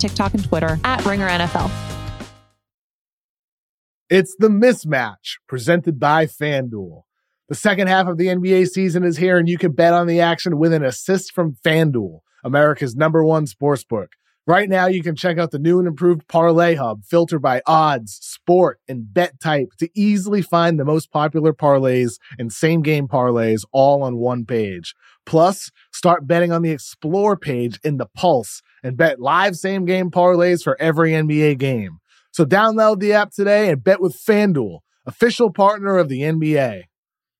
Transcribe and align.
TikTok, 0.00 0.34
and 0.34 0.44
Twitter 0.44 0.78
at 0.84 1.04
Ringer 1.04 1.28
NFL. 1.28 1.70
It's 4.08 4.34
the 4.36 4.48
mismatch 4.48 5.38
presented 5.46 6.00
by 6.00 6.26
FanDuel. 6.26 7.02
The 7.48 7.54
second 7.54 7.86
half 7.86 8.08
of 8.08 8.16
the 8.16 8.26
NBA 8.26 8.66
season 8.68 9.04
is 9.04 9.18
here, 9.18 9.38
and 9.38 9.48
you 9.48 9.56
can 9.56 9.70
bet 9.70 9.92
on 9.92 10.08
the 10.08 10.20
action 10.20 10.58
with 10.58 10.72
an 10.72 10.84
assist 10.84 11.32
from 11.32 11.56
FanDuel, 11.64 12.20
America's 12.42 12.96
number 12.96 13.24
one 13.24 13.46
sportsbook. 13.46 14.08
Right 14.46 14.68
now, 14.68 14.86
you 14.86 15.02
can 15.02 15.14
check 15.14 15.38
out 15.38 15.52
the 15.52 15.60
new 15.60 15.78
and 15.78 15.86
improved 15.86 16.26
Parlay 16.26 16.74
Hub, 16.74 17.04
filtered 17.04 17.42
by 17.42 17.62
odds, 17.66 18.18
sport, 18.20 18.80
and 18.88 19.14
bet 19.14 19.38
type 19.38 19.68
to 19.78 19.88
easily 19.94 20.42
find 20.42 20.78
the 20.80 20.84
most 20.84 21.12
popular 21.12 21.52
parlays 21.52 22.18
and 22.36 22.52
same 22.52 22.82
game 22.82 23.06
parlays 23.06 23.64
all 23.70 24.02
on 24.02 24.16
one 24.16 24.44
page. 24.44 24.94
Plus, 25.24 25.70
start 25.92 26.26
betting 26.26 26.50
on 26.50 26.62
the 26.62 26.72
Explore 26.72 27.36
page 27.36 27.78
in 27.84 27.98
the 27.98 28.06
Pulse 28.06 28.60
and 28.82 28.96
bet 28.96 29.20
live 29.20 29.56
same 29.56 29.84
game 29.84 30.10
parlays 30.10 30.62
for 30.62 30.80
every 30.80 31.12
NBA 31.12 31.58
game. 31.58 31.98
So 32.32 32.44
download 32.44 33.00
the 33.00 33.12
app 33.12 33.32
today 33.32 33.70
and 33.70 33.82
bet 33.82 34.00
with 34.00 34.16
FanDuel, 34.16 34.80
official 35.06 35.50
partner 35.52 35.98
of 35.98 36.08
the 36.08 36.22
NBA. 36.22 36.84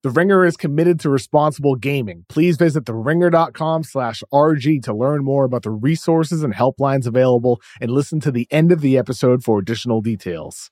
The 0.03 0.11
Ringer 0.11 0.47
is 0.47 0.57
committed 0.57 0.99
to 1.01 1.11
responsible 1.11 1.75
gaming. 1.75 2.25
Please 2.29 2.57
visit 2.57 2.85
theringer.com 2.85 3.85
slash 3.85 4.23
RG 4.33 4.83
to 4.85 4.95
learn 4.95 5.23
more 5.23 5.45
about 5.45 5.63
the 5.63 5.71
resources 5.71 6.43
and 6.43 6.55
helplines 6.55 7.07
available 7.07 7.61
and 7.83 7.91
listen 7.91 8.19
to 8.21 8.33
the 8.33 8.49
end 8.51 8.73
of 8.73 8.81
the 8.81 8.97
episode 8.97 9.45
for 9.45 9.59
additional 9.59 10.01
details. 10.01 10.71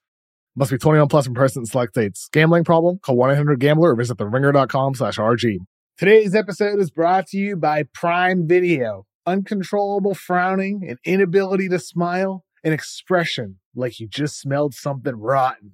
Must 0.57 0.71
be 0.71 0.79
21 0.79 1.09
plus 1.09 1.27
in 1.27 1.35
person 1.35 1.67
select 1.67 1.93
states. 1.93 2.29
Gambling 2.33 2.65
problem? 2.65 3.01
Call 3.03 3.17
1-800-GAMBLER 3.17 3.91
or 3.91 3.97
visit 3.97 4.17
theringer.com 4.17 4.95
slash 4.95 5.19
RG. 5.19 5.59
Today's 5.99 6.35
episode 6.35 6.81
is 6.81 6.91
brought 6.91 7.27
to 7.29 7.37
you 7.37 7.55
by 7.55 7.83
Prime 7.93 8.49
Video. 8.49 9.08
Uncontrollable 9.29 10.15
frowning, 10.15 10.89
an 10.89 10.97
inability 11.05 11.69
to 11.69 11.79
smile, 11.79 12.47
an 12.65 12.73
expression 12.73 13.59
like 13.75 14.01
you 14.01 14.09
just 14.09 14.41
smelled 14.41 14.73
something 14.73 15.17
rotten. 15.17 15.73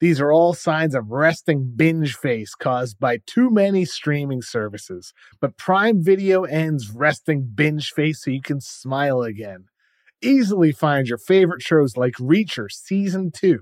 These 0.00 0.20
are 0.20 0.32
all 0.32 0.52
signs 0.52 0.96
of 0.96 1.12
resting 1.12 1.74
binge 1.76 2.16
face 2.16 2.56
caused 2.56 2.98
by 2.98 3.20
too 3.24 3.50
many 3.50 3.84
streaming 3.84 4.42
services. 4.42 5.12
But 5.40 5.56
Prime 5.56 6.02
Video 6.02 6.42
ends 6.42 6.90
resting 6.90 7.48
binge 7.54 7.92
face 7.92 8.24
so 8.24 8.32
you 8.32 8.42
can 8.42 8.60
smile 8.60 9.22
again. 9.22 9.66
Easily 10.20 10.72
find 10.72 11.06
your 11.06 11.18
favorite 11.18 11.62
shows 11.62 11.96
like 11.96 12.14
Reacher 12.14 12.66
Season 12.68 13.30
2. 13.30 13.60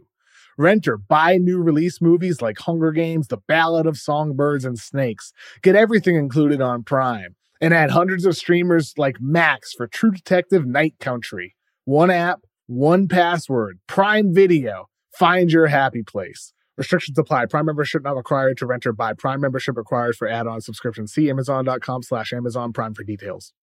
Rent 0.57 0.89
or 0.89 0.97
buy 0.97 1.37
new 1.37 1.62
release 1.62 2.01
movies 2.01 2.41
like 2.41 2.61
Hunger 2.61 2.91
Games, 2.91 3.29
The 3.29 3.42
Ballad 3.47 3.84
of 3.84 3.98
Songbirds 3.98 4.64
and 4.64 4.79
Snakes. 4.79 5.34
Get 5.61 5.77
everything 5.77 6.17
included 6.17 6.62
on 6.62 6.84
Prime. 6.84 7.37
And 7.60 7.72
add 7.72 7.90
hundreds 7.90 8.26
of 8.26 8.36
streamers 8.36 8.92
like 8.98 9.16
Max 9.20 9.72
for 9.72 9.86
True 9.86 10.10
Detective 10.10 10.66
Night 10.66 10.94
Country. 11.00 11.56
One 11.84 12.10
app, 12.10 12.40
one 12.66 13.08
password. 13.08 13.78
Prime 13.86 14.34
Video. 14.34 14.88
Find 15.14 15.50
your 15.50 15.68
happy 15.68 16.02
place. 16.02 16.52
Restrictions 16.77 17.18
apply. 17.18 17.46
Prime 17.46 17.64
membership 17.64 18.02
not 18.02 18.16
required 18.16 18.58
to 18.58 18.66
rent 18.66 18.86
or 18.86 18.92
buy. 18.92 19.14
Prime 19.14 19.40
membership 19.40 19.77
required 19.77 20.14
for 20.16 20.28
add-on 20.28 20.61
subscription. 20.61 21.06
See 21.06 21.30
Amazon.com 21.30 22.02
slash 22.02 22.33
Amazon 22.34 22.72
Prime 22.74 22.92
for 22.92 23.02
details. 23.02 23.55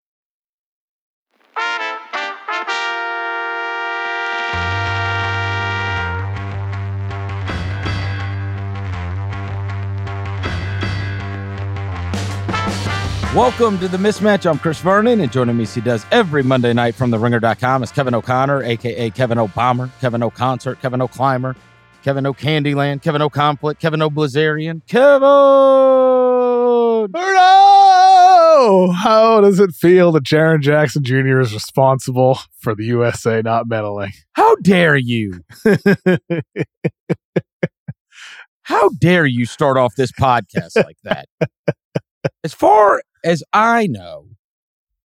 Welcome 13.35 13.79
to 13.79 13.87
the 13.87 13.97
mismatch. 13.97 14.47
I'm 14.47 14.59
Chris 14.59 14.79
Vernon, 14.79 15.19
and 15.19 15.31
joining 15.31 15.57
me, 15.57 15.63
as 15.63 15.73
he 15.73 15.81
does 15.81 16.05
every 16.11 16.43
Monday 16.43 16.71
night 16.71 16.93
from 16.93 17.09
the 17.09 17.17
ringer.com, 17.17 17.81
is 17.81 17.91
Kevin 17.91 18.13
O'Connor, 18.13 18.61
aka 18.61 19.09
Kevin 19.09 19.39
O'Bomber, 19.39 19.89
Kevin 19.99 20.21
O'Concert, 20.21 20.79
Kevin 20.79 21.01
O'Climber, 21.01 21.55
Kevin 22.03 22.27
O'Candyland, 22.27 23.01
Kevin 23.01 23.23
O'Conflict, 23.23 23.81
Kevin 23.81 24.03
O'Blazarian, 24.03 24.85
Kevin. 24.85 25.21
Bruno! 27.11 28.91
How 28.91 29.41
does 29.41 29.59
it 29.59 29.71
feel 29.71 30.11
that 30.11 30.23
Jaren 30.23 30.61
Jackson 30.61 31.03
Jr. 31.03 31.39
is 31.39 31.55
responsible 31.55 32.37
for 32.59 32.75
the 32.75 32.85
USA 32.85 33.41
not 33.41 33.65
medaling? 33.65 34.11
How 34.33 34.53
dare 34.57 34.95
you? 34.95 35.41
How 38.61 38.89
dare 38.89 39.25
you 39.25 39.47
start 39.47 39.77
off 39.77 39.95
this 39.95 40.11
podcast 40.11 40.75
like 40.75 40.97
that? 41.03 41.25
As 42.43 42.53
far 42.53 43.01
as 43.23 43.43
I 43.53 43.87
know, 43.87 44.27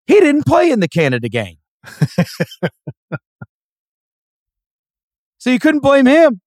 he 0.06 0.20
didn't 0.20 0.46
play 0.46 0.70
in 0.70 0.80
the 0.80 0.88
Canada 0.88 1.28
game. 1.28 1.58
so 5.38 5.50
you 5.50 5.58
couldn't 5.58 5.80
blame 5.80 6.06
him 6.06 6.40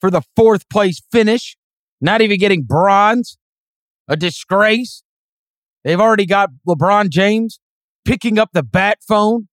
for 0.00 0.10
the 0.10 0.22
fourth 0.36 0.68
place 0.68 1.00
finish, 1.10 1.56
not 2.00 2.20
even 2.20 2.38
getting 2.38 2.62
bronze, 2.62 3.38
a 4.08 4.16
disgrace. 4.16 5.02
They've 5.82 6.00
already 6.00 6.26
got 6.26 6.50
LeBron 6.66 7.10
James 7.10 7.60
picking 8.04 8.38
up 8.38 8.50
the 8.52 8.62
bat 8.62 8.98
phone 9.06 9.48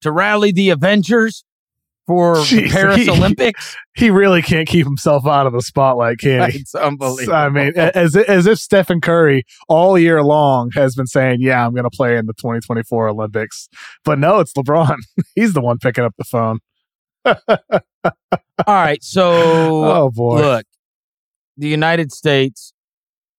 to 0.00 0.12
rally 0.12 0.52
the 0.52 0.70
Avengers 0.70 1.44
for 2.12 2.34
Jeez, 2.36 2.70
Paris 2.70 2.98
he- 2.98 3.10
Olympics. 3.10 3.74
He 3.96 4.10
really 4.10 4.42
can't 4.42 4.68
keep 4.68 4.84
himself 4.84 5.26
out 5.26 5.46
of 5.46 5.54
the 5.54 5.62
spotlight, 5.62 6.18
can 6.18 6.50
he? 6.50 6.58
It's 6.60 6.74
unbelievable. 6.74 7.34
I 7.34 7.48
mean, 7.48 7.72
as 7.76 8.14
as 8.16 8.46
if 8.46 8.58
Stephen 8.58 9.00
Curry 9.00 9.44
all 9.66 9.98
year 9.98 10.22
long 10.22 10.70
has 10.74 10.94
been 10.94 11.06
saying, 11.06 11.38
"Yeah, 11.40 11.64
I'm 11.64 11.72
going 11.72 11.84
to 11.84 11.90
play 11.96 12.18
in 12.18 12.26
the 12.26 12.34
2024 12.34 13.08
Olympics," 13.08 13.70
but 14.04 14.18
no, 14.18 14.40
it's 14.40 14.52
LeBron. 14.52 14.96
He's 15.34 15.54
the 15.54 15.62
one 15.62 15.78
picking 15.78 16.04
up 16.04 16.14
the 16.18 16.24
phone. 16.24 16.58
all 17.24 17.34
right. 18.68 19.02
So 19.04 19.32
Oh 19.84 20.10
boy! 20.10 20.40
Look, 20.40 20.66
the 21.56 21.68
United 21.68 22.12
States 22.12 22.74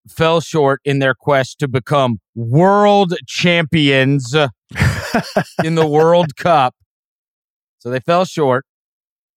fell 0.10 0.42
short 0.42 0.82
in 0.84 0.98
their 1.00 1.14
quest 1.14 1.60
to 1.60 1.68
become 1.68 2.18
world 2.36 3.14
champions 3.28 4.34
in 5.64 5.76
the 5.76 5.88
World 5.88 6.36
Cup. 6.38 6.74
So 7.84 7.90
they 7.90 8.00
fell 8.00 8.24
short, 8.24 8.66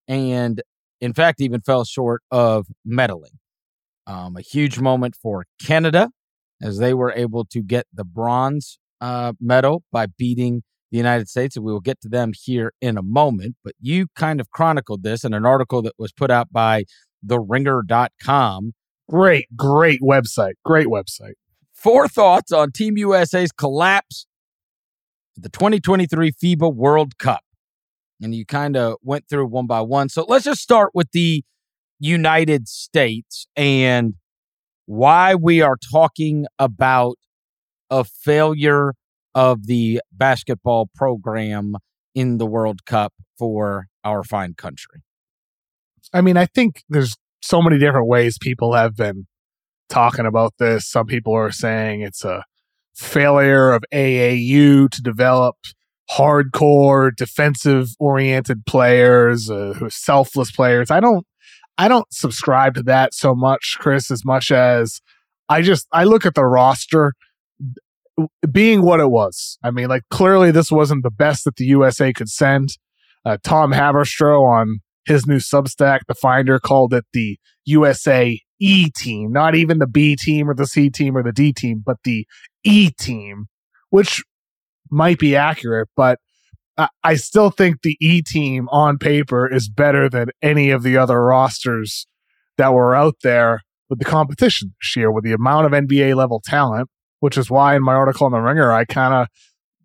and 0.07 0.63
in 1.01 1.13
fact, 1.13 1.41
even 1.41 1.63
fell 1.63 1.85
short 1.85 2.23
of 2.31 2.69
medaling. 2.87 3.35
Um, 4.07 4.37
a 4.37 4.41
huge 4.41 4.79
moment 4.79 5.17
for 5.21 5.47
Canada 5.61 6.11
as 6.63 6.79
they 6.79 6.95
were 6.95 7.11
able 7.11 7.45
to 7.47 7.61
get 7.61 7.89
the 7.93 8.05
bronze 8.05 8.79
uh, 9.01 9.33
medal 9.41 9.83
by 9.91 10.07
beating 10.07 10.63
the 10.93 10.97
United 10.97 11.29
States. 11.29 11.57
And 11.57 11.65
we 11.65 11.73
will 11.73 11.81
get 11.81 12.01
to 12.03 12.09
them 12.09 12.31
here 12.41 12.73
in 12.81 12.97
a 12.97 13.03
moment. 13.03 13.57
But 13.65 13.75
you 13.81 14.07
kind 14.15 14.41
of 14.41 14.53
chronicled 14.53 15.03
this 15.03 15.25
in 15.25 15.35
an 15.35 15.45
article 15.45 15.83
that 15.83 15.95
was 15.99 16.13
put 16.13 16.31
out 16.31 16.53
by 16.53 16.85
theringer.com. 17.27 18.75
great, 19.11 19.47
great 19.57 20.01
website. 20.01 20.53
Great 20.65 20.87
website. 20.87 21.35
Four 21.75 22.07
thoughts 22.07 22.53
on 22.53 22.71
Team 22.71 22.97
USA's 22.97 23.51
collapse 23.51 24.29
at 25.37 25.43
the 25.43 25.49
2023 25.49 26.31
FIBA 26.31 26.73
World 26.73 27.19
Cup. 27.19 27.41
And 28.21 28.35
you 28.35 28.47
kind 28.47 28.77
of 28.77 28.97
went 29.03 29.29
through 29.29 29.47
one 29.47 29.67
by 29.67 29.83
one. 29.83 30.09
So 30.09 30.25
let's 30.27 30.45
just 30.45 30.61
start 30.61 30.93
with 30.95 31.11
the 31.13 31.45
United 31.99 32.69
States 32.69 33.47
and 33.57 34.15
why 34.87 35.35
we 35.35 35.61
are 35.61 35.77
talking 35.93 36.47
about 36.59 37.19
a 37.91 38.05
failure 38.05 38.95
of 39.35 39.67
the 39.67 40.01
basketball 40.13 40.89
program 40.95 41.75
in 42.15 42.39
the 42.39 42.47
World 42.47 42.87
Cup 42.87 43.13
for 43.39 43.87
our 44.03 44.25
fine 44.25 44.55
country. 44.55 45.03
I 46.13 46.21
mean, 46.21 46.37
I 46.37 46.47
think 46.47 46.83
there's 46.89 47.17
so 47.43 47.61
many 47.61 47.79
different 47.79 48.07
ways 48.07 48.39
people 48.39 48.75
have 48.75 48.97
been 48.97 49.27
talking 49.89 50.27
about 50.27 50.55
this. 50.59 50.89
Some 50.89 51.07
people 51.07 51.35
are 51.35 51.53
saying 51.53 52.01
it's 52.01 52.25
a 52.25 52.45
failure 52.95 53.73
of 53.73 53.85
AAU 53.93 54.91
to 54.91 55.03
develop 55.03 55.57
hardcore 56.11 57.11
defensive 57.17 57.89
oriented 57.99 58.65
players 58.67 59.51
uh, 59.51 59.75
who 59.77 59.87
are 59.87 59.91
selfless 59.91 60.51
players. 60.51 60.91
I 60.91 61.01
don't 61.01 61.27
I 61.79 61.89
don't 61.89 62.11
subscribe 62.13 62.75
to 62.75 62.83
that 62.85 63.13
so 63.13 63.35
much, 63.35 63.77
Chris, 63.79 64.11
as 64.11 64.25
much 64.25 64.51
as 64.51 65.01
I 65.49 65.63
just 65.63 65.87
I 65.93 66.05
look 66.05 66.27
at 66.27 66.35
the 66.35 66.45
roster 66.45 67.13
being 68.51 68.83
what 68.83 69.01
it 69.01 69.11
was. 69.11 69.59
I 69.63 69.71
mean, 69.71 69.89
like 69.89 70.03
clearly 70.11 70.51
this 70.51 70.71
wasn't 70.71 71.03
the 71.03 71.11
best 71.11 71.45
that 71.45 71.57
the 71.57 71.67
USA 71.67 72.13
could 72.13 72.29
send. 72.29 72.71
Uh, 73.25 73.37
Tom 73.43 73.73
Haberstroh 73.73 74.43
on 74.43 74.79
his 75.05 75.27
new 75.27 75.39
Substack, 75.39 76.01
The 76.09 76.15
Finder, 76.15 76.59
called 76.59 76.95
it 76.95 77.05
the 77.13 77.39
USA 77.65 78.41
E 78.59 78.91
team, 78.91 79.33
not 79.33 79.55
even 79.55 79.79
the 79.79 79.87
B 79.87 80.17
team 80.17 80.49
or 80.49 80.55
the 80.55 80.67
C 80.67 80.89
team 80.89 81.17
or 81.17 81.23
the 81.23 81.33
D 81.33 81.53
team, 81.53 81.83
but 81.85 81.99
the 82.05 82.27
E 82.65 82.91
team, 82.91 83.47
which 83.91 84.23
might 84.91 85.19
be 85.19 85.37
accurate, 85.37 85.89
but 85.97 86.19
I 87.03 87.15
still 87.15 87.51
think 87.51 87.81
the 87.81 87.97
E 88.01 88.21
team 88.21 88.69
on 88.71 88.99
paper 88.99 89.51
is 89.51 89.69
better 89.69 90.11
than 90.11 90.29
any 90.43 90.71
of 90.71 90.83
the 90.83 90.99
other 90.99 91.23
rosters 91.23 92.07
that 92.59 92.75
were 92.75 92.95
out 92.95 93.15
there 93.23 93.63
with 93.89 93.99
the 93.99 94.05
competition 94.05 94.75
this 94.81 94.97
year 94.97 95.11
with 95.11 95.25
the 95.25 95.33
amount 95.33 95.67
of 95.67 95.73
NBA 95.73 96.15
level 96.15 96.43
talent, 96.45 96.91
which 97.21 97.39
is 97.39 97.51
why 97.51 97.77
in 97.77 97.83
my 97.83 97.95
article 97.95 98.27
on 98.27 98.33
the 98.33 98.41
Ringer, 98.41 98.73
I 98.73 98.85
kind 98.85 99.15
of 99.15 99.29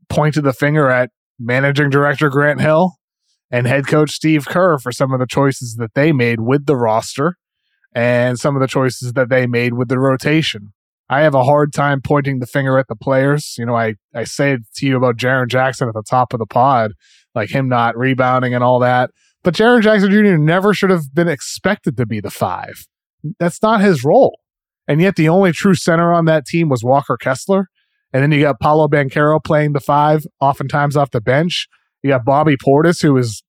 pointed 0.10 0.44
the 0.44 0.54
finger 0.54 0.90
at 0.90 1.12
managing 1.40 1.90
director 1.90 2.30
Grant 2.30 2.60
Hill 2.60 2.96
and 3.50 3.68
head 3.68 3.88
coach 3.88 4.12
Steve 4.12 4.46
Kerr 4.46 4.78
for 4.78 4.92
some 4.92 5.14
of 5.14 5.20
the 5.20 5.28
choices 5.28 5.76
that 5.76 5.94
they 5.94 6.12
made 6.12 6.42
with 6.42 6.66
the 6.66 6.76
roster 6.76 7.38
and 7.94 8.40
some 8.40 8.56
of 8.56 8.62
the 8.62 8.68
choices 8.68 9.14
that 9.14 9.30
they 9.30 9.48
made 9.48 9.74
with 9.74 9.88
the 9.88 10.00
rotation. 10.00 10.74
I 11.12 11.24
have 11.24 11.36
a 11.36 11.44
hard 11.44 11.74
time 11.74 12.00
pointing 12.02 12.40
the 12.40 12.48
finger 12.48 12.78
at 12.80 12.88
the 12.88 12.96
players. 12.96 13.56
You 13.58 13.66
know, 13.66 13.76
I, 13.76 13.96
I 14.16 14.24
say 14.24 14.58
to 14.76 14.86
you 14.86 14.96
about 14.96 15.18
Jaren 15.18 15.50
Jackson 15.50 15.90
at 15.90 15.94
the 15.94 16.04
top 16.10 16.32
of 16.32 16.40
the 16.40 16.46
pod, 16.46 16.94
like 17.36 17.50
him 17.50 17.68
not 17.68 17.98
rebounding 17.98 18.54
and 18.54 18.64
all 18.64 18.80
that. 18.80 19.12
But 19.44 19.54
Jaren 19.54 19.82
Jackson 19.82 20.10
Jr. 20.10 20.38
never 20.38 20.74
should 20.74 20.90
have 20.90 21.14
been 21.14 21.28
expected 21.28 21.98
to 21.98 22.06
be 22.06 22.22
the 22.22 22.32
five. 22.32 22.88
That's 23.40 23.62
not 23.62 23.82
his 23.82 24.06
role. 24.06 24.40
And 24.88 25.02
yet 25.02 25.18
the 25.18 25.28
only 25.28 25.52
true 25.52 25.76
center 25.76 26.14
on 26.14 26.26
that 26.26 26.46
team 26.46 26.70
was 26.70 26.82
Walker 26.82 27.18
Kessler. 27.18 27.68
And 28.14 28.24
then 28.24 28.32
you 28.32 28.42
got 28.42 28.62
Paolo 28.62 28.88
Banchero 28.88 29.44
playing 29.44 29.74
the 29.74 29.82
five, 29.82 30.26
oftentimes 30.40 30.96
off 30.96 31.12
the 31.12 31.20
bench. 31.20 31.68
You 32.04 32.12
got 32.12 32.24
Bobby 32.24 32.56
Portis, 32.56 33.02
who 33.02 33.18
is 33.18 33.44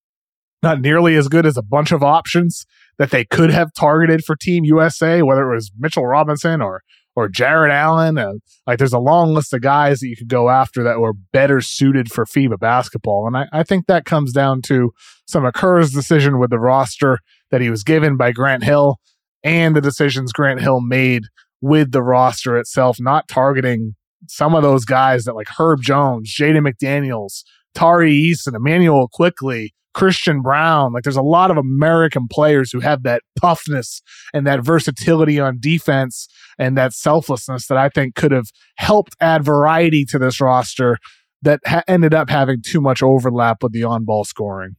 not 0.64 0.80
nearly 0.80 1.14
as 1.14 1.28
good 1.28 1.46
as 1.46 1.56
a 1.56 1.62
bunch 1.62 1.92
of 1.92 2.02
options 2.02 2.66
that 2.98 3.10
they 3.10 3.24
could 3.24 3.50
have 3.50 3.72
targeted 3.72 4.24
for 4.24 4.34
Team 4.34 4.64
USA, 4.64 5.22
whether 5.22 5.50
it 5.50 5.54
was 5.54 5.70
Mitchell 5.78 6.06
Robinson 6.06 6.60
or 6.60 6.82
or 7.14 7.28
Jarrett 7.28 7.72
Allen. 7.72 8.18
Uh, 8.18 8.34
like 8.66 8.78
there's 8.78 8.92
a 8.92 8.98
long 8.98 9.34
list 9.34 9.52
of 9.52 9.60
guys 9.60 10.00
that 10.00 10.08
you 10.08 10.16
could 10.16 10.28
go 10.28 10.50
after 10.50 10.82
that 10.82 11.00
were 11.00 11.12
better 11.12 11.60
suited 11.60 12.10
for 12.10 12.24
FIBA 12.24 12.58
basketball. 12.58 13.26
And 13.26 13.36
I, 13.36 13.46
I 13.52 13.62
think 13.62 13.86
that 13.86 14.04
comes 14.04 14.32
down 14.32 14.62
to 14.62 14.92
some 15.26 15.44
of 15.44 15.54
Kerr's 15.54 15.92
decision 15.92 16.38
with 16.38 16.50
the 16.50 16.58
roster 16.58 17.18
that 17.50 17.60
he 17.60 17.70
was 17.70 17.84
given 17.84 18.16
by 18.16 18.32
Grant 18.32 18.64
Hill 18.64 18.98
and 19.44 19.76
the 19.76 19.80
decisions 19.80 20.32
Grant 20.32 20.60
Hill 20.60 20.80
made 20.80 21.24
with 21.60 21.92
the 21.92 22.02
roster 22.02 22.56
itself, 22.56 22.98
not 23.00 23.28
targeting 23.28 23.94
some 24.28 24.54
of 24.54 24.62
those 24.62 24.84
guys 24.84 25.24
that 25.24 25.34
like 25.34 25.48
Herb 25.58 25.82
Jones, 25.82 26.34
Jaden 26.34 26.66
McDaniels, 26.68 27.42
Tari 27.74 28.12
Eason, 28.12 28.54
Emmanuel 28.54 29.08
Quickley, 29.12 29.74
Christian 29.94 30.42
Braun. 30.42 30.92
Like 30.92 31.04
there's 31.04 31.16
a 31.16 31.22
lot 31.22 31.50
of 31.50 31.56
American 31.56 32.28
players 32.28 32.72
who 32.72 32.80
have 32.80 33.02
that 33.02 33.22
toughness 33.40 34.02
and 34.32 34.46
that 34.46 34.64
versatility 34.64 35.38
on 35.38 35.58
defense 35.60 36.28
and 36.58 36.76
that 36.76 36.92
selflessness 36.92 37.66
that 37.66 37.78
I 37.78 37.88
think 37.88 38.14
could 38.14 38.32
have 38.32 38.46
helped 38.76 39.16
add 39.20 39.44
variety 39.44 40.04
to 40.06 40.18
this 40.18 40.40
roster 40.40 40.98
that 41.42 41.60
ha- 41.66 41.82
ended 41.86 42.14
up 42.14 42.30
having 42.30 42.62
too 42.62 42.80
much 42.80 43.02
overlap 43.02 43.62
with 43.62 43.72
the 43.72 43.84
on 43.84 44.04
ball 44.04 44.24
scoring. 44.24 44.76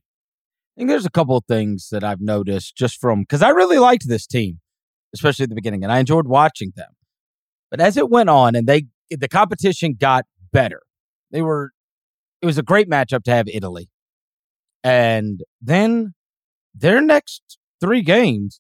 I 0.76 0.80
think 0.80 0.90
there's 0.90 1.06
a 1.06 1.12
couple 1.12 1.38
of 1.38 1.46
things 1.46 1.90
that 1.92 2.04
I've 2.04 2.22
noticed 2.22 2.76
just 2.76 3.00
from 3.00 3.22
because 3.22 3.44
I 3.44 3.50
really 3.50 3.78
liked 3.78 4.08
this 4.08 4.26
team, 4.26 4.60
especially 5.14 5.44
at 5.44 5.50
the 5.50 5.56
beginning, 5.56 5.84
and 5.84 5.92
I 5.92 6.00
enjoyed 6.00 6.28
watching 6.28 6.72
them. 6.76 6.90
But 7.70 7.80
as 7.80 7.98
it 7.98 8.10
went 8.10 8.30
on 8.30 8.56
and 8.56 8.66
they 8.66 8.86
the 9.12 9.28
competition 9.28 9.96
got 10.00 10.26
better, 10.52 10.82
they 11.32 11.42
were 11.42 11.74
it 12.42 12.46
was 12.46 12.58
a 12.58 12.64
great 12.64 12.90
matchup 12.90 13.24
to 13.24 13.32
have 13.32 13.48
Italy. 13.48 13.90
And 14.84 15.42
then 15.62 16.14
their 16.76 17.02
next 17.02 17.58
three 17.80 18.02
games, 18.02 18.60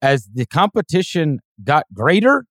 as 0.00 0.28
the 0.32 0.46
competition 0.46 1.40
got 1.64 1.84
greater, 1.92 2.44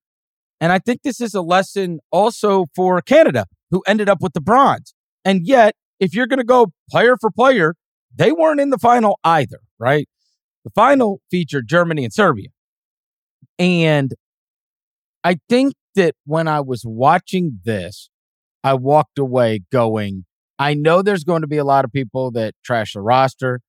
and 0.59 0.71
I 0.71 0.79
think 0.79 1.01
this 1.03 1.21
is 1.21 1.33
a 1.33 1.41
lesson 1.41 1.99
also 2.11 2.65
for 2.75 3.01
Canada, 3.01 3.45
who 3.71 3.83
ended 3.87 4.09
up 4.09 4.21
with 4.21 4.33
the 4.33 4.41
bronze. 4.41 4.93
And 5.23 5.45
yet, 5.45 5.75
if 5.99 6.13
you're 6.13 6.27
going 6.27 6.39
to 6.39 6.45
go 6.45 6.67
player 6.89 7.15
for 7.19 7.29
player, 7.31 7.75
they 8.13 8.31
weren't 8.31 8.59
in 8.59 8.69
the 8.69 8.77
final 8.77 9.19
either, 9.23 9.59
right? 9.79 10.07
The 10.63 10.71
final 10.71 11.21
featured 11.29 11.67
Germany 11.67 12.03
and 12.03 12.13
Serbia. 12.13 12.49
And 13.59 14.13
I 15.23 15.37
think 15.49 15.73
that 15.95 16.15
when 16.25 16.47
I 16.47 16.61
was 16.61 16.83
watching 16.85 17.59
this, 17.63 18.09
I 18.63 18.73
walked 18.73 19.19
away 19.19 19.61
going, 19.71 20.25
I 20.57 20.73
know 20.73 21.01
there's 21.01 21.23
going 21.23 21.41
to 21.41 21.47
be 21.47 21.57
a 21.57 21.65
lot 21.65 21.85
of 21.85 21.91
people 21.91 22.31
that 22.31 22.53
trash 22.63 22.93
the 22.93 23.01
roster, 23.01 23.61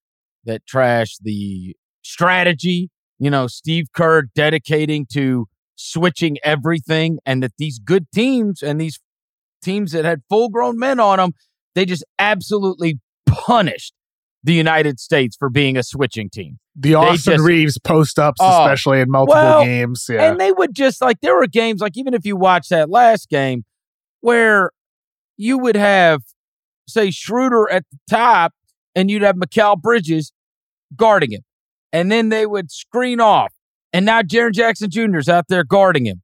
that 0.44 0.66
trash 0.66 1.16
the 1.20 1.74
strategy. 2.02 2.90
You 3.18 3.30
know, 3.30 3.46
Steve 3.46 3.86
Kerr 3.94 4.24
dedicating 4.34 5.06
to 5.12 5.46
switching 5.74 6.36
everything, 6.44 7.18
and 7.26 7.42
that 7.42 7.52
these 7.58 7.78
good 7.78 8.06
teams 8.14 8.62
and 8.62 8.80
these 8.80 9.00
teams 9.62 9.92
that 9.92 10.04
had 10.04 10.22
full 10.28 10.48
grown 10.48 10.78
men 10.78 11.00
on 11.00 11.18
them, 11.18 11.32
they 11.74 11.84
just 11.84 12.04
absolutely 12.18 13.00
punished 13.26 13.92
the 14.44 14.54
United 14.54 15.00
States 15.00 15.36
for 15.36 15.50
being 15.50 15.76
a 15.76 15.82
switching 15.82 16.30
team. 16.30 16.58
The 16.76 16.94
Austin 16.94 17.34
just, 17.34 17.44
Reaves 17.44 17.78
post 17.78 18.18
ups, 18.18 18.38
oh, 18.40 18.64
especially 18.64 19.00
in 19.00 19.10
multiple 19.10 19.42
well, 19.42 19.64
games. 19.64 20.06
Yeah. 20.08 20.30
And 20.30 20.38
they 20.38 20.52
would 20.52 20.74
just 20.74 21.00
like, 21.00 21.20
there 21.20 21.34
were 21.34 21.46
games, 21.48 21.80
like, 21.80 21.96
even 21.96 22.14
if 22.14 22.24
you 22.24 22.36
watch 22.36 22.68
that 22.68 22.88
last 22.88 23.28
game, 23.28 23.64
where 24.20 24.70
you 25.36 25.58
would 25.58 25.76
have 25.76 26.22
say 26.88 27.10
Schroeder 27.10 27.70
at 27.70 27.84
the 27.90 27.98
top, 28.08 28.52
and 28.94 29.10
you'd 29.10 29.22
have 29.22 29.36
Mikal 29.36 29.80
Bridges 29.80 30.32
guarding 30.94 31.32
him. 31.32 31.42
And 31.92 32.10
then 32.10 32.28
they 32.28 32.46
would 32.46 32.70
screen 32.70 33.20
off. 33.20 33.52
And 33.92 34.04
now 34.04 34.22
Jaren 34.22 34.52
Jackson 34.52 34.90
Jr. 34.90 35.18
is 35.18 35.28
out 35.28 35.46
there 35.48 35.64
guarding 35.64 36.06
him. 36.06 36.22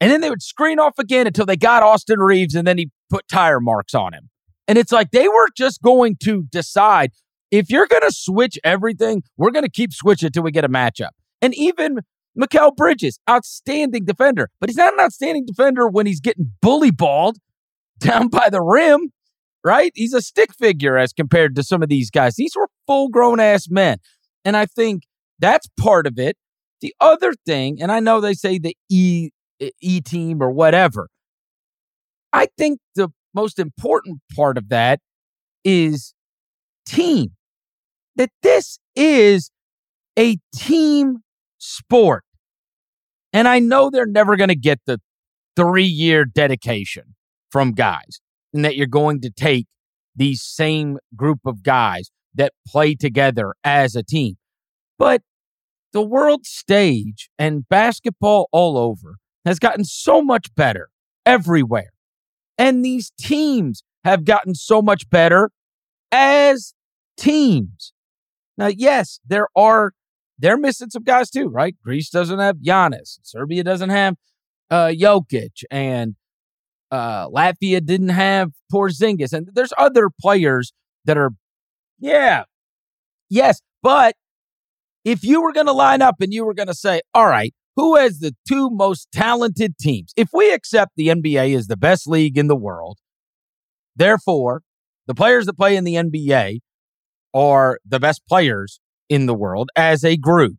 And 0.00 0.10
then 0.10 0.20
they 0.20 0.30
would 0.30 0.42
screen 0.42 0.80
off 0.80 0.98
again 0.98 1.26
until 1.26 1.46
they 1.46 1.56
got 1.56 1.82
Austin 1.82 2.18
Reaves, 2.18 2.54
and 2.54 2.66
then 2.66 2.78
he 2.78 2.90
put 3.08 3.28
tire 3.28 3.60
marks 3.60 3.94
on 3.94 4.12
him. 4.14 4.30
And 4.66 4.78
it's 4.78 4.90
like 4.90 5.10
they 5.10 5.28
were 5.28 5.48
just 5.56 5.82
going 5.82 6.16
to 6.24 6.44
decide 6.50 7.12
if 7.52 7.70
you're 7.70 7.86
going 7.86 8.02
to 8.02 8.10
switch 8.10 8.58
everything, 8.64 9.22
we're 9.36 9.50
going 9.50 9.64
to 9.64 9.70
keep 9.70 9.92
switching 9.92 10.26
until 10.26 10.42
we 10.42 10.50
get 10.50 10.64
a 10.64 10.68
matchup. 10.68 11.10
And 11.40 11.54
even 11.54 12.00
Mikal 12.36 12.74
Bridges, 12.74 13.20
outstanding 13.28 14.04
defender, 14.04 14.48
but 14.60 14.70
he's 14.70 14.76
not 14.76 14.94
an 14.94 15.00
outstanding 15.00 15.44
defender 15.46 15.86
when 15.86 16.06
he's 16.06 16.20
getting 16.20 16.52
bully 16.62 16.90
balled 16.90 17.38
down 17.98 18.28
by 18.28 18.48
the 18.48 18.60
rim 18.60 19.12
right? 19.64 19.92
He's 19.94 20.14
a 20.14 20.22
stick 20.22 20.52
figure 20.54 20.96
as 20.96 21.12
compared 21.12 21.54
to 21.56 21.62
some 21.62 21.82
of 21.82 21.88
these 21.88 22.10
guys. 22.10 22.34
These 22.34 22.54
were 22.56 22.68
full 22.86 23.08
grown 23.08 23.40
ass 23.40 23.68
men. 23.70 23.98
And 24.44 24.56
I 24.56 24.66
think 24.66 25.04
that's 25.38 25.68
part 25.78 26.06
of 26.06 26.18
it. 26.18 26.36
The 26.80 26.94
other 27.00 27.32
thing, 27.46 27.80
and 27.80 27.92
I 27.92 28.00
know 28.00 28.20
they 28.20 28.34
say 28.34 28.58
the 28.58 28.76
E 28.88 29.30
eh, 29.60 29.70
E 29.80 30.00
team 30.00 30.42
or 30.42 30.50
whatever. 30.50 31.08
I 32.32 32.48
think 32.58 32.80
the 32.96 33.10
most 33.34 33.58
important 33.58 34.20
part 34.34 34.58
of 34.58 34.68
that 34.70 35.00
is 35.64 36.14
team. 36.86 37.32
That 38.16 38.30
this 38.42 38.78
is 38.96 39.50
a 40.18 40.38
team 40.54 41.18
sport. 41.58 42.24
And 43.32 43.48
I 43.48 43.60
know 43.60 43.88
they're 43.88 44.04
never 44.04 44.36
going 44.36 44.48
to 44.48 44.56
get 44.56 44.80
the 44.86 45.00
three 45.56 45.84
year 45.84 46.24
dedication 46.24 47.14
from 47.50 47.72
guys 47.72 48.20
and 48.52 48.64
that 48.64 48.76
you're 48.76 48.86
going 48.86 49.20
to 49.22 49.30
take 49.30 49.66
these 50.14 50.42
same 50.42 50.98
group 51.16 51.40
of 51.44 51.62
guys 51.62 52.10
that 52.34 52.52
play 52.66 52.94
together 52.94 53.54
as 53.64 53.94
a 53.94 54.02
team. 54.02 54.36
But 54.98 55.22
the 55.92 56.02
world 56.02 56.46
stage 56.46 57.28
and 57.38 57.68
basketball 57.68 58.48
all 58.52 58.78
over 58.78 59.16
has 59.44 59.58
gotten 59.58 59.84
so 59.84 60.22
much 60.22 60.54
better 60.54 60.88
everywhere. 61.26 61.90
And 62.58 62.84
these 62.84 63.12
teams 63.18 63.82
have 64.04 64.24
gotten 64.24 64.54
so 64.54 64.82
much 64.82 65.08
better 65.10 65.50
as 66.10 66.74
teams. 67.16 67.92
Now, 68.56 68.68
yes, 68.68 69.20
there 69.26 69.48
are, 69.56 69.92
they're 70.38 70.58
missing 70.58 70.90
some 70.90 71.02
guys 71.02 71.30
too, 71.30 71.48
right? 71.48 71.74
Greece 71.82 72.10
doesn't 72.10 72.38
have 72.38 72.56
Giannis. 72.56 73.18
Serbia 73.22 73.64
doesn't 73.64 73.90
have 73.90 74.16
uh, 74.70 74.88
Jokic. 74.88 75.64
And 75.70 76.16
uh, 76.92 77.28
Latvia 77.30 77.84
didn't 77.84 78.10
have 78.10 78.50
Porzingis, 78.72 79.32
and 79.32 79.48
there's 79.54 79.72
other 79.78 80.10
players 80.20 80.72
that 81.06 81.16
are, 81.16 81.30
yeah, 81.98 82.44
yes. 83.30 83.60
But 83.82 84.14
if 85.04 85.24
you 85.24 85.42
were 85.42 85.52
going 85.52 85.66
to 85.66 85.72
line 85.72 86.02
up 86.02 86.16
and 86.20 86.32
you 86.32 86.44
were 86.44 86.54
going 86.54 86.68
to 86.68 86.74
say, 86.74 87.00
all 87.14 87.26
right, 87.26 87.54
who 87.76 87.96
has 87.96 88.18
the 88.18 88.36
two 88.46 88.68
most 88.70 89.08
talented 89.10 89.78
teams? 89.78 90.12
If 90.16 90.28
we 90.34 90.52
accept 90.52 90.92
the 90.96 91.08
NBA 91.08 91.56
is 91.56 91.66
the 91.66 91.78
best 91.78 92.06
league 92.06 92.36
in 92.36 92.46
the 92.46 92.54
world, 92.54 92.98
therefore, 93.96 94.62
the 95.06 95.14
players 95.14 95.46
that 95.46 95.54
play 95.54 95.76
in 95.76 95.84
the 95.84 95.94
NBA 95.94 96.60
are 97.32 97.78
the 97.86 97.98
best 97.98 98.22
players 98.28 98.80
in 99.08 99.24
the 99.24 99.34
world 99.34 99.70
as 99.74 100.04
a 100.04 100.18
group. 100.18 100.56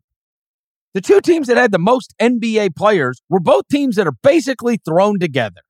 The 0.94 1.00
two 1.00 1.20
teams 1.20 1.46
that 1.46 1.56
had 1.56 1.70
the 1.70 1.78
most 1.78 2.12
NBA 2.20 2.74
players 2.74 3.22
were 3.28 3.40
both 3.40 3.68
teams 3.70 3.94
that 3.96 4.08
are 4.08 4.16
basically 4.22 4.78
thrown 4.84 5.20
together 5.20 5.62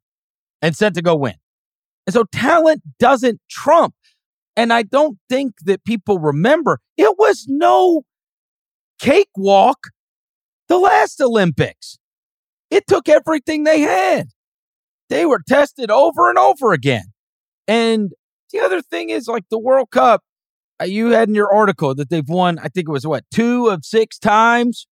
and 0.65 0.75
set 0.75 0.95
to 0.95 1.03
go 1.03 1.15
win. 1.15 1.35
And 2.07 2.15
so 2.15 2.25
talent 2.33 2.81
doesn't 2.99 3.39
trump. 3.51 3.95
And 4.57 4.73
I 4.73 4.83
don't 4.83 5.19
think 5.29 5.53
that 5.65 5.85
people 5.85 6.19
remember 6.19 6.81
it 6.97 7.17
was 7.19 7.45
no 7.47 8.05
cakewalk 8.99 9.79
the 10.69 10.79
last 10.79 11.21
Olympics. 11.21 11.99
It 12.71 12.87
took 12.87 13.11
everything 13.11 13.65
they 13.65 13.81
had. 13.81 14.29
They 15.11 15.27
were 15.27 15.41
tested 15.47 15.91
over 15.91 16.31
and 16.31 16.39
over 16.39 16.73
again. 16.73 17.13
And 17.69 18.13
the 18.51 18.61
other 18.61 18.81
thing 18.81 19.11
is 19.11 19.29
like 19.29 19.45
the 19.51 19.59
World 19.59 19.91
Cup, 19.91 20.23
uh, 20.81 20.85
you 20.85 21.11
had 21.11 21.29
in 21.29 21.35
your 21.35 21.55
article 21.55 21.95
that 21.95 22.09
they've 22.09 22.27
won, 22.27 22.59
I 22.59 22.69
think 22.69 22.89
it 22.89 22.93
was 22.93 23.07
what, 23.07 23.25
two 23.31 23.69
of 23.69 23.85
six 23.85 24.19
times? 24.19 24.87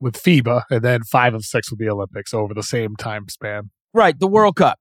With 0.00 0.14
FIBA 0.14 0.62
and 0.70 0.82
then 0.82 1.02
five 1.02 1.34
of 1.34 1.44
six 1.44 1.70
with 1.70 1.80
the 1.80 1.90
Olympics 1.90 2.32
over 2.32 2.54
the 2.54 2.62
same 2.62 2.96
time 2.96 3.28
span. 3.28 3.70
Right, 3.92 4.18
the 4.18 4.26
World 4.26 4.56
Cup. 4.56 4.78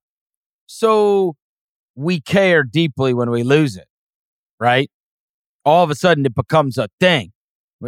So 0.68 1.36
we 1.96 2.22
care 2.22 2.64
deeply 2.64 3.14
when 3.14 3.32
we 3.32 3.44
lose 3.44 3.76
it, 3.76 3.88
right? 4.60 4.90
All 5.66 5.84
of 5.84 5.90
a 5.90 5.96
sudden 5.96 6.26
it 6.26 6.36
becomes 6.36 6.78
a 6.78 6.88
thing. 7.00 7.32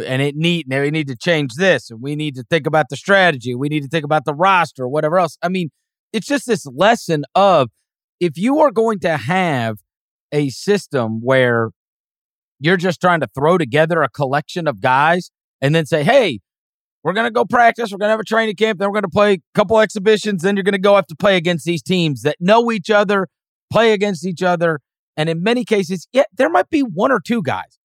And 0.06 0.22
it 0.22 0.36
need 0.36 0.68
now 0.68 0.82
we 0.82 0.90
need 0.90 1.08
to 1.08 1.16
change 1.16 1.54
this 1.54 1.90
and 1.90 2.00
we 2.00 2.14
need 2.14 2.36
to 2.36 2.44
think 2.48 2.66
about 2.66 2.86
the 2.90 2.96
strategy. 2.96 3.54
We 3.54 3.68
need 3.68 3.82
to 3.82 3.88
think 3.88 4.04
about 4.04 4.24
the 4.24 4.34
roster, 4.34 4.86
whatever 4.86 5.18
else. 5.18 5.36
I 5.42 5.48
mean, 5.48 5.70
it's 6.12 6.26
just 6.26 6.46
this 6.46 6.64
lesson 6.66 7.24
of 7.34 7.70
if 8.20 8.36
you 8.36 8.60
are 8.60 8.70
going 8.70 9.00
to 9.00 9.16
have 9.16 9.78
a 10.32 10.50
system 10.50 11.20
where 11.22 11.70
you're 12.60 12.76
just 12.76 13.00
trying 13.00 13.20
to 13.20 13.28
throw 13.34 13.58
together 13.58 14.02
a 14.02 14.08
collection 14.08 14.68
of 14.68 14.80
guys 14.80 15.30
and 15.60 15.74
then 15.74 15.86
say, 15.86 16.04
hey, 16.04 16.40
we're 17.02 17.12
going 17.12 17.26
to 17.26 17.30
go 17.30 17.44
practice. 17.44 17.90
We're 17.90 17.98
going 17.98 18.08
to 18.08 18.12
have 18.12 18.20
a 18.20 18.24
training 18.24 18.56
camp. 18.56 18.78
Then 18.78 18.88
we're 18.88 18.94
going 18.94 19.02
to 19.02 19.08
play 19.08 19.32
a 19.34 19.38
couple 19.54 19.78
exhibitions. 19.80 20.42
Then 20.42 20.56
you're 20.56 20.64
going 20.64 20.72
to 20.72 20.78
go 20.78 20.96
have 20.96 21.06
to 21.06 21.16
play 21.16 21.36
against 21.36 21.64
these 21.64 21.82
teams 21.82 22.22
that 22.22 22.36
know 22.40 22.70
each 22.70 22.90
other, 22.90 23.28
play 23.72 23.92
against 23.92 24.26
each 24.26 24.42
other. 24.42 24.80
And 25.16 25.28
in 25.28 25.42
many 25.42 25.64
cases, 25.64 26.08
yeah, 26.12 26.24
there 26.36 26.50
might 26.50 26.70
be 26.70 26.80
one 26.80 27.10
or 27.10 27.20
two 27.20 27.42
guys 27.42 27.78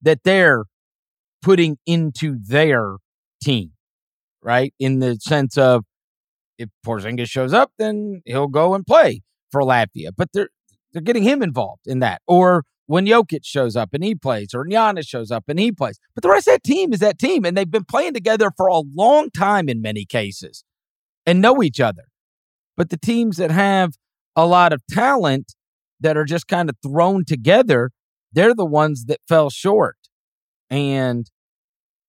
that 0.00 0.20
they're 0.24 0.64
putting 1.42 1.78
into 1.86 2.38
their 2.46 2.96
team, 3.42 3.72
right? 4.42 4.74
In 4.78 5.00
the 5.00 5.16
sense 5.16 5.58
of 5.58 5.84
if 6.58 6.68
Porzingis 6.86 7.28
shows 7.28 7.52
up, 7.52 7.72
then 7.78 8.22
he'll 8.24 8.48
go 8.48 8.74
and 8.74 8.86
play 8.86 9.22
for 9.50 9.62
Latvia. 9.62 10.10
But 10.16 10.28
they're 10.32 10.48
they're 10.92 11.02
getting 11.02 11.22
him 11.22 11.42
involved 11.42 11.86
in 11.86 12.00
that. 12.00 12.22
Or 12.26 12.64
when 12.92 13.06
Jokic 13.06 13.40
shows 13.42 13.74
up 13.74 13.94
and 13.94 14.04
he 14.04 14.14
plays, 14.14 14.52
or 14.52 14.66
Giannis 14.66 15.08
shows 15.08 15.30
up 15.30 15.44
and 15.48 15.58
he 15.58 15.72
plays. 15.72 15.98
But 16.14 16.20
the 16.20 16.28
rest 16.28 16.46
of 16.46 16.52
that 16.52 16.62
team 16.62 16.92
is 16.92 16.98
that 16.98 17.18
team, 17.18 17.46
and 17.46 17.56
they've 17.56 17.70
been 17.70 17.86
playing 17.86 18.12
together 18.12 18.50
for 18.54 18.66
a 18.66 18.80
long 18.80 19.30
time 19.30 19.70
in 19.70 19.80
many 19.80 20.04
cases 20.04 20.62
and 21.24 21.40
know 21.40 21.62
each 21.62 21.80
other. 21.80 22.02
But 22.76 22.90
the 22.90 22.98
teams 22.98 23.38
that 23.38 23.50
have 23.50 23.94
a 24.36 24.44
lot 24.44 24.74
of 24.74 24.82
talent 24.90 25.54
that 26.00 26.18
are 26.18 26.26
just 26.26 26.46
kind 26.48 26.68
of 26.68 26.76
thrown 26.82 27.24
together, 27.24 27.92
they're 28.30 28.54
the 28.54 28.66
ones 28.66 29.06
that 29.06 29.20
fell 29.26 29.48
short. 29.48 29.96
And 30.68 31.30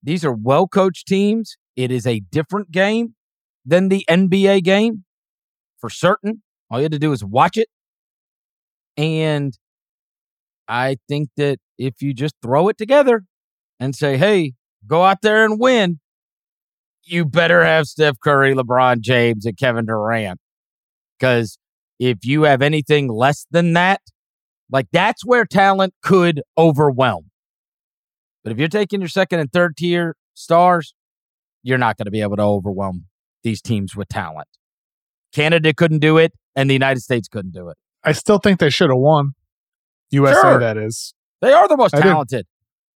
these 0.04 0.26
are 0.26 0.34
well 0.34 0.68
coached 0.68 1.08
teams. 1.08 1.56
It 1.78 1.92
is 1.92 2.06
a 2.06 2.20
different 2.30 2.72
game 2.72 3.16
than 3.66 3.88
the 3.88 4.04
NBA 4.10 4.66
game 4.66 5.06
for 5.80 5.90
certain. 5.90 6.44
All 6.70 6.80
you 6.80 6.84
had 6.84 6.92
to 6.92 7.00
do 7.00 7.14
is 7.14 7.24
watch 7.24 7.56
it. 7.56 7.70
And 8.98 9.58
I 10.68 10.98
think 11.08 11.30
that 11.38 11.60
if 11.78 12.02
you 12.02 12.14
just 12.14 12.36
throw 12.42 12.68
it 12.70 12.78
together 12.78 13.24
and 13.80 13.96
say, 13.96 14.18
hey, 14.18 14.54
go 14.88 15.04
out 15.04 15.22
there 15.22 15.44
and 15.46 15.60
win, 15.60 16.00
you 17.04 17.26
better 17.26 17.64
have 17.64 17.88
Steph 17.88 18.20
Curry, 18.24 18.54
LeBron 18.54 19.02
James, 19.02 19.46
and 19.46 19.58
Kevin 19.58 19.86
Durant. 19.86 20.40
Because 21.20 21.58
if 22.00 22.26
you 22.26 22.44
have 22.44 22.62
anything 22.62 23.10
less 23.10 23.46
than 23.52 23.74
that, 23.74 24.02
like 24.72 24.88
that's 24.92 25.26
where 25.26 25.46
talent 25.46 25.94
could 26.02 26.42
overwhelm. 26.58 27.30
But 28.44 28.52
if 28.52 28.58
you're 28.58 28.68
taking 28.68 29.02
your 29.02 29.10
second 29.10 29.40
and 29.40 29.52
third 29.52 29.78
tier 29.78 30.16
stars, 30.34 30.94
you're 31.62 31.78
not 31.78 31.98
going 31.98 32.06
to 32.06 32.12
be 32.12 32.22
able 32.22 32.38
to 32.38 32.44
overwhelm 32.44 33.06
these 33.44 33.62
teams 33.62 33.96
with 33.96 34.08
talent. 34.10 34.48
Canada 35.34 35.74
couldn't 35.74 36.00
do 36.00 36.18
it, 36.18 36.34
and 36.56 36.70
the 36.70 36.74
United 36.74 37.02
States 37.02 37.28
couldn't 37.28 37.54
do 37.54 37.70
it. 37.70 37.78
I 38.04 38.12
still 38.12 38.38
think 38.38 38.60
they 38.60 38.70
should 38.70 38.90
have 38.90 39.00
won. 39.00 39.34
USA, 40.14 40.42
Sure. 40.42 40.60
that 40.60 40.78
is. 40.78 41.14
They 41.42 41.52
are 41.52 41.68
the 41.68 41.76
most 41.78 41.94
I 41.96 42.02
talented. 42.02 42.46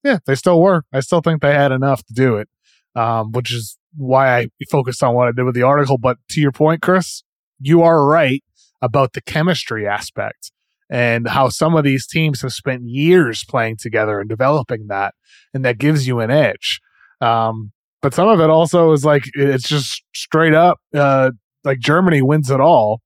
Yeah, 0.05 0.19
they 0.27 0.35
still 0.37 0.61
were. 0.61 0.85
I 0.93 1.01
still 1.01 1.21
think 1.21 1.43
they 1.43 1.53
had 1.55 1.73
enough 1.73 2.05
to 2.05 2.15
do 2.15 2.37
it, 2.37 2.49
um, 2.95 3.33
which 3.33 3.53
is 3.53 3.77
why 3.97 4.39
I 4.39 4.49
focused 4.71 5.03
on 5.03 5.15
what 5.15 5.27
I 5.27 5.33
did 5.33 5.45
with 5.45 5.55
the 5.57 5.63
article. 5.63 5.99
But 5.99 6.19
to 6.31 6.41
your 6.41 6.53
point, 6.53 6.81
Chris, 6.83 7.25
you 7.61 7.83
are 7.83 8.07
right 8.07 8.45
about 8.83 9.15
the 9.15 9.21
chemistry 9.23 9.89
aspect 9.89 10.53
and 10.89 11.29
how 11.29 11.49
some 11.49 11.75
of 11.75 11.83
these 11.83 12.07
teams 12.07 12.43
have 12.43 12.53
spent 12.53 12.83
years 12.85 13.43
playing 13.45 13.79
together 13.79 14.21
and 14.21 14.29
developing 14.29 14.87
that, 14.89 15.15
and 15.53 15.65
that 15.65 15.79
gives 15.79 16.07
you 16.07 16.21
an 16.21 16.31
edge. 16.31 16.81
Um, 17.21 17.73
but 18.03 18.15
some 18.15 18.29
of 18.29 18.39
it 18.41 18.51
also 18.51 18.93
is 18.93 19.05
like 19.05 19.25
it's 19.35 19.69
just 19.69 20.03
straight 20.15 20.55
up 20.55 20.79
uh, 20.95 21.31
like 21.65 21.81
Germany 21.81 22.23
wins 22.23 22.51
it 22.51 22.61
all. 22.61 23.01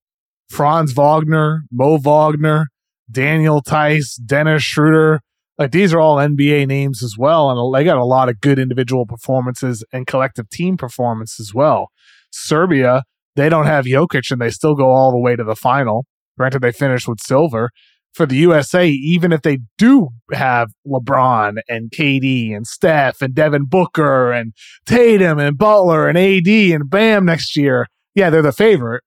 Franz 0.51 0.93
Wagner, 0.93 1.63
Mo 1.71 1.97
Wagner, 1.97 2.67
Daniel 3.11 3.61
Theis, 3.61 4.17
Dennis 4.17 4.63
Schroeder. 4.63 5.21
Like 5.59 5.73
these 5.73 5.93
are 5.93 6.01
all 6.01 6.17
NBA 6.17 6.67
names 6.67 7.03
as 7.03 7.17
well, 7.19 7.51
and 7.51 7.75
they 7.75 7.85
got 7.85 7.99
a 7.99 8.05
lot 8.05 8.29
of 8.31 8.41
good 8.41 8.59
individual 8.59 9.05
performances 9.05 9.85
and 9.93 10.07
collective 10.07 10.49
team 10.49 10.77
performance 10.77 11.39
as 11.39 11.53
well. 11.53 11.89
Serbia, 12.31 13.03
they 13.37 13.49
don't 13.49 13.67
have 13.67 13.85
Jokic, 13.85 14.31
and 14.31 14.41
they 14.41 14.51
still 14.51 14.75
go 14.75 14.89
all 14.91 15.11
the 15.11 15.19
way 15.19 15.37
to 15.37 15.45
the 15.45 15.57
final. 15.57 16.07
Granted, 16.39 16.63
they 16.63 16.73
finished 16.73 17.07
with 17.07 17.21
silver. 17.21 17.71
For 18.15 18.27
the 18.27 18.37
USA, 18.37 18.89
even 18.89 19.33
if 19.33 19.43
they 19.43 19.59
do 19.79 20.09
have 20.33 20.73
LeBron 20.85 21.59
and 21.69 21.93
KD 21.93 22.57
and 22.57 22.67
Steph 22.67 23.23
and 23.23 23.35
Devin 23.35 23.67
Booker 23.67 24.33
and 24.33 24.53
Tatum 24.85 25.39
and 25.39 25.57
Butler 25.57 26.09
and 26.09 26.19
AD 26.19 26.49
and 26.49 26.91
Bam 26.91 27.25
next 27.25 27.57
year, 27.57 27.87
yeah, 28.15 28.31
they're 28.31 28.43
the 28.43 28.51
favorite. 28.51 29.05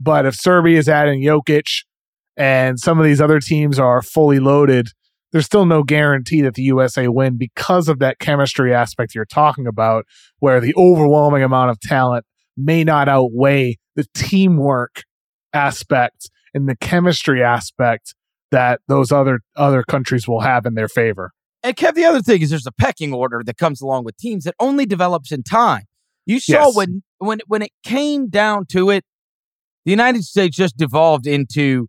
But 0.00 0.26
if 0.26 0.34
Serbia 0.34 0.78
is 0.78 0.88
adding 0.88 1.22
Jokic 1.22 1.84
and 2.36 2.78
some 2.78 2.98
of 2.98 3.04
these 3.04 3.20
other 3.20 3.40
teams 3.40 3.78
are 3.78 4.02
fully 4.02 4.38
loaded, 4.38 4.88
there's 5.32 5.46
still 5.46 5.66
no 5.66 5.82
guarantee 5.82 6.42
that 6.42 6.54
the 6.54 6.62
USA 6.62 7.08
win 7.08 7.38
because 7.38 7.88
of 7.88 7.98
that 8.00 8.18
chemistry 8.18 8.74
aspect 8.74 9.14
you're 9.14 9.24
talking 9.24 9.66
about, 9.66 10.04
where 10.40 10.60
the 10.60 10.74
overwhelming 10.76 11.42
amount 11.42 11.70
of 11.70 11.80
talent 11.80 12.24
may 12.56 12.84
not 12.84 13.08
outweigh 13.08 13.76
the 13.96 14.04
teamwork 14.14 15.04
aspect 15.54 16.30
and 16.54 16.68
the 16.68 16.76
chemistry 16.76 17.42
aspect 17.42 18.14
that 18.50 18.80
those 18.88 19.10
other 19.10 19.40
other 19.56 19.82
countries 19.82 20.28
will 20.28 20.40
have 20.40 20.66
in 20.66 20.74
their 20.74 20.88
favor. 20.88 21.32
And 21.62 21.76
Kev, 21.76 21.94
the 21.94 22.04
other 22.04 22.20
thing 22.20 22.42
is 22.42 22.50
there's 22.50 22.66
a 22.66 22.72
pecking 22.72 23.14
order 23.14 23.42
that 23.46 23.56
comes 23.56 23.80
along 23.80 24.04
with 24.04 24.16
teams 24.18 24.44
that 24.44 24.54
only 24.58 24.84
develops 24.84 25.32
in 25.32 25.42
time. 25.42 25.84
You 26.26 26.40
saw 26.40 26.66
Yes. 26.66 26.76
when 26.76 27.02
when 27.18 27.40
when 27.46 27.62
it 27.62 27.70
came 27.84 28.28
down 28.28 28.66
to 28.70 28.90
it, 28.90 29.04
the 29.84 29.90
United 29.90 30.24
States 30.24 30.56
just 30.56 30.76
devolved 30.76 31.26
into 31.26 31.88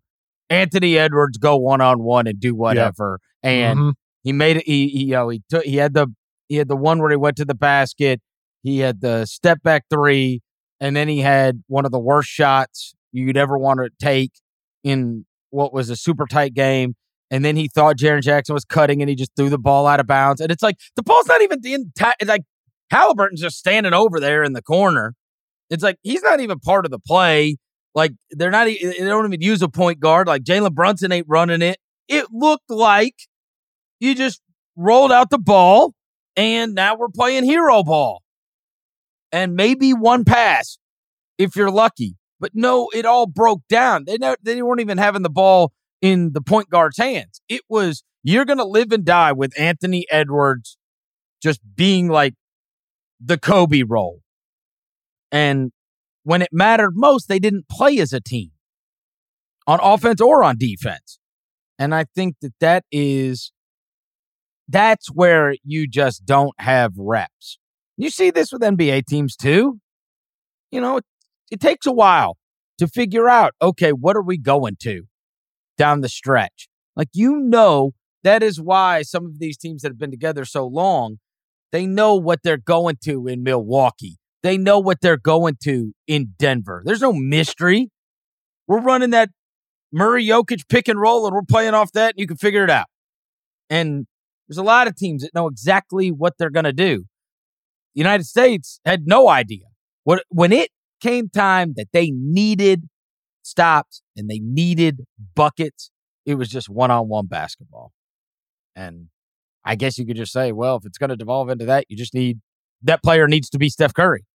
Anthony 0.54 0.96
Edwards 0.98 1.38
go 1.38 1.56
one 1.56 1.80
on 1.80 2.02
one 2.02 2.26
and 2.26 2.38
do 2.40 2.54
whatever. 2.54 3.20
And 3.42 3.78
Mhm. 3.78 3.92
he 4.22 4.32
made 4.32 4.56
it. 4.58 4.64
He, 4.66 4.88
he 4.88 5.04
you 5.04 5.12
know 5.12 5.28
he 5.28 5.42
took 5.48 5.64
he 5.64 5.76
had 5.76 5.94
the 5.94 6.08
he 6.48 6.56
had 6.56 6.68
the 6.68 6.76
one 6.76 7.00
where 7.00 7.10
he 7.10 7.16
went 7.16 7.36
to 7.38 7.44
the 7.44 7.54
basket. 7.54 8.20
He 8.62 8.78
had 8.78 9.00
the 9.00 9.26
step 9.26 9.62
back 9.62 9.84
three, 9.90 10.40
and 10.80 10.94
then 10.96 11.08
he 11.08 11.20
had 11.20 11.62
one 11.66 11.84
of 11.84 11.92
the 11.92 11.98
worst 11.98 12.28
shots 12.30 12.94
you'd 13.12 13.36
ever 13.36 13.58
want 13.58 13.80
to 13.80 13.90
take 14.00 14.32
in 14.82 15.24
what 15.50 15.72
was 15.72 15.90
a 15.90 15.96
super 15.96 16.26
tight 16.26 16.54
game. 16.54 16.94
And 17.30 17.44
then 17.44 17.56
he 17.56 17.68
thought 17.68 17.96
Jaren 17.96 18.22
Jackson 18.22 18.54
was 18.54 18.64
cutting, 18.64 19.02
and 19.02 19.08
he 19.08 19.14
just 19.16 19.32
threw 19.36 19.48
the 19.50 19.58
ball 19.58 19.86
out 19.86 20.00
of 20.00 20.06
bounds. 20.06 20.40
And 20.40 20.50
it's 20.52 20.62
like 20.62 20.76
the 20.96 21.02
ball's 21.02 21.26
not 21.26 21.42
even 21.42 21.60
in. 21.64 21.92
it's 22.20 22.28
like 22.28 22.42
Halliburton's 22.90 23.40
just 23.40 23.58
standing 23.58 23.92
over 23.94 24.20
there 24.20 24.42
in 24.42 24.52
the 24.52 24.62
corner. 24.62 25.14
It's 25.70 25.82
like 25.82 25.96
he's 26.02 26.22
not 26.22 26.40
even 26.40 26.58
part 26.60 26.84
of 26.84 26.90
the 26.90 26.98
play. 26.98 27.56
Like 27.94 28.12
they're 28.30 28.50
not. 28.50 28.66
They 28.66 28.92
don't 28.98 29.26
even 29.26 29.40
use 29.40 29.62
a 29.62 29.68
point 29.68 30.00
guard. 30.00 30.26
Like 30.26 30.42
Jalen 30.42 30.74
Brunson 30.74 31.12
ain't 31.12 31.26
running 31.28 31.62
it. 31.62 31.78
It 32.08 32.26
looked 32.32 32.68
like 32.68 33.14
you 34.00 34.14
just 34.14 34.40
rolled 34.76 35.12
out 35.12 35.30
the 35.30 35.38
ball, 35.38 35.94
and 36.36 36.74
now 36.74 36.96
we're 36.96 37.08
playing 37.08 37.44
hero 37.44 37.82
ball. 37.82 38.22
And 39.32 39.54
maybe 39.54 39.92
one 39.92 40.24
pass 40.24 40.78
if 41.38 41.56
you're 41.56 41.70
lucky. 41.70 42.16
But 42.40 42.52
no, 42.54 42.88
it 42.94 43.06
all 43.06 43.26
broke 43.26 43.62
down. 43.68 44.04
They 44.04 44.18
know 44.18 44.36
they 44.42 44.60
weren't 44.60 44.80
even 44.80 44.98
having 44.98 45.22
the 45.22 45.30
ball 45.30 45.72
in 46.02 46.32
the 46.32 46.42
point 46.42 46.68
guard's 46.68 46.98
hands. 46.98 47.40
It 47.48 47.62
was 47.68 48.02
you're 48.22 48.44
gonna 48.44 48.64
live 48.64 48.92
and 48.92 49.04
die 49.04 49.32
with 49.32 49.58
Anthony 49.58 50.06
Edwards 50.10 50.76
just 51.42 51.60
being 51.76 52.08
like 52.08 52.34
the 53.24 53.38
Kobe 53.38 53.82
role. 53.82 54.20
And 55.30 55.72
when 56.24 56.42
it 56.42 56.48
mattered 56.52 56.92
most, 56.94 57.28
they 57.28 57.38
didn't 57.38 57.68
play 57.68 57.98
as 57.98 58.12
a 58.12 58.20
team 58.20 58.50
on 59.66 59.78
offense 59.82 60.20
or 60.20 60.42
on 60.42 60.56
defense. 60.58 61.18
And 61.78 61.94
I 61.94 62.04
think 62.14 62.36
that 62.42 62.54
that 62.60 62.84
is 62.90 63.52
that's 64.68 65.08
where 65.08 65.54
you 65.62 65.86
just 65.86 66.24
don't 66.24 66.58
have 66.58 66.92
reps. 66.96 67.58
You 67.96 68.10
see 68.10 68.30
this 68.30 68.52
with 68.52 68.62
NBA 68.62 69.06
teams 69.06 69.36
too. 69.36 69.80
You 70.70 70.80
know, 70.80 70.96
it, 70.96 71.04
it 71.50 71.60
takes 71.60 71.86
a 71.86 71.92
while 71.92 72.36
to 72.78 72.88
figure 72.88 73.28
out, 73.28 73.52
okay, 73.62 73.92
what 73.92 74.16
are 74.16 74.22
we 74.22 74.38
going 74.38 74.76
to 74.80 75.04
down 75.76 76.00
the 76.00 76.08
stretch? 76.08 76.68
Like 76.96 77.08
you 77.12 77.38
know 77.38 77.92
That 78.22 78.42
is 78.42 78.60
why 78.60 79.02
some 79.02 79.26
of 79.26 79.38
these 79.38 79.58
teams 79.58 79.82
that 79.82 79.90
have 79.90 79.98
been 79.98 80.10
together 80.10 80.44
so 80.44 80.66
long, 80.66 81.18
they 81.72 81.86
know 81.86 82.14
what 82.14 82.40
they're 82.42 82.56
going 82.56 82.96
to 83.04 83.26
in 83.26 83.42
Milwaukee. 83.42 84.18
They 84.44 84.58
know 84.58 84.78
what 84.78 85.00
they're 85.00 85.16
going 85.16 85.56
to 85.64 85.94
in 86.06 86.34
Denver. 86.38 86.82
There's 86.84 87.00
no 87.00 87.14
mystery. 87.14 87.88
We're 88.68 88.82
running 88.82 89.08
that 89.10 89.30
Murray 89.90 90.26
Jokic 90.26 90.68
pick 90.68 90.86
and 90.86 91.00
roll, 91.00 91.26
and 91.26 91.34
we're 91.34 91.40
playing 91.48 91.72
off 91.72 91.92
that, 91.92 92.10
and 92.10 92.20
you 92.20 92.26
can 92.26 92.36
figure 92.36 92.62
it 92.62 92.68
out. 92.68 92.86
And 93.70 94.06
there's 94.46 94.58
a 94.58 94.62
lot 94.62 94.86
of 94.86 94.96
teams 94.96 95.22
that 95.22 95.34
know 95.34 95.48
exactly 95.48 96.12
what 96.12 96.34
they're 96.38 96.50
going 96.50 96.66
to 96.66 96.74
do. 96.74 97.06
The 97.94 98.00
United 98.00 98.24
States 98.24 98.80
had 98.84 99.06
no 99.06 99.28
idea. 99.30 99.64
What 100.02 100.22
when 100.28 100.52
it 100.52 100.68
came 101.00 101.30
time 101.30 101.72
that 101.76 101.88
they 101.94 102.10
needed 102.10 102.84
stops 103.42 104.02
and 104.14 104.28
they 104.28 104.40
needed 104.40 105.04
buckets, 105.34 105.90
it 106.26 106.34
was 106.34 106.50
just 106.50 106.68
one-on-one 106.68 107.28
basketball. 107.28 107.92
And 108.76 109.06
I 109.64 109.76
guess 109.76 109.96
you 109.96 110.04
could 110.04 110.16
just 110.16 110.32
say, 110.32 110.52
well, 110.52 110.76
if 110.76 110.84
it's 110.84 110.98
going 110.98 111.10
to 111.10 111.16
devolve 111.16 111.48
into 111.48 111.64
that, 111.64 111.86
you 111.88 111.96
just 111.96 112.12
need 112.12 112.40
that 112.82 113.02
player 113.02 113.26
needs 113.26 113.48
to 113.48 113.58
be 113.58 113.70
Steph 113.70 113.94
Curry. 113.94 114.26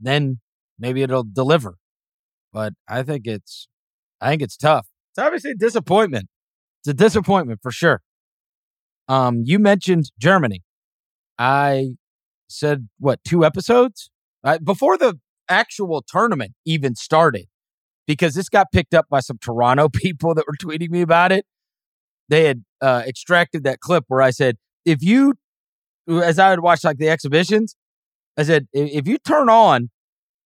Then 0.00 0.40
maybe 0.78 1.02
it'll 1.02 1.24
deliver. 1.24 1.76
But 2.52 2.72
I 2.88 3.02
think 3.02 3.26
it's 3.26 3.68
I 4.20 4.30
think 4.30 4.42
it's 4.42 4.56
tough. 4.56 4.86
It's 5.12 5.18
obviously 5.18 5.52
a 5.52 5.56
disappointment. 5.56 6.28
It's 6.80 6.88
a 6.88 6.94
disappointment 6.94 7.60
for 7.62 7.70
sure. 7.70 8.02
Um, 9.08 9.42
you 9.44 9.58
mentioned 9.58 10.10
Germany. 10.18 10.62
I 11.38 11.96
said 12.48 12.88
what 12.98 13.20
two 13.24 13.44
episodes 13.44 14.10
before 14.64 14.96
the 14.96 15.18
actual 15.48 16.02
tournament 16.06 16.52
even 16.64 16.94
started, 16.94 17.46
because 18.06 18.34
this 18.34 18.48
got 18.48 18.68
picked 18.72 18.94
up 18.94 19.06
by 19.10 19.20
some 19.20 19.38
Toronto 19.38 19.88
people 19.92 20.34
that 20.34 20.44
were 20.46 20.56
tweeting 20.56 20.90
me 20.90 21.02
about 21.02 21.32
it. 21.32 21.44
They 22.28 22.44
had 22.44 22.64
uh, 22.80 23.02
extracted 23.06 23.64
that 23.64 23.80
clip 23.80 24.04
where 24.08 24.22
I 24.22 24.30
said, 24.30 24.56
if 24.84 25.02
you, 25.02 25.34
as 26.08 26.38
I 26.38 26.50
would 26.50 26.60
watch 26.60 26.84
like 26.84 26.98
the 26.98 27.08
exhibitions, 27.08 27.74
I 28.40 28.42
said, 28.42 28.68
if 28.72 29.06
you 29.06 29.18
turn 29.18 29.50
on 29.50 29.90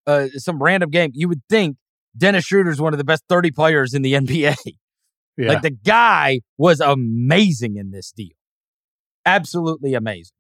uh, 0.05 0.27
some 0.37 0.61
random 0.61 0.91
game, 0.91 1.13
you 1.15 1.29
would 1.29 1.43
think 1.49 1.77
Dennis 2.17 2.45
Schroeder 2.45 2.71
is 2.71 2.81
one 2.81 2.93
of 2.93 2.99
the 2.99 3.05
best 3.05 3.23
30 3.29 3.53
players 3.53 3.95
in 3.95 4.03
the 4.03 4.13
NBA. 4.15 4.57
Yeah. 5.37 5.49
Like 5.49 5.63
the 5.63 5.71
guy 5.71 6.41
was 6.59 6.81
amazing 6.81 7.77
in 7.77 7.93
this 7.93 8.11
deal. 8.11 8.35
Absolutely 9.25 9.95
amazing. 9.95 10.37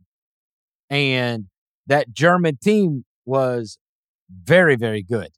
And 0.90 1.44
that 1.87 2.12
German 2.12 2.58
team 2.61 3.04
was 3.25 3.78
very, 4.28 4.75
very 4.75 5.04
good. 5.04 5.28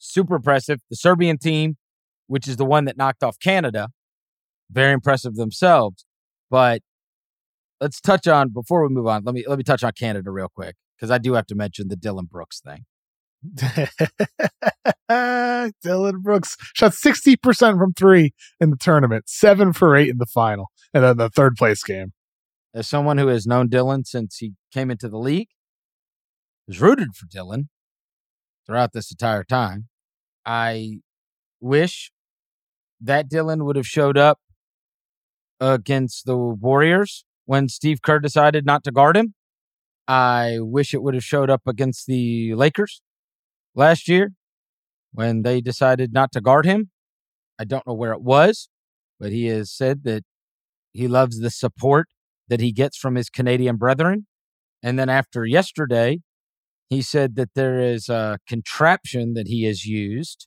Super 0.00 0.36
impressive. 0.36 0.80
The 0.90 0.96
Serbian 0.96 1.38
team, 1.38 1.76
which 2.26 2.48
is 2.48 2.56
the 2.56 2.64
one 2.64 2.86
that 2.86 2.96
knocked 2.96 3.22
off 3.22 3.38
Canada, 3.38 3.88
very 4.68 4.92
impressive 4.92 5.36
themselves. 5.36 6.04
But 6.50 6.82
let's 7.80 8.00
touch 8.00 8.26
on 8.26 8.48
before 8.48 8.82
we 8.82 8.92
move 8.92 9.06
on. 9.06 9.22
Let 9.22 9.34
me 9.34 9.44
let 9.46 9.58
me 9.58 9.64
touch 9.64 9.84
on 9.84 9.92
Canada 9.92 10.32
real 10.32 10.48
quick 10.52 10.74
because 11.02 11.10
I 11.10 11.18
do 11.18 11.32
have 11.32 11.46
to 11.48 11.56
mention 11.56 11.88
the 11.88 11.96
Dillon 11.96 12.26
Brooks 12.30 12.60
thing. 12.60 12.84
Dillon 15.82 16.20
Brooks 16.20 16.56
shot 16.76 16.92
60% 16.92 17.76
from 17.76 17.92
three 17.92 18.34
in 18.60 18.70
the 18.70 18.76
tournament, 18.76 19.24
seven 19.26 19.72
for 19.72 19.96
eight 19.96 20.10
in 20.10 20.18
the 20.18 20.26
final, 20.26 20.70
and 20.94 21.02
then 21.02 21.16
the 21.16 21.28
third 21.28 21.56
place 21.56 21.82
game. 21.82 22.12
As 22.72 22.86
someone 22.86 23.18
who 23.18 23.26
has 23.26 23.48
known 23.48 23.68
Dillon 23.68 24.04
since 24.04 24.36
he 24.36 24.52
came 24.72 24.92
into 24.92 25.08
the 25.08 25.18
league, 25.18 25.48
has 26.68 26.80
rooted 26.80 27.16
for 27.16 27.26
Dillon 27.26 27.68
throughout 28.64 28.92
this 28.92 29.10
entire 29.10 29.42
time. 29.42 29.88
I 30.46 31.00
wish 31.60 32.12
that 33.00 33.28
Dillon 33.28 33.64
would 33.64 33.74
have 33.74 33.88
showed 33.88 34.16
up 34.16 34.38
against 35.58 36.26
the 36.26 36.36
Warriors 36.36 37.24
when 37.44 37.68
Steve 37.68 38.02
Kerr 38.02 38.20
decided 38.20 38.64
not 38.64 38.84
to 38.84 38.92
guard 38.92 39.16
him. 39.16 39.34
I 40.12 40.58
wish 40.60 40.92
it 40.92 41.02
would 41.02 41.14
have 41.14 41.24
showed 41.24 41.48
up 41.48 41.62
against 41.66 42.06
the 42.06 42.54
Lakers 42.54 43.00
last 43.74 44.08
year 44.08 44.32
when 45.12 45.40
they 45.42 45.62
decided 45.62 46.12
not 46.12 46.32
to 46.32 46.40
guard 46.42 46.66
him. 46.66 46.90
I 47.58 47.64
don't 47.64 47.86
know 47.86 47.94
where 47.94 48.12
it 48.12 48.20
was, 48.20 48.68
but 49.18 49.32
he 49.32 49.46
has 49.46 49.70
said 49.70 50.04
that 50.04 50.22
he 50.92 51.08
loves 51.08 51.38
the 51.40 51.48
support 51.50 52.08
that 52.48 52.60
he 52.60 52.72
gets 52.72 52.98
from 52.98 53.14
his 53.14 53.30
Canadian 53.30 53.76
brethren. 53.76 54.26
And 54.82 54.98
then 54.98 55.08
after 55.08 55.46
yesterday, 55.46 56.18
he 56.90 57.00
said 57.00 57.36
that 57.36 57.50
there 57.54 57.80
is 57.80 58.10
a 58.10 58.38
contraption 58.46 59.32
that 59.32 59.46
he 59.46 59.64
has 59.64 59.86
used, 59.86 60.46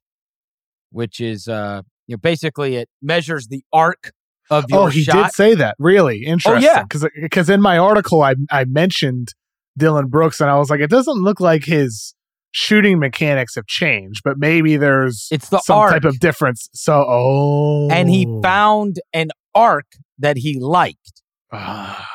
which 0.91 1.19
is 1.19 1.47
uh, 1.47 1.82
you 2.06 2.13
know 2.13 2.19
basically 2.19 2.75
it 2.75 2.89
measures 3.01 3.47
the 3.47 3.63
arc 3.73 4.12
of 4.51 4.65
your 4.69 4.82
Oh, 4.82 4.86
he 4.88 5.01
shot. 5.01 5.15
did 5.15 5.32
say 5.34 5.56
that. 5.56 5.75
Really 5.80 6.23
interesting. 6.23 6.69
Oh, 6.69 6.73
yeah. 6.73 6.84
Because 6.84 7.08
because 7.19 7.49
in 7.49 7.62
my 7.62 7.80
article 7.80 8.21
I 8.21 8.36
I 8.51 8.65
mentioned 8.65 9.34
Dillon 9.77 10.07
Brooks 10.07 10.39
and 10.41 10.49
I 10.49 10.57
was 10.57 10.69
like, 10.69 10.79
it 10.79 10.89
doesn't 10.89 11.21
look 11.21 11.39
like 11.39 11.65
his 11.65 12.13
shooting 12.51 12.99
mechanics 12.99 13.55
have 13.55 13.65
changed, 13.67 14.21
but 14.23 14.38
maybe 14.38 14.77
there's 14.77 15.27
It's 15.31 15.49
the 15.49 15.59
some 15.59 15.77
arc. 15.79 15.91
type 15.91 16.05
of 16.05 16.19
difference. 16.19 16.69
So 16.73 17.05
oh, 17.07 17.89
and 17.91 18.09
he 18.09 18.25
found 18.41 18.97
an 19.13 19.29
arc 19.53 19.85
that 20.19 20.38
he 20.38 20.57
liked. 20.59 21.21
Ah, 21.51 22.07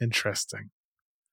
interesting. 0.00 0.70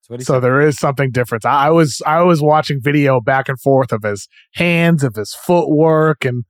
That's 0.02 0.10
what 0.10 0.20
he 0.20 0.24
So 0.26 0.34
said. 0.36 0.40
there 0.44 0.62
is 0.62 0.78
something 0.78 1.12
different. 1.12 1.46
I 1.46 1.68
I 1.68 1.70
was 1.70 2.02
I 2.06 2.22
was 2.24 2.42
watching 2.42 2.80
video 2.82 3.22
back 3.22 3.50
and 3.50 3.60
forth 3.62 3.92
of 3.92 4.04
his 4.04 4.28
hands, 4.56 5.04
of 5.04 5.16
his 5.16 5.34
footwork, 5.34 6.26
and 6.26 6.44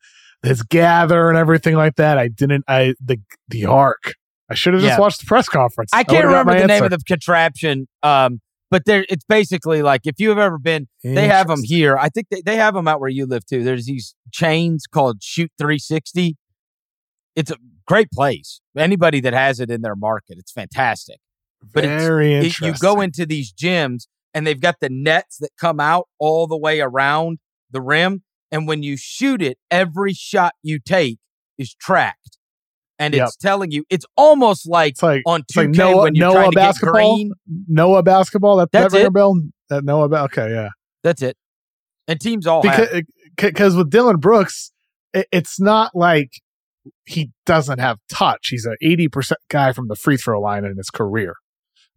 his 0.44 0.64
gather 0.64 1.28
and 1.30 1.38
everything 1.38 1.76
like 1.76 1.96
that. 1.96 2.18
I 2.18 2.30
didn't. 2.30 2.64
I 2.68 2.94
the 3.04 3.18
the 3.50 3.66
arc. 3.66 4.14
I 4.50 4.56
should 4.56 4.74
have 4.74 4.82
just 4.82 4.94
Yeah. 4.96 5.00
watched 5.00 5.20
the 5.20 5.26
press 5.26 5.48
conference. 5.50 5.92
I 5.94 6.04
can't 6.04 6.26
would've 6.28 6.30
remember 6.32 6.60
the 6.60 6.66
name 6.68 6.84
of 6.84 6.90
the 6.92 6.98
contraption. 7.06 7.88
Um, 8.02 8.40
but 8.72 8.86
there, 8.86 9.06
it's 9.10 9.26
basically 9.26 9.82
like 9.82 10.02
if 10.06 10.16
you've 10.20 10.38
ever 10.38 10.58
been, 10.58 10.88
they 11.04 11.28
have 11.28 11.48
them 11.48 11.62
here. 11.64 11.98
I 11.98 12.10
think 12.10 12.28
they, 12.30 12.42
they 12.42 12.56
have 12.56 12.74
them 12.74 12.88
out 12.88 13.00
where 13.00 13.10
you 13.10 13.26
live 13.26 13.46
too. 13.46 13.64
There's 13.64 13.86
these 13.86 14.16
chains 14.32 14.86
called 14.92 15.24
Shoot 15.24 15.52
360. 15.58 16.38
It's 17.36 17.52
a 17.52 17.58
great 17.88 18.12
place. 18.12 18.62
Anybody 18.78 19.20
that 19.22 19.34
has 19.34 19.60
it 19.60 19.72
in 19.72 19.82
their 19.82 19.96
market, 19.96 20.38
it's 20.38 20.52
fantastic. 20.52 21.20
But 21.74 21.84
it's- 21.86 22.02
Very 22.04 22.34
It- 22.34 22.44
interesting. 22.46 22.68
you 22.68 22.74
go 22.80 23.02
into 23.02 23.26
these 23.26 23.52
gyms 23.54 24.08
and 24.34 24.46
they've 24.46 24.60
got 24.62 24.76
the 24.80 24.90
nets 24.90 25.38
that 25.40 25.50
come 25.60 25.80
out 25.80 26.08
all 26.20 26.48
the 26.48 26.58
way 26.58 26.80
around 26.82 27.40
the 27.72 27.82
rim. 27.82 28.24
And 28.52 28.68
when 28.68 28.82
you 28.84 28.98
shoot 28.98 29.42
it, 29.42 29.58
every 29.70 30.14
shot 30.14 30.54
you 30.64 30.80
take 30.80 31.20
is 31.58 31.74
tracked. 31.76 32.38
And 33.02 33.14
Yep. 33.14 33.28
it's 33.28 33.36
telling 33.38 33.72
you, 33.72 33.86
it's 33.90 34.06
almost 34.18 34.68
like 34.68 34.92
It's 34.92 35.04
like 35.04 35.24
on 35.26 35.42
it's 35.42 35.56
2K 35.56 35.58
like 35.58 35.70
Noah 35.78 36.04
when 36.04 36.16
you're 36.16 36.26
Noah 36.28 36.34
trying 36.36 36.52
to 36.52 36.56
basketball. 36.56 36.94
get 37.18 37.24
green. 37.24 37.32
Noah 37.70 38.04
basketball. 38.04 38.58
That 38.58 38.72
That's 38.74 38.94
that 38.94 39.06
it. 39.06 39.14
bell. 39.14 39.40
That 39.70 39.84
Noah. 39.86 40.10
Okay, 40.26 40.52
yeah. 40.52 40.70
That's 41.04 41.22
it. 41.22 41.38
And 42.08 42.20
teams 42.20 42.46
all 42.46 42.62
have. 42.64 42.80
Eh, 42.92 43.02
because 43.36 43.50
because 43.52 43.76
with 43.78 43.90
Dillon 43.90 44.18
Brooks, 44.18 44.72
it, 45.14 45.28
it's 45.32 45.60
not 45.62 45.92
like 45.96 46.30
he 47.06 47.32
doesn't 47.46 47.80
have 47.80 48.00
touch. 48.12 48.48
He's 48.50 48.66
an 48.66 48.76
eighty 48.82 49.08
percent 49.08 49.40
guy 49.50 49.72
from 49.72 49.88
the 49.88 49.96
free 49.96 50.18
throw 50.18 50.42
line 50.42 50.66
in 50.66 50.76
his 50.76 50.90
career. 50.90 51.36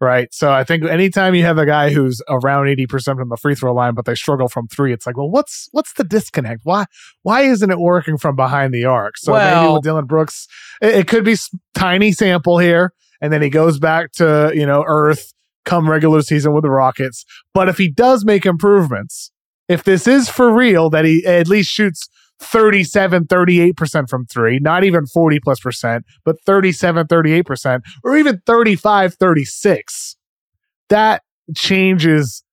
Right. 0.03 0.35
So 0.35 0.51
I 0.51 0.65
think 0.65 0.83
anytime 0.83 1.37
you 1.37 1.45
have 1.45 1.59
a 1.59 1.65
guy 1.65 1.91
who's 1.91 2.21
around 2.29 2.67
80% 2.67 3.19
from 3.19 3.29
the 3.29 3.37
free 3.37 3.55
throw 3.55 3.73
line, 3.73 3.95
but 3.95 4.05
they 4.05 4.17
struggle 4.17 4.49
from 4.49 4.67
three, 4.67 4.93
it's 4.93 5.07
like, 5.07 5.17
well, 5.17 5.31
what's 5.31 5.69
what's 5.71 5.93
the 5.93 6.03
disconnect? 6.03 6.63
Why 6.65 6.87
why 7.23 7.43
isn't 7.43 7.71
it 7.71 7.79
working 7.79 8.19
from 8.19 8.35
behind 8.35 8.75
the 8.75 8.85
arc? 8.85 9.17
So 9.17 9.33
maybe 9.61 9.73
with 9.73 9.85
Dillon 9.85 10.07
Brooks, 10.07 10.49
it, 10.81 10.97
it 10.97 11.07
could 11.07 11.25
be 11.25 11.37
tiny 11.77 12.11
sample 12.11 12.59
here, 12.59 12.93
and 13.21 13.33
then 13.33 13.43
he 13.43 13.49
goes 13.49 13.79
back 13.79 14.11
to, 14.15 14.51
you 14.53 14.67
know, 14.67 14.83
Earth 14.89 15.33
come 15.65 15.89
regular 15.89 16.23
season 16.23 16.53
with 16.53 16.63
the 16.63 16.71
Rockets. 16.71 17.25
But 17.55 17.69
if 17.69 17.79
he 17.79 17.89
does 17.89 18.25
make 18.25 18.45
improvements, 18.45 19.31
if 19.69 19.85
this 19.85 20.09
is 20.09 20.29
for 20.29 20.53
real, 20.53 20.91
that 20.91 21.05
he 21.05 21.25
at 21.25 21.47
least 21.47 21.71
shoots 21.71 22.09
37, 22.43 23.27
38% 23.27 24.09
from 24.09 24.27
three, 24.27 24.59
not 24.59 24.85
even 24.85 25.07
40 25.07 25.41
plus 25.41 25.61
percent, 25.61 26.05
but 26.25 26.37
37, 26.45 27.07
38%, 27.07 27.81
or 28.05 28.17
even 28.17 28.41
35, 28.47 29.15
36, 29.15 30.17
that 30.89 31.23
changes 31.57 32.45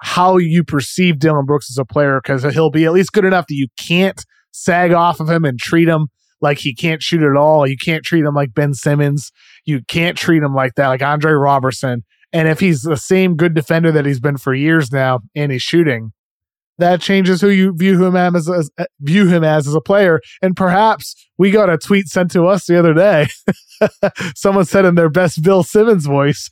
how 0.00 0.36
you 0.36 0.64
perceive 0.64 1.18
Dillon 1.18 1.46
Brooks 1.46 1.70
as 1.70 1.78
a 1.78 1.84
player 1.84 2.20
because 2.22 2.42
he'll 2.52 2.70
be 2.70 2.84
at 2.84 2.92
least 2.92 3.12
good 3.12 3.24
enough 3.24 3.46
that 3.46 3.54
you 3.54 3.68
can't 3.78 4.24
sag 4.50 4.92
off 4.92 5.20
of 5.20 5.30
him 5.30 5.44
and 5.44 5.58
treat 5.58 5.88
him 5.88 6.08
like 6.40 6.58
he 6.58 6.74
can't 6.74 7.02
shoot 7.02 7.22
at 7.22 7.36
all. 7.36 7.66
You 7.66 7.76
can't 7.82 8.04
treat 8.04 8.24
him 8.24 8.34
like 8.34 8.54
Ben 8.54 8.74
Simmons. 8.74 9.32
You 9.64 9.80
can't 9.88 10.16
treat 10.16 10.42
him 10.42 10.54
like 10.54 10.74
that, 10.74 10.88
like 10.88 11.02
Andre 11.02 11.32
Robertson. 11.32 12.04
And 12.32 12.48
if 12.48 12.60
he's 12.60 12.82
the 12.82 12.96
same 12.96 13.36
good 13.36 13.54
defender 13.54 13.90
that 13.92 14.04
he's 14.04 14.20
been 14.20 14.36
for 14.36 14.54
years 14.54 14.92
now 14.92 15.20
and 15.34 15.50
he's 15.52 15.62
shooting, 15.62 16.12
that 16.78 17.00
changes 17.00 17.40
who 17.40 17.48
you 17.48 17.72
view 17.76 18.04
him 18.04 18.16
as, 18.16 18.48
as 18.48 18.70
eh, 18.78 18.84
view 19.00 19.26
him 19.26 19.44
as 19.44 19.66
as 19.66 19.74
a 19.74 19.80
player. 19.80 20.20
And 20.42 20.56
perhaps 20.56 21.14
we 21.38 21.50
got 21.50 21.70
a 21.70 21.78
tweet 21.78 22.08
sent 22.08 22.30
to 22.32 22.46
us 22.46 22.66
the 22.66 22.78
other 22.78 22.94
day. 22.94 23.26
Someone 24.36 24.64
said 24.64 24.84
in 24.84 24.94
their 24.94 25.10
best 25.10 25.42
Bill 25.42 25.62
Simmons 25.62 26.06
voice, 26.06 26.50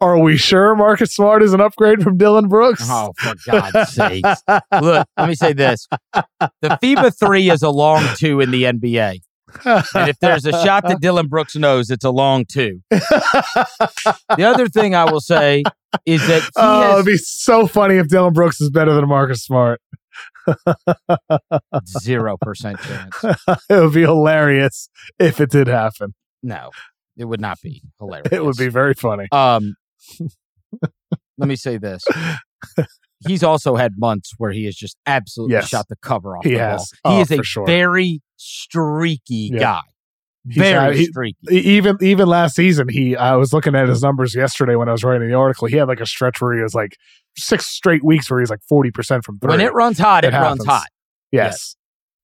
"Are 0.00 0.18
we 0.18 0.36
sure 0.36 0.74
Marcus 0.74 1.14
Smart 1.14 1.42
is 1.42 1.52
an 1.52 1.60
upgrade 1.60 2.02
from 2.02 2.16
Dillon 2.16 2.48
Brooks?" 2.48 2.82
Oh, 2.84 3.12
for 3.18 3.34
God's 3.46 3.92
sakes. 3.92 4.42
Look, 4.80 5.06
let 5.16 5.28
me 5.28 5.34
say 5.34 5.52
this. 5.52 5.86
The 6.12 6.78
FIBA 6.82 7.18
3 7.18 7.50
is 7.50 7.62
a 7.62 7.70
long 7.70 8.04
two 8.16 8.40
in 8.40 8.50
the 8.50 8.64
NBA. 8.64 9.20
And 9.64 10.08
if 10.08 10.18
there's 10.20 10.46
a 10.46 10.52
shot 10.52 10.84
that 10.88 11.00
Dillon 11.00 11.28
Brooks 11.28 11.56
knows, 11.56 11.90
it's 11.90 12.04
a 12.04 12.10
long 12.10 12.44
two. 12.44 12.80
The 14.36 14.44
other 14.44 14.66
thing 14.68 14.94
I 14.94 15.10
will 15.10 15.20
say 15.20 15.62
is 16.06 16.26
that 16.26 16.48
oh, 16.56 16.82
has 16.82 16.92
it'd 16.94 17.06
be 17.06 17.16
so 17.16 17.66
funny 17.66 17.96
if 17.96 18.08
Dillon 18.08 18.32
Brooks 18.32 18.60
is 18.60 18.70
better 18.70 18.94
than 18.94 19.08
Marcus 19.08 19.42
Smart. 19.44 19.80
zero 22.00 22.36
percent 22.40 22.78
chance. 22.80 23.24
it 23.24 23.80
would 23.80 23.92
be 23.94 24.02
hilarious 24.02 24.88
if 25.18 25.40
it 25.40 25.50
did 25.50 25.66
happen. 25.68 26.14
No, 26.42 26.70
it 27.16 27.24
would 27.26 27.40
not 27.40 27.60
be 27.62 27.82
hilarious. 27.98 28.28
It 28.32 28.44
would 28.44 28.56
be 28.56 28.68
very 28.68 28.94
funny. 28.94 29.28
Um, 29.32 29.74
let 31.38 31.48
me 31.48 31.56
say 31.56 31.78
this. 31.78 32.02
He's 33.26 33.42
also 33.44 33.76
had 33.76 33.92
months 33.98 34.32
where 34.38 34.50
he 34.50 34.64
has 34.64 34.74
just 34.74 34.96
absolutely 35.06 35.54
Yes. 35.54 35.68
shot 35.68 35.86
the 35.88 35.96
cover 36.02 36.36
off 36.36 36.44
He 36.44 36.52
the 36.54 36.58
has. 36.58 36.90
ball. 37.04 37.12
He 37.14 37.18
Oh, 37.18 37.22
is 37.22 37.30
a 37.30 37.42
sure. 37.44 37.66
very 37.66 38.20
streaky 38.36 39.50
Yeah. 39.52 39.58
guy. 39.60 39.80
Very 40.44 40.96
he- 40.96 41.04
streaky. 41.06 41.36
Even 41.50 41.96
even 42.00 42.26
last 42.26 42.56
season 42.56 42.88
he 42.88 43.14
i 43.16 43.36
was 43.36 43.52
looking 43.52 43.76
at 43.76 43.88
his 43.88 44.02
numbers 44.02 44.34
yesterday 44.34 44.74
when 44.74 44.88
i 44.88 44.92
was 44.92 45.04
writing 45.04 45.28
the 45.28 45.34
article 45.34 45.68
he 45.68 45.76
had 45.76 45.86
like 45.86 46.00
a 46.00 46.06
stretch 46.06 46.40
where 46.40 46.52
he 46.56 46.60
was 46.62 46.74
like 46.74 46.96
six 47.36 47.66
straight 47.66 48.02
weeks 48.04 48.28
where 48.30 48.40
he's 48.40 48.50
like 48.50 48.58
40% 48.70 49.22
from 49.24 49.38
three 49.38 49.48
When 49.48 49.60
it 49.60 49.72
runs 49.72 49.98
hot, 50.00 50.24
it, 50.24 50.34
It 50.34 50.36
runs 50.36 50.64
hot. 50.66 50.86
yes 51.30 51.76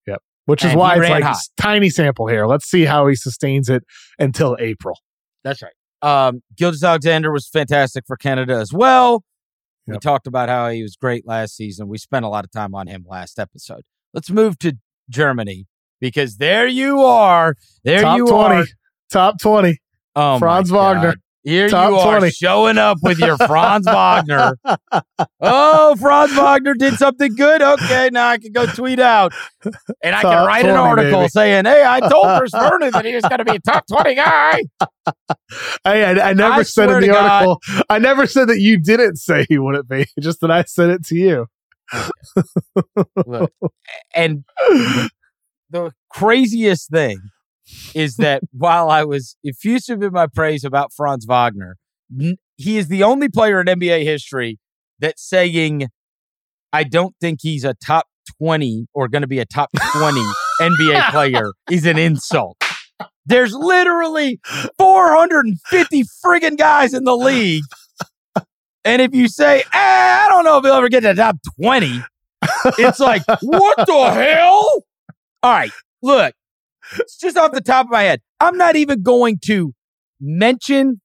yep 0.06 0.20
which 0.46 0.62
is 0.62 0.64
And 0.64 0.72
he 0.72 0.76
why 0.78 0.96
it's 0.98 1.08
like 1.08 1.22
hot. 1.24 1.36
tiny 1.56 1.90
sample 1.90 2.26
here 2.26 2.46
let's 2.46 2.68
see 2.68 2.84
how 2.84 3.06
he 3.06 3.14
sustains 3.14 3.68
it 3.68 3.84
until 4.18 4.56
april 4.58 4.98
That's 5.44 5.62
right. 5.62 5.72
Um, 6.00 6.42
Gilgeous-Alexander 6.56 7.32
was 7.32 7.48
fantastic 7.48 8.04
for 8.06 8.16
Canada 8.16 8.54
as 8.54 8.72
well. 8.72 9.24
We 9.88 9.98
talked 9.98 10.26
about 10.28 10.48
how 10.48 10.68
he 10.70 10.82
was 10.82 10.94
great 10.96 11.26
last 11.26 11.56
season. 11.56 11.88
We 11.88 11.98
spent 11.98 12.24
a 12.24 12.28
lot 12.28 12.44
of 12.44 12.50
time 12.52 12.72
on 12.74 12.86
him 12.88 13.04
last 13.08 13.38
episode. 13.38 13.82
Let's 14.14 14.30
move 14.30 14.58
to 14.60 14.76
Germany 15.08 15.66
because 16.00 16.36
there 16.36 16.66
you 16.66 17.02
are. 17.02 17.54
There 17.84 18.02
top 18.02 18.18
you 18.18 18.26
20 18.26 18.54
are. 18.60 18.64
top 19.10 19.40
20 19.40 19.78
Oh, 20.16 20.38
Franz 20.38 20.70
Wagner. 20.72 21.12
God. 21.12 21.16
Here 21.44 21.68
Top 21.68 21.88
you 21.90 21.96
are 21.96 22.18
20. 22.18 22.30
showing 22.32 22.76
up 22.76 22.98
with 23.02 23.20
your 23.20 23.38
Franz 23.38 23.86
Wagner. 23.86 24.58
Oh, 25.40 25.94
Franz 25.96 26.34
Wagner 26.36 26.74
did 26.74 26.94
something 26.94 27.34
good. 27.36 27.62
Okay, 27.62 28.10
now 28.12 28.28
I 28.28 28.36
can 28.38 28.52
go 28.52 28.66
tweet 28.66 28.98
out. 28.98 29.32
And 30.02 30.14
I 30.14 30.20
can 30.22 30.32
Top 30.32 30.46
write 30.46 30.64
an 30.66 30.76
article 30.76 31.20
baby. 31.20 31.28
saying, 31.28 31.64
hey, 31.64 31.84
I 31.86 32.00
told 32.00 32.36
Chris 32.38 32.50
Vernon 32.52 32.90
that 32.90 33.04
he 33.04 33.14
was 33.14 33.22
going 33.22 33.38
to 33.38 33.44
be 33.44 33.52
a 33.52 33.60
top 33.60 33.86
20 33.86 34.14
guy. 34.16 34.62
I, 35.06 36.02
I, 36.02 36.30
I 36.30 36.32
never 36.34 36.54
I 36.54 36.62
said 36.64 36.90
in 36.90 37.00
the 37.00 37.06
God. 37.06 37.24
article 37.46 37.60
i 37.88 37.98
never 37.98 38.26
said 38.26 38.48
that 38.48 38.60
you 38.60 38.78
didn't 38.78 39.16
say 39.16 39.46
he 39.48 39.58
wouldn't 39.58 39.88
be 39.88 40.04
just 40.20 40.40
that 40.42 40.50
i 40.50 40.62
said 40.64 40.90
it 40.90 41.04
to 41.06 41.14
you 41.16 41.46
Look, 43.26 43.50
and 44.14 44.44
the 45.70 45.92
craziest 46.10 46.90
thing 46.90 47.18
is 47.94 48.16
that 48.16 48.42
while 48.52 48.90
I 48.90 49.04
was 49.04 49.36
effusive 49.44 50.02
in 50.02 50.12
my 50.12 50.26
praise 50.26 50.64
about 50.64 50.92
Franz 50.92 51.26
Wagner, 51.26 51.76
he 52.56 52.78
is 52.78 52.88
the 52.88 53.02
only 53.02 53.28
player 53.28 53.60
in 53.60 53.66
NBA 53.66 54.04
history 54.04 54.58
that's 54.98 55.22
saying, 55.22 55.88
I 56.72 56.84
don't 56.84 57.14
think 57.20 57.40
he's 57.42 57.64
a 57.64 57.74
top 57.74 58.06
20 58.40 58.86
or 58.94 59.08
going 59.08 59.22
to 59.22 59.28
be 59.28 59.38
a 59.38 59.46
top 59.46 59.70
20 59.92 60.20
NBA 60.60 61.10
player 61.10 61.52
is 61.70 61.86
an 61.86 61.98
insult. 61.98 62.56
There's 63.26 63.52
literally 63.52 64.40
450 64.78 66.04
friggin' 66.24 66.56
guys 66.56 66.94
in 66.94 67.04
the 67.04 67.16
league. 67.16 67.62
And 68.84 69.02
if 69.02 69.14
you 69.14 69.28
say, 69.28 69.60
eh, 69.60 69.64
I 69.74 70.26
don't 70.30 70.44
know 70.44 70.56
if 70.58 70.64
he'll 70.64 70.74
ever 70.74 70.88
get 70.88 71.00
to 71.00 71.08
the 71.08 71.14
top 71.14 71.36
20, 71.60 72.02
it's 72.78 72.98
like, 72.98 73.22
what 73.42 73.76
the 73.86 74.10
hell? 74.10 74.84
All 75.42 75.52
right, 75.52 75.70
look, 76.02 76.34
it's 76.98 77.16
just 77.16 77.36
off 77.36 77.52
the 77.52 77.60
top 77.60 77.86
of 77.86 77.92
my 77.92 78.02
head. 78.02 78.20
I'm 78.40 78.56
not 78.56 78.76
even 78.76 79.02
going 79.02 79.38
to 79.44 79.72
mention, 80.20 81.00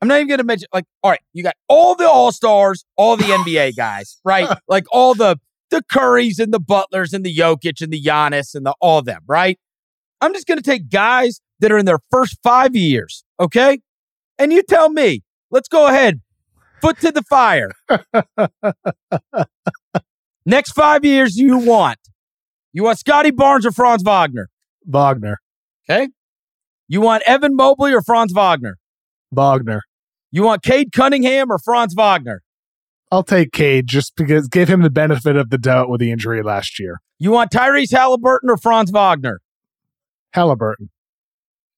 I'm 0.00 0.08
not 0.08 0.16
even 0.16 0.28
going 0.28 0.38
to 0.38 0.44
mention, 0.44 0.68
like, 0.72 0.86
all 1.02 1.10
right, 1.10 1.20
you 1.32 1.42
got 1.42 1.54
all 1.68 1.94
the 1.94 2.08
All 2.08 2.32
Stars, 2.32 2.84
all 2.96 3.16
the 3.16 3.24
NBA 3.24 3.76
guys, 3.76 4.18
right? 4.24 4.48
Like 4.68 4.84
all 4.90 5.14
the 5.14 5.38
the 5.70 5.82
Currys 5.82 6.40
and 6.40 6.52
the 6.52 6.58
Butlers 6.58 7.12
and 7.12 7.24
the 7.24 7.34
Jokic 7.34 7.80
and 7.80 7.92
the 7.92 8.02
Giannis 8.02 8.56
and 8.56 8.66
the 8.66 8.74
all 8.80 9.02
them, 9.02 9.22
right? 9.28 9.56
I'm 10.20 10.34
just 10.34 10.48
going 10.48 10.58
to 10.58 10.64
take 10.64 10.90
guys 10.90 11.40
that 11.60 11.70
are 11.70 11.78
in 11.78 11.86
their 11.86 12.00
first 12.10 12.38
five 12.42 12.74
years, 12.74 13.24
okay? 13.38 13.80
And 14.36 14.52
you 14.52 14.64
tell 14.64 14.90
me, 14.90 15.22
let's 15.50 15.68
go 15.68 15.86
ahead, 15.86 16.20
foot 16.80 16.98
to 17.00 17.12
the 17.12 17.22
fire. 17.22 17.70
Next 20.44 20.72
five 20.72 21.04
years, 21.04 21.36
you 21.36 21.58
want 21.58 21.98
you 22.72 22.84
want 22.84 22.98
Scottie 22.98 23.30
Barnes 23.30 23.66
or 23.66 23.72
Franz 23.72 24.02
Wagner? 24.02 24.48
wagner 24.86 25.38
Okay. 25.88 26.08
You 26.88 27.00
want 27.00 27.22
Evan 27.26 27.54
Mobley 27.54 27.92
or 27.92 28.02
Franz 28.02 28.32
Wagner? 28.32 28.76
wagner 29.30 29.82
You 30.32 30.42
want 30.44 30.62
Cade 30.62 30.92
Cunningham 30.92 31.50
or 31.50 31.58
Franz 31.58 31.94
Wagner? 31.94 32.42
i'll 33.12 33.24
take 33.24 33.50
cade 33.52 33.88
just 33.88 34.14
because 34.14 34.46
give 34.46 34.68
him 34.68 34.82
the 34.82 34.90
benefit 34.90 35.34
of 35.36 35.50
the 35.50 35.58
doubt 35.58 35.88
with 35.90 35.98
the 36.00 36.10
injury 36.12 36.42
last 36.42 36.78
year 36.78 37.00
You 37.18 37.32
want 37.32 37.50
Tyrese 37.50 37.90
Halliburton 37.92 38.48
or 38.50 38.56
Franz 38.56 38.90
Wagner? 38.92 39.40
halliburton 40.32 40.90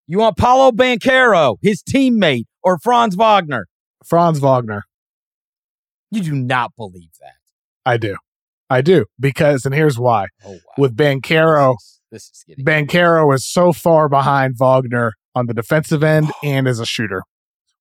You 0.07 0.19
want 0.19 0.37
Paolo 0.37 0.71
Banchero, 0.73 1.57
his 1.63 1.83
teammate, 1.83 2.45
or 2.63 2.79
Franz 2.79 3.17
Wagner? 3.17 3.67
franz 4.05 4.41
wagner 4.41 4.83
You 6.11 6.23
do 6.23 6.35
not 6.35 6.73
believe 6.77 7.11
that. 7.21 7.37
I 7.87 7.97
do. 7.97 8.17
I 8.73 8.81
do. 8.81 9.07
Because, 9.21 9.65
and 9.65 9.75
here's 9.75 9.99
why. 9.99 10.27
Oh 10.45 10.53
wow. 10.53 10.59
With 10.79 10.97
Banchero, 10.97 11.77
this 12.11 12.23
is, 12.25 12.29
this 12.31 12.39
is 12.39 12.45
getting 12.47 12.65
Banchero 12.65 13.35
is 13.35 13.47
so 13.47 13.73
far 13.73 14.09
behind 14.09 14.57
Wagner 14.59 15.13
on 15.35 15.47
the 15.47 15.55
defensive 15.55 16.03
end 16.03 16.31
and 16.43 16.67
as 16.67 16.81
a 16.81 16.87
shooter. 16.87 17.23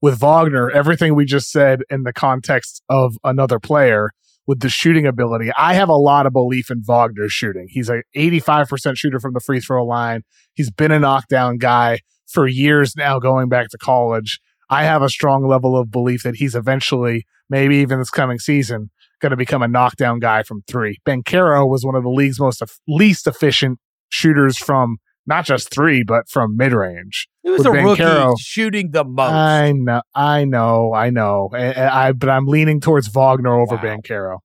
With 0.02 0.20
Wagner, 0.20 0.70
everything 0.70 1.16
we 1.16 1.26
just 1.26 1.52
said 1.52 1.82
in 1.90 2.04
the 2.04 2.14
context 2.14 2.82
of 2.90 3.16
another 3.24 3.60
player 3.60 4.12
with 4.48 4.60
the 4.60 4.70
shooting 4.70 5.06
ability, 5.06 5.52
I 5.56 5.76
have 5.76 5.90
a 5.90 5.96
lot 5.96 6.26
of 6.26 6.34
belief 6.34 6.72
in 6.72 6.82
Wagner's 6.82 7.32
shooting. 7.32 7.68
He's 7.70 7.90
a 7.90 8.02
85% 8.16 8.98
shooter 8.98 9.20
from 9.20 9.34
the 9.34 9.40
free 9.40 9.60
throw 9.60 9.86
line. 9.86 10.24
He's 10.54 10.72
been 10.72 10.92
a 10.92 11.00
knockdown 11.00 11.58
guy 11.58 12.00
for 12.28 12.48
years 12.48 12.96
now, 12.96 13.20
going 13.20 13.48
back 13.48 13.70
to 13.70 13.78
college. 13.78 14.40
I 14.70 14.84
have 14.84 15.04
a 15.04 15.10
strong 15.10 15.48
level 15.48 15.78
of 15.78 15.92
belief 15.92 16.24
that 16.24 16.36
he's 16.36 16.56
eventually, 16.56 17.26
maybe 17.50 17.76
even 17.78 18.00
this 18.00 18.10
coming 18.10 18.40
season, 18.40 18.90
going 19.22 19.30
to 19.32 19.38
become 19.38 19.62
a 19.62 19.68
knockdown 19.68 20.20
guy 20.20 20.44
from 20.44 20.64
three. 20.68 20.98
Banchero 21.06 21.68
was 21.70 21.86
one 21.86 21.96
of 21.96 22.04
the 22.04 22.10
league's 22.10 22.40
most 22.40 22.62
least 22.88 23.28
efficient 23.28 23.80
shooters 24.10 24.58
from 24.58 24.98
not 25.28 25.46
just 25.46 25.70
three, 25.72 26.04
but 26.04 26.28
from 26.28 26.58
mid 26.58 26.74
range. 26.74 27.28
It 27.44 27.52
was 27.52 27.60
with 27.60 27.68
a 27.68 27.72
rookie 27.72 28.34
shooting 28.42 28.92
the 28.92 29.04
most. 29.04 29.32
I 29.32 29.72
know, 29.72 30.02
I 30.16 30.46
know, 30.46 30.94
I 30.94 31.10
know. 31.12 31.50
I, 31.54 32.08
I- 32.08 32.12
but 32.12 32.30
I'm 32.30 32.46
leaning 32.48 32.82
towards 32.82 33.08
Wagner 33.08 33.60
over 33.60 33.76
Wow. 33.76 33.82
Banchero. 33.82 34.40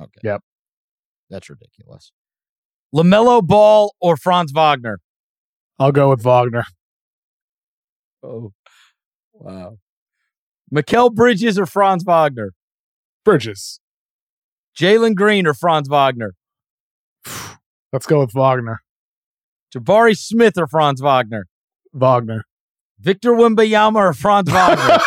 okay. 0.00 0.20
Yep. 0.22 0.42
That's 1.28 1.50
ridiculous. 1.50 2.12
LaMelo 2.94 3.46
Ball 3.46 3.94
or 4.00 4.16
Franz 4.16 4.52
Wagner? 4.52 5.00
I'll 5.78 5.92
go 5.92 6.10
with 6.10 6.22
Wagner. 6.22 6.64
Oh, 8.22 8.52
wow. 9.32 9.78
Mikal 10.74 11.12
Bridges 11.14 11.58
or 11.58 11.66
Franz 11.66 12.04
Wagner? 12.04 12.52
Bridges. 13.24 13.80
Jalen 14.78 15.14
Green 15.14 15.46
or 15.46 15.54
Franz 15.54 15.88
Wagner? 15.88 16.34
Let's 17.92 18.06
go 18.06 18.20
with 18.20 18.32
Wagner. 18.32 18.80
Jabari 19.74 20.16
Smith 20.16 20.58
or 20.58 20.66
Franz 20.66 21.00
Wagner? 21.00 21.46
Wagner. 21.92 22.44
Victor 22.98 23.32
Wembanyama 23.32 23.96
or 23.96 24.12
Franz 24.12 24.50
Wagner? 24.50 24.98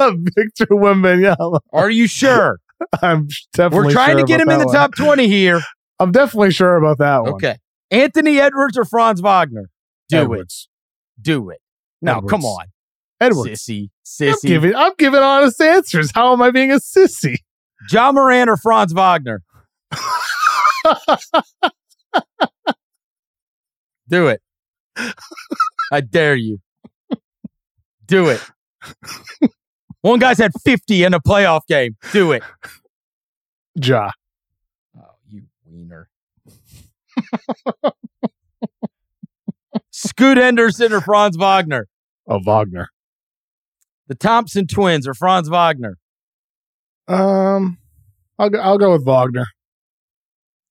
Victor 0.36 0.66
Wembanyama. 0.66 1.60
Are 1.72 1.90
you 1.90 2.06
sure? 2.06 2.58
I'm 3.02 3.28
definitely. 3.52 3.86
We're 3.86 3.92
trying 3.92 4.18
sure 4.18 4.20
to 4.20 4.26
get 4.26 4.40
him 4.40 4.50
in 4.50 4.58
the 4.58 4.66
one. 4.66 4.74
top 4.74 4.94
20 4.94 5.28
here. 5.28 5.60
I'm 5.98 6.12
definitely 6.12 6.50
sure 6.50 6.76
about 6.76 6.98
that 6.98 7.22
one. 7.22 7.34
Okay. 7.34 7.56
Anthony 7.90 8.38
Edwards 8.38 8.76
or 8.76 8.84
Franz 8.84 9.20
Wagner? 9.20 9.70
Do 10.08 10.18
Edwards. 10.18 10.68
it. 11.18 11.22
Do 11.22 11.50
it. 11.50 11.60
No, 12.02 12.18
Edwards. 12.18 12.30
come 12.30 12.44
on. 12.44 12.66
Edwards. 13.20 13.64
Sissy. 13.64 13.90
I'm 14.20 14.36
giving, 14.42 14.74
I'm 14.74 14.92
giving 14.98 15.20
honest 15.20 15.60
answers. 15.60 16.10
How 16.14 16.32
am 16.32 16.42
I 16.42 16.50
being 16.50 16.70
a 16.70 16.76
sissy? 16.76 17.36
Ja 17.90 18.12
Morant 18.12 18.50
or 18.50 18.56
Franz 18.56 18.92
Wagner? 18.92 19.42
Do 24.08 24.28
it. 24.28 24.40
I 25.92 26.00
dare 26.00 26.36
you. 26.36 26.60
Do 28.06 28.28
it. 28.28 28.40
One 30.00 30.20
guy's 30.20 30.38
had 30.38 30.52
50 30.64 31.04
in 31.04 31.14
a 31.14 31.20
playoff 31.20 31.62
game. 31.66 31.96
Do 32.12 32.32
it. 32.32 32.42
Ja. 33.74 34.10
Oh, 34.96 35.16
you 35.28 35.42
wiener. 35.64 36.08
Scoot 39.90 40.38
Henderson 40.38 40.92
or 40.92 41.00
Franz 41.00 41.36
Wagner? 41.36 41.88
Oh, 42.28 42.38
Wagner. 42.38 42.88
The 44.06 44.14
Thompson 44.14 44.66
twins 44.68 45.08
or 45.08 45.14
Franz 45.14 45.48
Wagner? 45.48 45.98
Um, 47.08 47.78
I'll 48.38 48.50
go. 48.50 48.58
I'll 48.58 48.78
go 48.78 48.92
with 48.92 49.04
Wagner. 49.04 49.46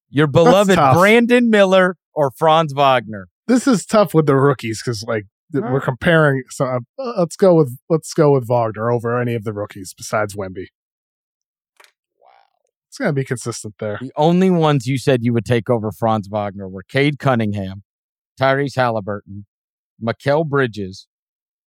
Your 0.09 0.27
beloved. 0.27 0.75
Brandon 0.75 1.49
Miller 1.49 1.97
or 2.13 2.31
Franz 2.31 2.73
Wagner? 2.73 3.27
this 3.47 3.67
is 3.67 3.85
tough 3.85 4.13
with 4.13 4.25
the 4.25 4.35
rookies 4.35 4.81
because 4.83 5.03
like 5.07 5.25
th- 5.51 5.63
we're 5.69 5.81
comparing. 5.81 6.43
So 6.49 6.65
uh, 6.65 6.79
let's 7.17 7.35
go 7.35 7.55
with 7.55 7.77
let's 7.89 8.13
go 8.13 8.31
with 8.31 8.47
Wagner 8.47 8.91
over 8.91 9.19
any 9.19 9.35
of 9.35 9.43
the 9.43 9.53
rookies 9.53 9.93
besides 9.95 10.35
Wemby. 10.35 10.67
Wow. 12.19 12.27
It's 12.89 12.97
gonna 12.97 13.13
be 13.13 13.23
consistent 13.23 13.75
there. 13.79 13.97
The 14.01 14.11
only 14.15 14.49
ones 14.49 14.87
you 14.87 14.97
said 14.97 15.23
you 15.23 15.33
would 15.33 15.45
take 15.45 15.69
over 15.69 15.91
Franz 15.91 16.27
Wagner 16.27 16.67
were 16.67 16.83
Cade 16.83 17.19
Cunningham, 17.19 17.83
Tyrese 18.39 18.75
Halliburton, 18.75 19.45
Mikal 20.03 20.47
Bridges, 20.47 21.07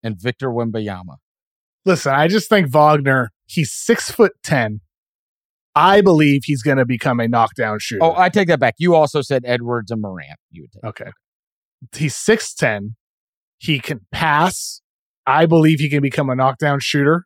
and 0.03 0.19
Victor 0.19 0.49
Wembanyama. 0.49 1.17
Listen, 1.85 2.13
I 2.13 2.27
just 2.27 2.49
think 2.49 2.69
Wagner. 2.69 3.31
He's 3.47 3.71
six 3.73 4.11
foot 4.11 4.33
ten. 4.43 4.81
I 5.77 6.01
believe 6.01 6.41
he's 6.45 6.63
going 6.63 6.77
to 6.77 6.85
become 6.85 7.19
a 7.19 7.27
knockdown 7.27 7.77
shooter. 7.79 8.03
Oh, 8.03 8.15
I 8.17 8.29
take 8.29 8.47
that 8.47 8.59
back. 8.59 8.75
You 8.79 8.95
also 8.95 9.21
said 9.21 9.43
Edwards 9.45 9.91
and 9.91 10.01
Morant. 10.01 10.39
You 10.49 10.63
would 10.63 10.71
take. 10.71 10.83
Okay. 10.83 11.11
He's 11.95 12.15
6'10. 12.15 12.95
He 13.59 13.79
can 13.79 14.01
pass. 14.11 14.81
I 15.27 15.45
believe 15.45 15.79
he 15.79 15.87
can 15.87 16.01
become 16.01 16.31
a 16.31 16.35
knockdown 16.35 16.79
shooter. 16.81 17.25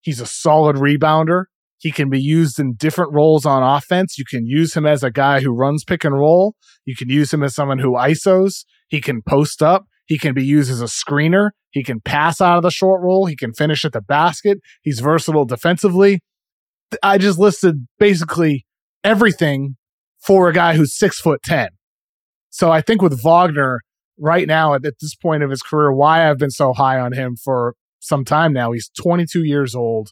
He's 0.00 0.20
a 0.20 0.26
solid 0.26 0.76
rebounder. 0.76 1.44
He 1.78 1.90
can 1.90 2.08
be 2.08 2.20
used 2.20 2.58
in 2.58 2.74
different 2.76 3.12
roles 3.12 3.44
on 3.44 3.62
offense. 3.62 4.16
You 4.16 4.24
can 4.24 4.46
use 4.46 4.74
him 4.74 4.86
as 4.86 5.02
a 5.02 5.10
guy 5.10 5.40
who 5.40 5.52
runs 5.52 5.84
pick 5.84 6.02
and 6.02 6.14
roll. 6.14 6.54
You 6.86 6.96
can 6.96 7.10
use 7.10 7.34
him 7.34 7.42
as 7.42 7.54
someone 7.54 7.78
who 7.78 7.92
ISOs. 7.92 8.64
He 8.88 9.02
can 9.02 9.20
post 9.20 9.62
up. 9.62 9.84
He 10.12 10.18
can 10.18 10.34
be 10.34 10.44
used 10.44 10.70
as 10.70 10.82
a 10.82 10.84
screener. 10.84 11.52
He 11.70 11.82
can 11.82 11.98
pass 11.98 12.42
out 12.42 12.58
of 12.58 12.62
the 12.62 12.70
short 12.70 13.00
roll. 13.00 13.24
He 13.24 13.34
can 13.34 13.54
finish 13.54 13.82
at 13.82 13.94
the 13.94 14.02
basket. 14.02 14.58
He's 14.82 15.00
versatile 15.00 15.46
defensively. 15.46 16.20
I 17.02 17.16
just 17.16 17.38
listed 17.38 17.86
basically 17.98 18.66
everything 19.02 19.76
for 20.20 20.50
a 20.50 20.52
guy 20.52 20.74
who's 20.74 20.94
six 20.94 21.18
foot 21.18 21.42
10. 21.42 21.70
So 22.50 22.70
I 22.70 22.82
think 22.82 23.00
with 23.00 23.22
Wagner 23.22 23.80
right 24.18 24.46
now 24.46 24.74
at, 24.74 24.82
this 24.82 25.14
point 25.14 25.42
of 25.44 25.48
his 25.48 25.62
career, 25.62 25.90
why 25.94 26.28
I've 26.28 26.36
been 26.36 26.50
so 26.50 26.74
high 26.74 27.00
on 27.00 27.12
him 27.12 27.34
for 27.34 27.74
some 27.98 28.22
time 28.22 28.52
now, 28.52 28.72
he's 28.72 28.90
22 29.00 29.44
years 29.44 29.74
old. 29.74 30.10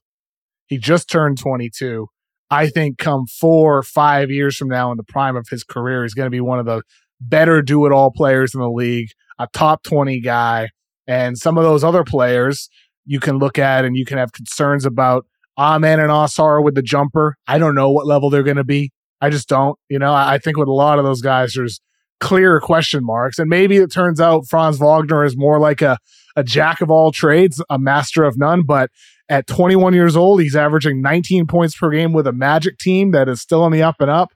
He 0.67 0.79
just 0.79 1.11
turned 1.11 1.37
22. 1.37 2.07
I 2.51 2.69
think 2.71 2.97
come 2.97 3.27
four 3.27 3.77
or 3.77 3.83
five 3.83 4.31
years 4.31 4.57
from 4.57 4.69
now 4.69 4.93
in 4.93 4.97
the 4.97 5.05
prime 5.05 5.37
of 5.37 5.49
his 5.51 5.63
career, 5.63 6.05
he's 6.05 6.15
going 6.15 6.25
to 6.25 6.31
be 6.31 6.41
one 6.41 6.59
of 6.59 6.65
the 6.65 6.81
better 7.21 7.61
do 7.61 7.85
it 7.85 7.93
all 7.93 8.11
players 8.11 8.55
in 8.55 8.63
the 8.63 8.71
league, 8.71 9.11
a 9.41 9.49
top 9.53 9.83
20 9.83 10.21
guy. 10.21 10.69
And 11.07 11.37
some 11.37 11.59
of 11.59 11.65
those 11.65 11.83
other 11.83 12.05
players 12.05 12.69
you 13.07 13.19
can 13.19 13.39
look 13.39 13.59
at 13.59 13.85
and 13.85 13.97
you 13.97 14.05
can 14.05 14.19
have 14.19 14.33
concerns 14.33 14.85
about 14.85 15.27
ah, 15.57 15.75
Amen 15.75 15.99
and 15.99 16.11
Ausar 16.11 16.63
with 16.63 16.75
the 16.75 16.83
jumper. 16.83 17.37
I 17.49 17.59
don't 17.59 17.75
know 17.75 17.91
what 17.91 18.07
level 18.07 18.31
they're 18.31 18.45
going 18.45 18.57
to 18.57 18.65
be. 18.65 18.93
I 19.21 19.31
just 19.31 19.49
don't. 19.49 19.79
You 19.89 19.99
know, 19.99 20.13
I 20.13 20.39
think 20.39 20.57
with 20.57 20.69
a 20.69 20.73
lot 20.73 20.99
of 20.99 21.05
those 21.05 21.21
guys, 21.21 21.55
there's 21.55 21.81
clear 22.21 22.61
question 22.61 23.05
marks. 23.05 23.39
And 23.39 23.49
maybe 23.49 23.79
it 23.79 23.91
turns 23.91 24.21
out 24.21 24.47
Franz 24.49 24.79
Wagner 24.79 25.25
is 25.25 25.37
more 25.37 25.59
like 25.59 25.83
a, 25.83 25.99
a 26.37 26.45
jack 26.45 26.81
of 26.81 26.91
all 26.91 27.11
trades, 27.13 27.63
a 27.71 27.79
master 27.79 28.25
of 28.25 28.39
none. 28.39 28.63
But 28.63 28.91
at 29.29 29.47
21 29.47 29.95
years 29.95 30.17
old, 30.17 30.41
he's 30.41 30.57
averaging 30.57 31.01
19 31.03 31.47
points 31.47 31.77
per 31.77 31.91
game 31.91 32.13
with 32.13 32.27
a 32.27 32.33
magic 32.33 32.79
team 32.79 33.11
that 33.13 33.29
is 33.29 33.41
still 33.41 33.63
on 33.63 33.73
the 33.73 33.83
up 33.83 33.97
and 34.01 34.11
up. 34.11 34.31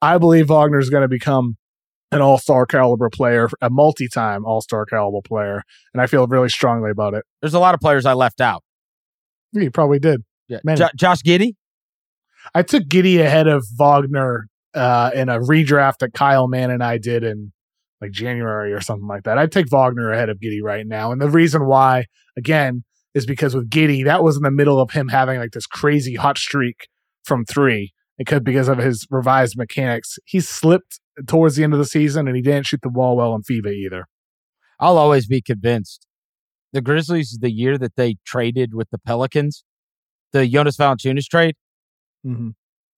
I 0.00 0.18
believe 0.18 0.48
Wagner 0.48 0.78
is 0.78 0.90
going 0.90 1.02
to 1.02 1.08
become 1.08 1.56
an 2.10 2.20
all 2.20 2.38
star 2.38 2.66
caliber 2.66 3.10
player, 3.10 3.48
a 3.60 3.70
multi 3.70 4.08
time 4.08 4.44
all 4.44 4.60
star 4.60 4.86
caliber 4.86 5.20
player. 5.22 5.62
And 5.92 6.00
I 6.00 6.06
feel 6.06 6.26
really 6.26 6.48
strongly 6.48 6.90
about 6.90 7.14
it. 7.14 7.24
There's 7.40 7.54
a 7.54 7.58
lot 7.58 7.74
of 7.74 7.80
players 7.80 8.06
I 8.06 8.14
left 8.14 8.40
out. 8.40 8.62
You 9.52 9.70
probably 9.70 9.98
did. 9.98 10.24
Yeah. 10.48 10.60
J- 10.74 10.90
Josh 10.96 11.22
Giddey? 11.22 11.54
I 12.54 12.62
took 12.62 12.84
Giddey 12.84 13.20
ahead 13.20 13.46
of 13.46 13.66
Wagner 13.76 14.48
uh, 14.74 15.10
in 15.14 15.28
a 15.28 15.38
redraft 15.38 15.98
that 15.98 16.14
Kyle 16.14 16.48
Mann 16.48 16.70
and 16.70 16.82
I 16.82 16.98
did 16.98 17.24
in 17.24 17.52
like 18.00 18.12
January 18.12 18.72
or 18.72 18.80
something 18.80 19.08
like 19.08 19.24
that. 19.24 19.38
I'd 19.38 19.52
take 19.52 19.70
Wagner 19.70 20.12
ahead 20.12 20.28
of 20.28 20.38
Giddey 20.38 20.62
right 20.62 20.86
now. 20.86 21.12
And 21.12 21.20
the 21.20 21.28
reason 21.28 21.66
why, 21.66 22.06
again, 22.36 22.84
is 23.14 23.26
because 23.26 23.54
with 23.54 23.68
Giddey, 23.68 24.04
that 24.04 24.22
was 24.22 24.36
in 24.36 24.42
the 24.42 24.50
middle 24.50 24.80
of 24.80 24.92
him 24.92 25.08
having 25.08 25.40
like 25.40 25.50
this 25.52 25.66
crazy 25.66 26.14
hot 26.14 26.38
streak 26.38 26.88
from 27.24 27.44
three. 27.44 27.92
Because 28.16 28.40
because 28.40 28.68
of 28.68 28.78
his 28.78 29.06
revised 29.10 29.56
mechanics, 29.56 30.18
he 30.24 30.40
slipped 30.40 31.00
towards 31.26 31.56
the 31.56 31.64
end 31.64 31.72
of 31.72 31.78
the 31.78 31.84
season 31.84 32.26
and 32.26 32.36
he 32.36 32.42
didn't 32.42 32.66
shoot 32.66 32.80
the 32.82 32.90
ball 32.90 33.16
well 33.16 33.34
in 33.34 33.42
FIBA 33.42 33.72
either. 33.72 34.06
I'll 34.80 34.98
always 34.98 35.26
be 35.26 35.42
convinced. 35.42 36.06
The 36.72 36.80
Grizzlies, 36.80 37.38
the 37.40 37.50
year 37.50 37.78
that 37.78 37.96
they 37.96 38.16
traded 38.24 38.74
with 38.74 38.90
the 38.90 38.98
Pelicans, 38.98 39.64
the 40.32 40.46
Jonas 40.46 40.76
Valanciunas 40.76 41.24
trade, 41.24 41.56
mm-hmm. 42.24 42.50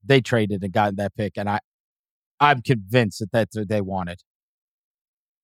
they 0.04 0.20
traded 0.20 0.62
and 0.62 0.72
got 0.72 0.96
that 0.96 1.14
pick, 1.14 1.34
and 1.36 1.48
I, 1.48 1.60
I'm 2.40 2.62
convinced 2.62 3.20
that 3.20 3.30
that's 3.32 3.56
what 3.56 3.68
they 3.68 3.80
wanted. 3.80 4.20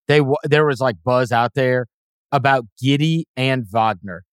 They 0.08 0.20
there 0.44 0.66
was 0.66 0.80
like 0.80 0.96
buzz 1.04 1.30
out 1.30 1.54
there 1.54 1.86
about 2.32 2.66
Giddey 2.82 3.24
and 3.36 3.64
Wagner, 3.70 4.24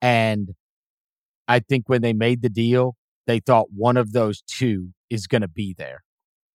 and 0.00 0.50
I 1.48 1.58
think 1.58 1.88
when 1.88 2.02
they 2.02 2.12
made 2.12 2.42
the 2.42 2.48
deal, 2.48 2.94
they 3.26 3.40
thought 3.40 3.68
one 3.74 3.96
of 3.96 4.12
those 4.12 4.42
two 4.42 4.90
is 5.10 5.26
going 5.26 5.42
to 5.42 5.48
be 5.48 5.74
there. 5.76 6.02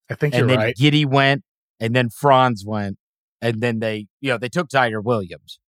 I 0.10 0.16
think 0.16 0.34
and 0.34 0.42
you're 0.42 0.48
then 0.48 0.58
right. 0.60 0.76
Giddey 0.76 1.06
went, 1.06 1.44
and 1.80 1.96
then 1.96 2.10
Franz 2.10 2.64
went, 2.66 2.98
and 3.42 3.62
then 3.62 3.80
they, 3.80 4.08
you 4.22 4.30
know, 4.30 4.38
they 4.38 4.50
took 4.50 4.70
Ziaire 4.70 5.04
Williams 5.04 5.60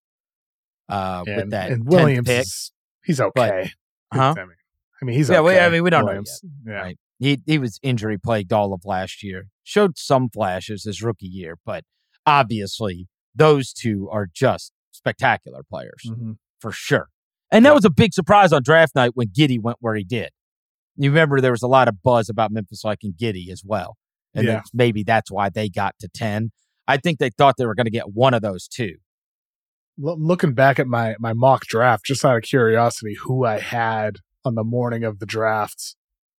uh, 0.90 1.24
and, 1.26 1.36
with 1.36 1.50
that 1.52 1.72
and 1.72 1.88
Williams, 1.88 2.28
pick. 2.28 2.42
is, 2.42 2.72
he's 3.06 3.20
okay. 3.20 3.72
But, 4.12 4.18
huh? 4.18 4.36
I 5.02 5.06
mean, 5.06 5.16
he's 5.16 5.30
yeah. 5.30 5.40
okay. 5.40 5.56
We, 5.56 5.60
I 5.60 5.70
mean, 5.70 5.84
we 5.84 5.90
don't 5.90 6.06
Williams. 6.06 6.40
know 6.44 6.72
yet. 6.72 6.78
Yeah. 6.78 6.82
Right? 6.82 6.98
He 7.20 7.42
he 7.46 7.58
was 7.58 7.80
injury 7.82 8.18
plagued 8.20 8.54
all 8.54 8.74
of 8.74 8.82
last 8.86 9.24
year. 9.24 9.48
Showed 9.64 9.98
some 9.98 10.30
flashes 10.30 10.84
his 10.84 11.02
rookie 11.02 11.28
year, 11.28 11.58
but 11.66 11.84
obviously 12.26 13.08
those 13.34 13.74
two 13.74 14.08
are 14.12 14.28
just 14.32 14.72
spectacular 14.92 15.62
players 15.70 16.04
mm-hmm. 16.08 16.34
for 16.60 16.72
sure. 16.72 17.10
And 17.52 17.66
that 17.66 17.70
yeah. 17.70 17.76
was 17.76 17.86
a 17.86 17.90
big 17.90 18.14
surprise 18.14 18.52
on 18.52 18.62
draft 18.64 18.94
night 18.96 19.12
when 19.14 19.28
Giddey 19.28 19.60
went 19.62 19.78
where 19.80 19.96
he 19.96 20.04
did. 20.04 20.30
You 20.98 21.10
remember 21.10 21.40
there 21.40 21.52
was 21.52 21.62
a 21.62 21.68
lot 21.68 21.88
of 21.88 22.02
buzz 22.04 22.30
about 22.30 22.52
Memphis 22.52 22.84
liking 22.84 23.14
Giddey 23.20 23.50
as 23.52 23.64
well, 23.66 23.96
and 24.38 24.48
yeah. 24.48 24.62
maybe 24.74 25.04
that's 25.04 25.32
why 25.32 25.50
they 25.50 25.68
got 25.68 25.96
to 26.00 26.08
ten. 26.08 26.52
I 26.88 26.98
think 26.98 27.20
they 27.20 27.30
thought 27.30 27.56
they 27.58 27.66
were 27.66 27.76
going 27.76 27.86
to 27.86 27.92
get 27.92 28.14
one 28.14 28.34
of 28.34 28.42
those 28.42 28.68
two. 28.68 28.96
L- 30.04 30.18
looking 30.20 30.54
back 30.54 30.80
at 30.80 30.88
my 30.88 31.16
my 31.20 31.34
mock 31.34 31.66
draft, 31.66 32.06
just 32.06 32.24
out 32.24 32.38
of 32.38 32.44
curiosity, 32.44 33.16
who 33.16 33.46
I 33.46 33.60
had 33.60 34.18
on 34.46 34.56
the 34.56 34.64
morning 34.64 35.04
of 35.04 35.20
the 35.20 35.26
drafts 35.26 35.96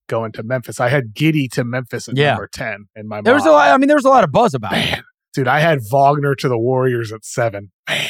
going 0.08 0.32
to 0.32 0.42
Memphis. 0.42 0.80
I 0.80 0.88
had 0.88 1.14
Giddey 1.14 1.50
to 1.52 1.64
Memphis 1.64 2.08
at 2.08 2.16
yeah. 2.16 2.30
number 2.30 2.48
10 2.52 2.87
in 2.96 3.06
my 3.06 3.20
There 3.20 3.34
was 3.34 3.44
a 3.44 3.50
lot, 3.50 3.68
I 3.68 3.76
mean, 3.76 3.88
there 3.88 3.96
was 3.96 4.06
a 4.06 4.11
lot 4.11 4.24
of 4.24 4.32
buzz 4.32 4.54
about 4.54 4.72
Man, 4.72 5.00
it. 5.00 5.04
Dude, 5.34 5.46
I 5.46 5.61
had 5.61 5.80
Wagner 5.92 6.34
to 6.34 6.48
the 6.48 6.58
Warriors 6.58 7.12
at 7.12 7.24
seven. 7.24 7.70
Man, 7.88 8.08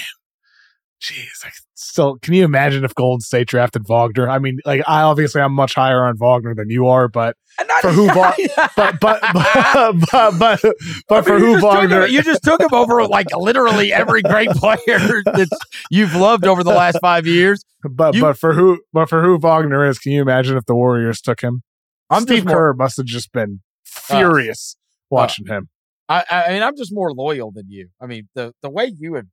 jeez. 1.00 1.44
I 1.44 1.50
still, 1.74 2.16
can 2.20 2.34
you 2.34 2.44
imagine 2.44 2.84
if 2.84 2.94
Golden 2.94 3.20
State 3.20 3.48
drafted 3.48 3.86
Wagner? 3.88 4.28
I 4.28 4.38
mean, 4.38 4.58
like, 4.64 4.82
I 4.86 5.02
obviously 5.02 5.40
I'm 5.40 5.52
much 5.52 5.74
higher 5.74 6.04
on 6.04 6.16
Wagner 6.16 6.54
than 6.54 6.70
you 6.70 6.86
are, 6.86 7.08
but 7.08 7.36
for 7.80 7.90
who, 7.90 8.06
Va- 8.12 8.34
but, 8.76 9.00
but, 9.00 9.20
but, 9.32 9.94
but, 10.10 10.38
but, 10.38 10.74
but 11.08 11.24
for 11.24 11.38
who 11.38 11.60
Wagner, 11.60 12.06
you 12.06 12.22
just 12.22 12.42
took 12.42 12.60
him 12.60 12.72
over 12.72 13.06
like 13.06 13.26
literally 13.36 13.92
every 13.92 14.22
great 14.22 14.50
player 14.50 15.22
that 15.24 15.48
you've 15.90 16.14
loved 16.14 16.46
over 16.46 16.62
the 16.62 16.70
last 16.70 16.98
five 17.00 17.26
years. 17.26 17.64
But, 17.88 18.14
you, 18.14 18.20
but 18.20 18.38
for 18.38 18.54
who, 18.54 18.80
but 18.92 19.08
for 19.08 19.22
who 19.22 19.38
Wagner 19.38 19.88
is, 19.88 19.98
can 19.98 20.12
you 20.12 20.22
imagine 20.22 20.56
if 20.56 20.66
the 20.66 20.74
Warriors 20.74 21.20
took 21.20 21.40
him? 21.40 21.62
I'm 22.10 22.22
Steve 22.22 22.46
Kerr 22.46 22.72
must 22.74 22.96
have 22.96 23.06
just 23.06 23.32
been 23.32 23.60
furious 23.84 24.76
uh, 24.76 25.06
watching 25.10 25.48
uh, 25.50 25.58
him. 25.58 25.68
I, 26.08 26.24
I 26.30 26.52
mean, 26.54 26.62
I'm 26.62 26.76
just 26.76 26.92
more 26.92 27.12
loyal 27.12 27.52
than 27.52 27.66
you. 27.68 27.88
I 28.00 28.06
mean, 28.06 28.28
the 28.34 28.54
the 28.62 28.70
way 28.70 28.90
you 28.98 29.14
have 29.14 29.26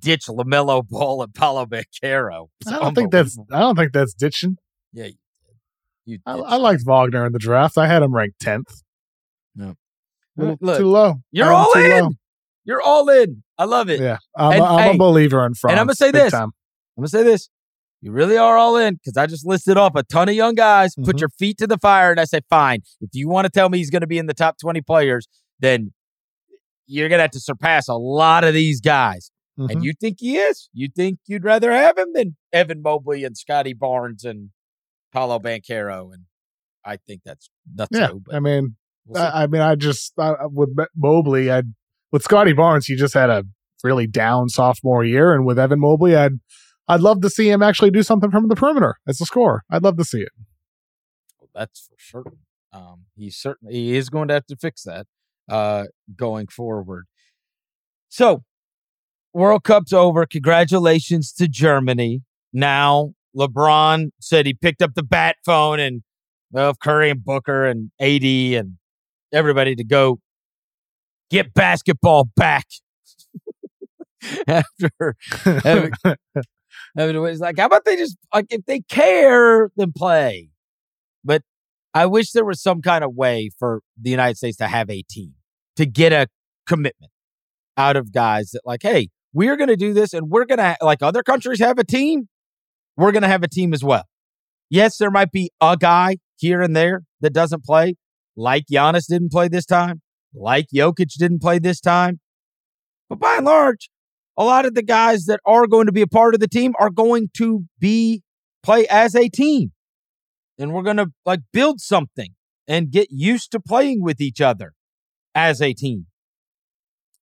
ditched 0.00 0.28
Lamelo 0.28 0.86
Ball 0.86 1.22
and 1.22 1.34
Paolo 1.34 1.66
Banchero. 1.66 2.48
I 2.66 2.78
don't 2.78 2.94
think 2.94 3.12
that's. 3.12 3.38
I 3.52 3.60
don't 3.60 3.76
think 3.76 3.92
that's 3.92 4.14
ditching. 4.14 4.56
Yeah, 4.92 5.06
you, 5.06 5.14
you 6.04 6.18
I, 6.26 6.34
I, 6.34 6.56
liked 6.56 6.82
Wagner 6.84 7.26
in 7.26 7.32
the 7.32 7.38
draft. 7.38 7.78
I 7.78 7.86
had 7.86 8.02
him 8.02 8.14
ranked 8.14 8.40
tenth. 8.40 8.82
No, 9.54 9.76
Look, 10.36 10.78
too 10.78 10.86
low. 10.86 11.16
You're 11.30 11.52
all 11.52 11.72
in. 11.74 12.04
Low. 12.04 12.10
You're 12.64 12.82
all 12.82 13.08
in. 13.08 13.42
I 13.58 13.64
love 13.64 13.88
it. 13.90 14.00
Yeah, 14.00 14.18
I'm, 14.36 14.52
and, 14.52 14.62
a, 14.62 14.64
I'm 14.64 14.78
hey, 14.90 14.94
a 14.94 14.98
believer 14.98 15.44
in 15.46 15.54
Franz. 15.54 15.72
And 15.72 15.80
I'm 15.80 15.86
gonna 15.86 15.94
say 15.94 16.10
this. 16.10 16.32
Time. 16.32 16.52
I'm 16.96 17.02
gonna 17.02 17.08
say 17.08 17.22
this. 17.22 17.48
You 18.02 18.12
really 18.12 18.38
are 18.38 18.56
all 18.56 18.76
in 18.76 18.94
because 18.94 19.18
I 19.18 19.26
just 19.26 19.46
listed 19.46 19.76
off 19.76 19.94
a 19.94 20.02
ton 20.02 20.28
of 20.28 20.34
young 20.34 20.54
guys. 20.54 20.92
Mm-hmm. 20.92 21.04
Put 21.04 21.20
your 21.20 21.28
feet 21.28 21.58
to 21.58 21.66
the 21.66 21.76
fire, 21.76 22.10
and 22.10 22.18
I 22.18 22.24
say, 22.24 22.40
fine. 22.48 22.80
If 23.00 23.10
you 23.12 23.28
want 23.28 23.44
to 23.44 23.50
tell 23.50 23.68
me 23.68 23.78
he's 23.78 23.90
going 23.90 24.00
to 24.00 24.06
be 24.06 24.16
in 24.16 24.26
the 24.26 24.34
top 24.34 24.56
20 24.58 24.80
players, 24.80 25.28
then 25.58 25.92
you're 26.86 27.10
going 27.10 27.18
to 27.18 27.22
have 27.22 27.30
to 27.32 27.40
surpass 27.40 27.88
a 27.88 27.94
lot 27.94 28.42
of 28.44 28.54
these 28.54 28.80
guys. 28.80 29.30
Mm-hmm. 29.60 29.70
And 29.70 29.84
you 29.84 29.92
think 30.00 30.16
he 30.20 30.38
is? 30.38 30.70
You 30.72 30.88
think 30.94 31.18
you'd 31.26 31.44
rather 31.44 31.70
have 31.70 31.98
him 31.98 32.08
than 32.14 32.36
Evan 32.50 32.80
Mobley 32.80 33.24
and 33.24 33.36
Scottie 33.36 33.74
Barnes 33.74 34.24
and 34.24 34.50
Paolo 35.12 35.38
Banchero? 35.38 36.14
And 36.14 36.24
I 36.82 36.96
think 36.96 37.20
that's 37.26 37.50
nuts. 37.70 37.90
Yeah, 37.92 38.12
I 38.32 38.40
mean, 38.40 38.76
we'll 39.06 39.22
I, 39.22 39.42
I, 39.42 39.46
mean, 39.48 39.60
I 39.60 39.74
just 39.74 40.14
uh, 40.16 40.34
with 40.44 40.70
Mobley, 40.96 41.52
I 41.52 41.62
with 42.10 42.22
Scottie 42.22 42.54
Barnes, 42.54 42.86
he 42.86 42.96
just 42.96 43.12
had 43.12 43.28
a 43.28 43.44
really 43.84 44.06
down 44.06 44.48
sophomore 44.48 45.04
year, 45.04 45.34
and 45.34 45.44
with 45.44 45.58
Evan 45.58 45.80
Mobley, 45.80 46.16
I'd 46.16 46.40
I'd 46.88 47.00
love 47.00 47.20
to 47.20 47.28
see 47.28 47.50
him 47.50 47.62
actually 47.62 47.90
do 47.90 48.02
something 48.02 48.30
from 48.30 48.48
the 48.48 48.56
perimeter 48.56 48.96
as 49.06 49.20
a 49.20 49.26
scorer. 49.26 49.62
I'd 49.70 49.82
love 49.82 49.98
to 49.98 50.04
see 50.04 50.22
it. 50.22 50.32
Well, 51.38 51.50
that's 51.54 51.86
for 51.86 51.96
certain. 51.98 52.38
Um, 52.72 53.06
he 53.14 53.28
certainly 53.30 53.74
he 53.74 53.96
is 53.96 54.08
going 54.08 54.28
to 54.28 54.34
have 54.34 54.46
to 54.46 54.56
fix 54.56 54.84
that 54.84 55.06
uh, 55.50 55.84
going 56.16 56.46
forward. 56.46 57.06
So 58.08 58.42
World 59.32 59.64
Cup's 59.64 59.92
over. 59.92 60.26
Congratulations 60.26 61.32
to 61.34 61.46
Germany. 61.48 62.22
Now, 62.52 63.14
LeBron 63.36 64.10
said 64.20 64.46
he 64.46 64.54
picked 64.54 64.82
up 64.82 64.94
the 64.94 65.02
bat 65.02 65.36
phone 65.44 65.78
and 65.78 66.02
well, 66.50 66.74
Curry 66.74 67.10
and 67.10 67.24
Booker 67.24 67.64
and 67.66 67.92
AD 68.00 68.24
and 68.24 68.78
everybody 69.32 69.76
to 69.76 69.84
go 69.84 70.18
get 71.30 71.54
basketball 71.54 72.28
back 72.36 72.66
after 74.48 75.16
having, 75.62 75.92
having 76.96 77.24
it's 77.24 77.40
like, 77.40 77.56
how 77.58 77.66
about 77.66 77.84
they 77.84 77.96
just 77.96 78.16
like 78.34 78.46
if 78.50 78.64
they 78.66 78.80
care, 78.80 79.70
then 79.76 79.92
play. 79.96 80.50
But 81.24 81.42
I 81.94 82.06
wish 82.06 82.32
there 82.32 82.44
was 82.44 82.60
some 82.60 82.82
kind 82.82 83.04
of 83.04 83.14
way 83.14 83.50
for 83.58 83.82
the 84.00 84.10
United 84.10 84.36
States 84.36 84.56
to 84.58 84.66
have 84.66 84.90
a 84.90 85.02
team 85.02 85.34
to 85.76 85.86
get 85.86 86.12
a 86.12 86.26
commitment 86.66 87.12
out 87.76 87.96
of 87.96 88.12
guys 88.12 88.50
that 88.50 88.62
like, 88.64 88.82
hey, 88.82 89.08
we're 89.32 89.56
going 89.56 89.68
to 89.68 89.76
do 89.76 89.92
this 89.92 90.12
and 90.12 90.30
we're 90.30 90.44
going 90.44 90.58
to 90.58 90.76
like 90.82 91.02
other 91.02 91.22
countries 91.22 91.60
have 91.60 91.78
a 91.78 91.84
team. 91.84 92.28
We're 92.96 93.12
going 93.12 93.22
to 93.22 93.28
have 93.28 93.42
a 93.42 93.48
team 93.48 93.72
as 93.72 93.84
well. 93.84 94.04
Yes, 94.68 94.98
there 94.98 95.10
might 95.10 95.32
be 95.32 95.50
a 95.60 95.76
guy 95.76 96.18
here 96.36 96.60
and 96.60 96.74
there 96.74 97.02
that 97.20 97.32
doesn't 97.32 97.64
play, 97.64 97.96
like 98.36 98.64
Giannis 98.72 99.06
didn't 99.08 99.30
play 99.30 99.48
this 99.48 99.66
time, 99.66 100.00
like 100.34 100.66
Jokic 100.74 101.14
didn't 101.18 101.40
play 101.40 101.58
this 101.58 101.80
time. 101.80 102.20
But 103.08 103.18
by 103.18 103.36
and 103.36 103.46
large, 103.46 103.90
a 104.36 104.44
lot 104.44 104.64
of 104.64 104.74
the 104.74 104.82
guys 104.82 105.26
that 105.26 105.40
are 105.44 105.66
going 105.66 105.86
to 105.86 105.92
be 105.92 106.02
a 106.02 106.06
part 106.06 106.34
of 106.34 106.40
the 106.40 106.48
team 106.48 106.74
are 106.78 106.90
going 106.90 107.30
to 107.36 107.64
be 107.78 108.22
play 108.62 108.86
as 108.88 109.14
a 109.14 109.28
team. 109.28 109.72
And 110.58 110.72
we're 110.72 110.82
going 110.82 110.98
to 110.98 111.08
like 111.24 111.40
build 111.52 111.80
something 111.80 112.34
and 112.68 112.90
get 112.90 113.08
used 113.10 113.50
to 113.52 113.60
playing 113.60 114.02
with 114.02 114.20
each 114.20 114.40
other 114.40 114.74
as 115.34 115.60
a 115.60 115.72
team. 115.72 116.06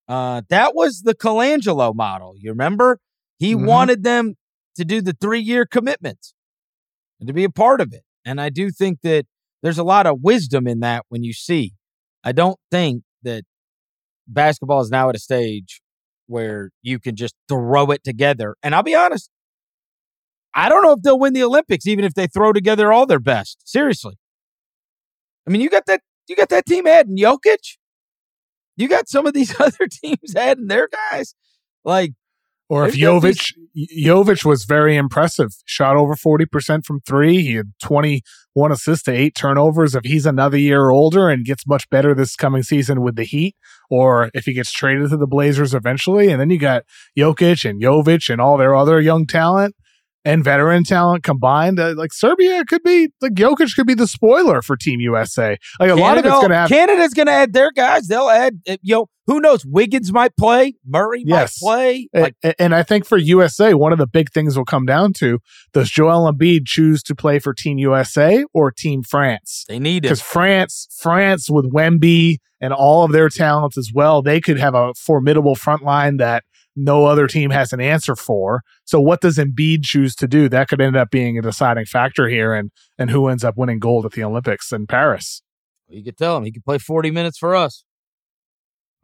Uh, 0.08 0.42
that 0.48 0.74
was 0.74 1.02
the 1.02 1.14
Colangelo 1.14 1.94
model. 1.94 2.34
You 2.38 2.50
remember? 2.50 2.98
He 3.38 3.54
mm-hmm. 3.54 3.66
wanted 3.66 4.02
them 4.02 4.34
to 4.76 4.84
do 4.84 5.02
the 5.02 5.12
three 5.12 5.40
year 5.40 5.66
commitments 5.66 6.34
and 7.20 7.26
to 7.26 7.32
be 7.32 7.44
a 7.44 7.50
part 7.50 7.80
of 7.80 7.92
it. 7.92 8.02
And 8.24 8.40
I 8.40 8.48
do 8.48 8.70
think 8.70 9.00
that 9.02 9.26
there's 9.62 9.78
a 9.78 9.84
lot 9.84 10.06
of 10.06 10.20
wisdom 10.22 10.66
in 10.66 10.80
that 10.80 11.04
when 11.08 11.22
you 11.22 11.32
see. 11.32 11.74
I 12.24 12.32
don't 12.32 12.58
think 12.70 13.02
that 13.22 13.44
basketball 14.26 14.80
is 14.80 14.90
now 14.90 15.08
at 15.08 15.16
a 15.16 15.18
stage 15.18 15.80
where 16.26 16.70
you 16.82 16.98
can 16.98 17.16
just 17.16 17.34
throw 17.48 17.90
it 17.90 18.04
together. 18.04 18.54
And 18.62 18.74
I'll 18.74 18.82
be 18.82 18.94
honest, 18.94 19.30
I 20.54 20.68
don't 20.68 20.82
know 20.82 20.92
if 20.92 21.02
they'll 21.02 21.18
win 21.18 21.32
the 21.32 21.42
Olympics, 21.42 21.86
even 21.86 22.04
if 22.04 22.14
they 22.14 22.26
throw 22.26 22.52
together 22.52 22.92
all 22.92 23.06
their 23.06 23.20
best. 23.20 23.58
Seriously. 23.64 24.18
I 25.46 25.50
mean, 25.50 25.60
you 25.60 25.70
got 25.70 25.86
that 25.86 26.02
you 26.28 26.36
got 26.36 26.50
that 26.50 26.66
team 26.66 26.86
adding 26.86 27.16
Jokic. 27.16 27.78
You 28.78 28.88
got 28.88 29.08
some 29.08 29.26
of 29.26 29.34
these 29.34 29.58
other 29.60 29.86
teams 29.90 30.34
adding 30.34 30.68
their 30.68 30.88
guys. 31.10 31.34
Like 31.84 32.12
or 32.70 32.86
if 32.86 32.94
Jovic, 32.94 33.54
Jovic 33.96 34.44
was 34.44 34.64
very 34.64 34.96
impressive, 34.96 35.54
shot 35.64 35.96
over 35.96 36.14
40% 36.14 36.84
from 36.84 37.00
three. 37.00 37.42
He 37.42 37.54
had 37.54 37.72
21 37.82 38.72
assists 38.72 39.04
to 39.04 39.10
eight 39.10 39.34
turnovers. 39.34 39.94
If 39.94 40.04
he's 40.04 40.26
another 40.26 40.58
year 40.58 40.90
older 40.90 41.30
and 41.30 41.46
gets 41.46 41.66
much 41.66 41.88
better 41.88 42.14
this 42.14 42.36
coming 42.36 42.62
season 42.62 43.00
with 43.00 43.16
the 43.16 43.24
Heat, 43.24 43.56
or 43.88 44.30
if 44.34 44.44
he 44.44 44.52
gets 44.52 44.70
traded 44.70 45.08
to 45.10 45.16
the 45.16 45.26
Blazers 45.26 45.72
eventually, 45.72 46.30
and 46.30 46.38
then 46.38 46.50
you 46.50 46.58
got 46.58 46.84
Jokic 47.16 47.68
and 47.68 47.80
Jovic 47.80 48.28
and 48.28 48.40
all 48.40 48.58
their 48.58 48.76
other 48.76 49.00
young 49.00 49.26
talent 49.26 49.74
and 50.28 50.44
veteran 50.44 50.84
talent 50.84 51.24
combined, 51.24 51.80
uh, 51.80 51.94
like 51.96 52.12
Serbia 52.12 52.62
could 52.66 52.82
be 52.82 53.08
like 53.22 53.32
Jokic 53.32 53.74
could 53.74 53.86
be 53.86 53.94
the 53.94 54.06
spoiler 54.06 54.60
for 54.60 54.76
Team 54.76 55.00
USA. 55.00 55.56
Like 55.80 55.88
a 55.88 55.94
Canada, 55.94 56.00
lot 56.00 56.18
of 56.18 56.26
it's 56.26 56.34
going 56.34 56.50
to 56.50 56.54
have 56.54 56.68
Canada's 56.68 57.14
going 57.14 57.26
to 57.26 57.32
add 57.32 57.54
their 57.54 57.72
guys. 57.72 58.08
They'll 58.08 58.28
add 58.28 58.60
uh, 58.68 58.76
you 58.82 58.94
know 58.94 59.06
who 59.26 59.40
knows 59.40 59.64
Wiggins 59.64 60.12
might 60.12 60.36
play, 60.36 60.74
Murray 60.86 61.22
yes. 61.24 61.62
might 61.62 61.66
play. 61.66 62.08
Like, 62.12 62.36
and, 62.42 62.54
and 62.58 62.74
I 62.74 62.82
think 62.82 63.06
for 63.06 63.16
USA, 63.16 63.72
one 63.72 63.92
of 63.92 63.98
the 63.98 64.06
big 64.06 64.30
things 64.30 64.56
will 64.56 64.66
come 64.66 64.84
down 64.84 65.14
to 65.14 65.38
does 65.72 65.90
Joel 65.90 66.30
Embiid 66.30 66.66
choose 66.66 67.02
to 67.04 67.14
play 67.14 67.38
for 67.38 67.54
Team 67.54 67.78
USA 67.78 68.44
or 68.52 68.70
Team 68.70 69.02
France? 69.02 69.64
They 69.66 69.78
need 69.78 69.98
it 69.98 70.02
because 70.02 70.20
France, 70.20 70.88
France 71.00 71.48
with 71.48 71.72
Wemby 71.72 72.36
and 72.60 72.74
all 72.74 73.04
of 73.04 73.12
their 73.12 73.30
talents 73.30 73.78
as 73.78 73.90
well, 73.94 74.20
they 74.20 74.42
could 74.42 74.58
have 74.58 74.74
a 74.74 74.92
formidable 74.92 75.54
front 75.54 75.82
line 75.82 76.18
that 76.18 76.44
no 76.78 77.06
other 77.06 77.26
team 77.26 77.50
has 77.50 77.72
an 77.72 77.80
answer 77.80 78.14
for. 78.14 78.62
So 78.84 79.00
what 79.00 79.20
does 79.20 79.36
Embiid 79.36 79.82
choose 79.82 80.14
to 80.16 80.28
do? 80.28 80.48
That 80.48 80.68
could 80.68 80.80
end 80.80 80.96
up 80.96 81.10
being 81.10 81.36
a 81.38 81.42
deciding 81.42 81.86
factor 81.86 82.28
here 82.28 82.54
and 82.54 82.70
and 82.96 83.10
who 83.10 83.28
ends 83.28 83.44
up 83.44 83.56
winning 83.56 83.78
gold 83.78 84.06
at 84.06 84.12
the 84.12 84.22
Olympics 84.24 84.72
in 84.72 84.86
Paris. 84.86 85.42
You 85.88 86.04
could 86.04 86.16
tell 86.16 86.36
him 86.36 86.44
he 86.44 86.52
could 86.52 86.64
play 86.64 86.78
40 86.78 87.10
minutes 87.10 87.38
for 87.38 87.54
us. 87.54 87.84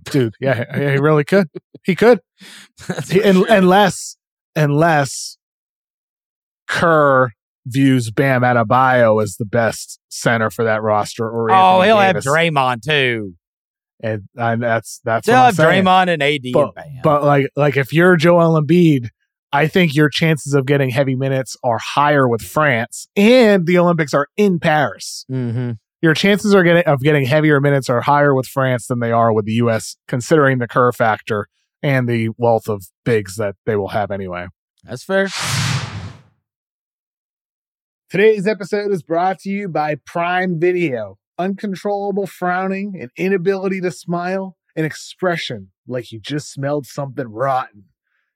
Dude, 0.05 0.35
yeah, 0.41 0.65
yeah 0.77 0.93
he 0.93 0.99
really 0.99 1.25
could. 1.25 1.49
He 1.83 1.95
could. 1.95 2.21
he, 3.09 3.23
and, 3.23 3.39
unless 3.49 4.17
unless 4.55 5.39
Kerr 6.69 7.31
views 7.67 8.11
Bam 8.11 8.43
Adebayo 8.43 9.23
as 9.23 9.37
the 9.37 9.47
best 9.47 9.99
center 10.09 10.51
for 10.51 10.65
that 10.65 10.83
roster 10.83 11.29
or 11.29 11.51
Oh, 11.51 11.81
he'll 11.83 11.99
Davis. 11.99 12.25
have 12.25 12.33
Draymond 12.35 12.83
too 12.83 13.35
and, 14.05 14.29
and 14.37 14.63
that's 14.63 15.01
that's 15.03 15.27
They'll 15.27 15.37
have 15.37 15.55
Draymond 15.55 16.09
and 16.09 16.23
AD. 16.23 16.43
But, 16.53 16.73
and 16.77 17.03
but 17.03 17.25
like 17.25 17.51
like 17.57 17.77
if 17.77 17.93
you're 17.93 18.17
Joel 18.17 18.61
Embiid, 18.61 19.09
I 19.51 19.67
think 19.67 19.95
your 19.95 20.11
chances 20.11 20.53
of 20.53 20.67
getting 20.67 20.91
heavy 20.91 21.17
minutes 21.17 21.57
are 21.65 21.79
higher 21.79 22.29
with 22.29 22.43
France, 22.43 23.09
and 23.17 23.67
the 23.67 23.79
Olympics 23.79 24.13
are 24.13 24.29
in 24.37 24.61
Paris. 24.61 25.25
Mm-hmm. 25.31 25.73
Your 26.03 26.13
chances 26.13 26.55
are 26.55 26.63
getting 26.63 26.85
of 26.85 27.01
getting 27.01 27.25
heavier 27.25 27.61
minutes 27.61 27.89
are 27.89 28.03
higher 28.03 28.35
with 28.35 28.47
France 28.47 28.89
than 28.89 29.01
they 29.01 29.11
are 29.11 29.33
with 29.33 29.47
the 29.47 29.55
U.S. 29.55 29.97
Considering 30.07 30.59
the 30.59 30.69
Kerr 30.69 30.93
factor 30.93 31.49
and 31.83 32.07
the 32.07 32.29
wealth 32.37 32.69
of 32.69 32.85
bigs 33.05 33.37
that 33.37 33.57
they 33.65 33.75
will 33.75 33.89
have 33.89 34.11
anyway. 34.11 34.49
That's 34.85 35.03
fair. 35.03 35.29
Today's 38.11 38.47
episode 38.47 38.93
is 38.93 39.03
brought 39.03 39.39
to 39.41 39.51
you 39.51 39.67
by 39.67 39.97
Prime 40.05 40.61
Video 40.61 41.19
uncontrollable 41.39 42.27
frowning, 42.27 43.01
an 43.01 43.11
inability 43.17 43.81
to 43.81 43.91
smile, 43.91 44.57
an 44.77 44.85
expression 44.85 45.71
like 45.87 46.13
you 46.13 46.21
just 46.21 46.53
smelled 46.53 46.87
something 46.87 47.29
rotten. 47.29 47.85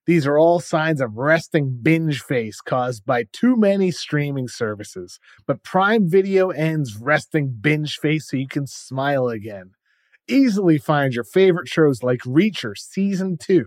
These 0.07 0.27
are 0.27 0.39
all 0.39 0.59
signs 0.59 1.03
of 1.03 1.19
resting 1.19 1.81
binge 1.83 2.23
face 2.23 2.63
caused 2.63 3.05
by 3.05 3.25
too 3.31 3.57
many 3.57 3.91
streaming 3.91 4.49
services. 4.49 5.21
But 5.47 5.63
Prime 5.63 6.09
Video 6.09 6.49
ends 6.49 6.97
resting 6.97 7.59
binge 7.61 7.99
face 7.99 8.31
so 8.31 8.39
you 8.39 8.49
can 8.49 8.67
smile 8.67 9.29
again. 9.29 9.73
Easily 10.27 10.79
find 10.79 11.13
your 11.13 11.25
favorite 11.25 11.69
shows 11.69 12.03
like 12.03 12.21
Reacher 12.21 12.73
Season 12.75 13.37
2. 13.39 13.67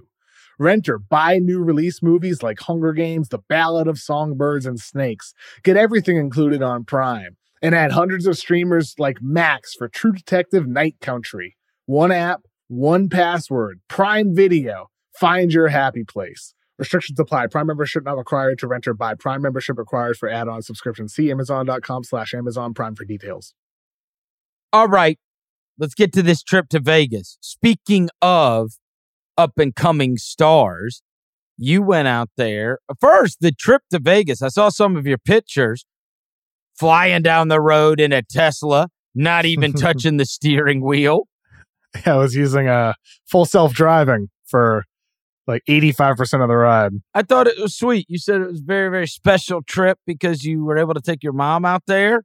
Rent 0.58 0.90
or 0.90 0.98
buy 0.98 1.38
new 1.38 1.60
release 1.60 2.02
movies 2.02 2.42
like 2.42 2.60
Hunger 2.60 2.94
Games, 2.94 3.30
The 3.30 3.40
Ballad 3.48 3.88
of 3.88 4.00
Songbirds 4.00 4.66
and 4.66 4.80
Snakes. 4.80 5.34
Get 5.64 5.78
everything 5.78 6.18
included 6.18 6.64
on 6.64 6.86
Prime 6.86 7.38
and 7.62 7.76
add 7.76 7.92
hundreds 7.92 8.26
of 8.26 8.38
streamers 8.38 8.96
like 8.98 9.22
Max 9.22 9.74
for 9.74 9.88
True 9.88 10.12
Detective 10.12 10.68
Night 10.68 10.96
Country. 11.02 11.58
One 11.86 12.12
app, 12.12 12.42
one 12.68 13.10
password, 13.10 13.82
Prime 13.88 14.36
Video. 14.36 14.88
Find 15.20 15.54
your 15.54 15.68
happy 15.68 16.04
place. 16.04 16.54
Restrictions 16.80 17.20
apply. 17.20 17.48
Prime 17.48 17.68
membership 17.68 18.04
not 18.04 18.18
required 18.18 18.58
to 18.60 18.68
rent 18.68 18.88
or 18.88 18.96
buy. 18.96 19.14
Prime 19.14 19.42
membership 19.42 19.78
required 19.78 20.18
for 20.18 20.28
add-on 20.28 20.64
subscription. 20.64 21.08
See 21.08 21.30
Amazon.com 21.30 22.04
slash 22.04 22.34
Amazon 22.34 22.74
Prime 22.74 22.96
for 22.96 23.06
details. 23.06 23.54
All 24.74 24.88
right. 24.88 25.20
Let's 25.78 25.94
get 25.94 26.12
to 26.14 26.24
this 26.24 26.42
trip 26.42 26.70
to 26.70 26.80
Vegas. 26.80 27.38
Speaking 27.42 28.10
of 28.22 28.72
up 29.38 29.60
and 29.60 29.76
coming 29.76 30.18
stars, 30.18 31.04
you 31.58 31.84
went 31.84 32.08
out 32.08 32.30
there. 32.38 32.80
First, 33.00 33.42
the 33.42 33.52
trip 33.52 33.84
to 33.92 34.00
Vegas. 34.00 34.42
I 34.42 34.48
saw 34.48 34.70
some 34.70 34.96
of 34.96 35.06
your 35.06 35.18
pictures 35.20 35.86
flying 36.82 37.22
down 37.22 37.48
the 37.48 37.62
road 37.62 38.00
in 38.00 38.12
a 38.12 38.24
Tesla, 38.24 38.88
not 39.14 39.46
even 39.46 39.72
touching 39.86 40.18
the 40.18 40.26
steering 40.26 40.82
wheel. 40.82 41.28
Yeah, 41.96 42.16
I 42.16 42.18
was 42.18 42.34
using 42.36 42.68
a 42.68 42.74
uh, 42.74 42.94
full 43.30 43.46
self 43.46 43.74
driving 43.74 44.30
for 44.46 44.86
like 45.46 45.62
85% 45.70 46.42
of 46.42 46.48
the 46.48 46.56
ride. 46.56 46.94
I 47.14 47.22
thought 47.22 47.46
it 47.46 47.60
was 47.60 47.76
sweet. 47.76 48.08
You 48.10 48.18
said 48.18 48.42
it 48.42 48.48
was 48.48 48.62
a 48.62 48.66
very, 48.66 48.90
very 48.90 49.08
special 49.08 49.62
trip 49.62 50.00
because 50.08 50.44
you 50.44 50.66
were 50.66 50.78
able 50.78 50.96
to 50.96 51.02
take 51.02 51.22
your 51.22 51.34
mom 51.34 51.66
out 51.66 51.84
there 51.86 52.24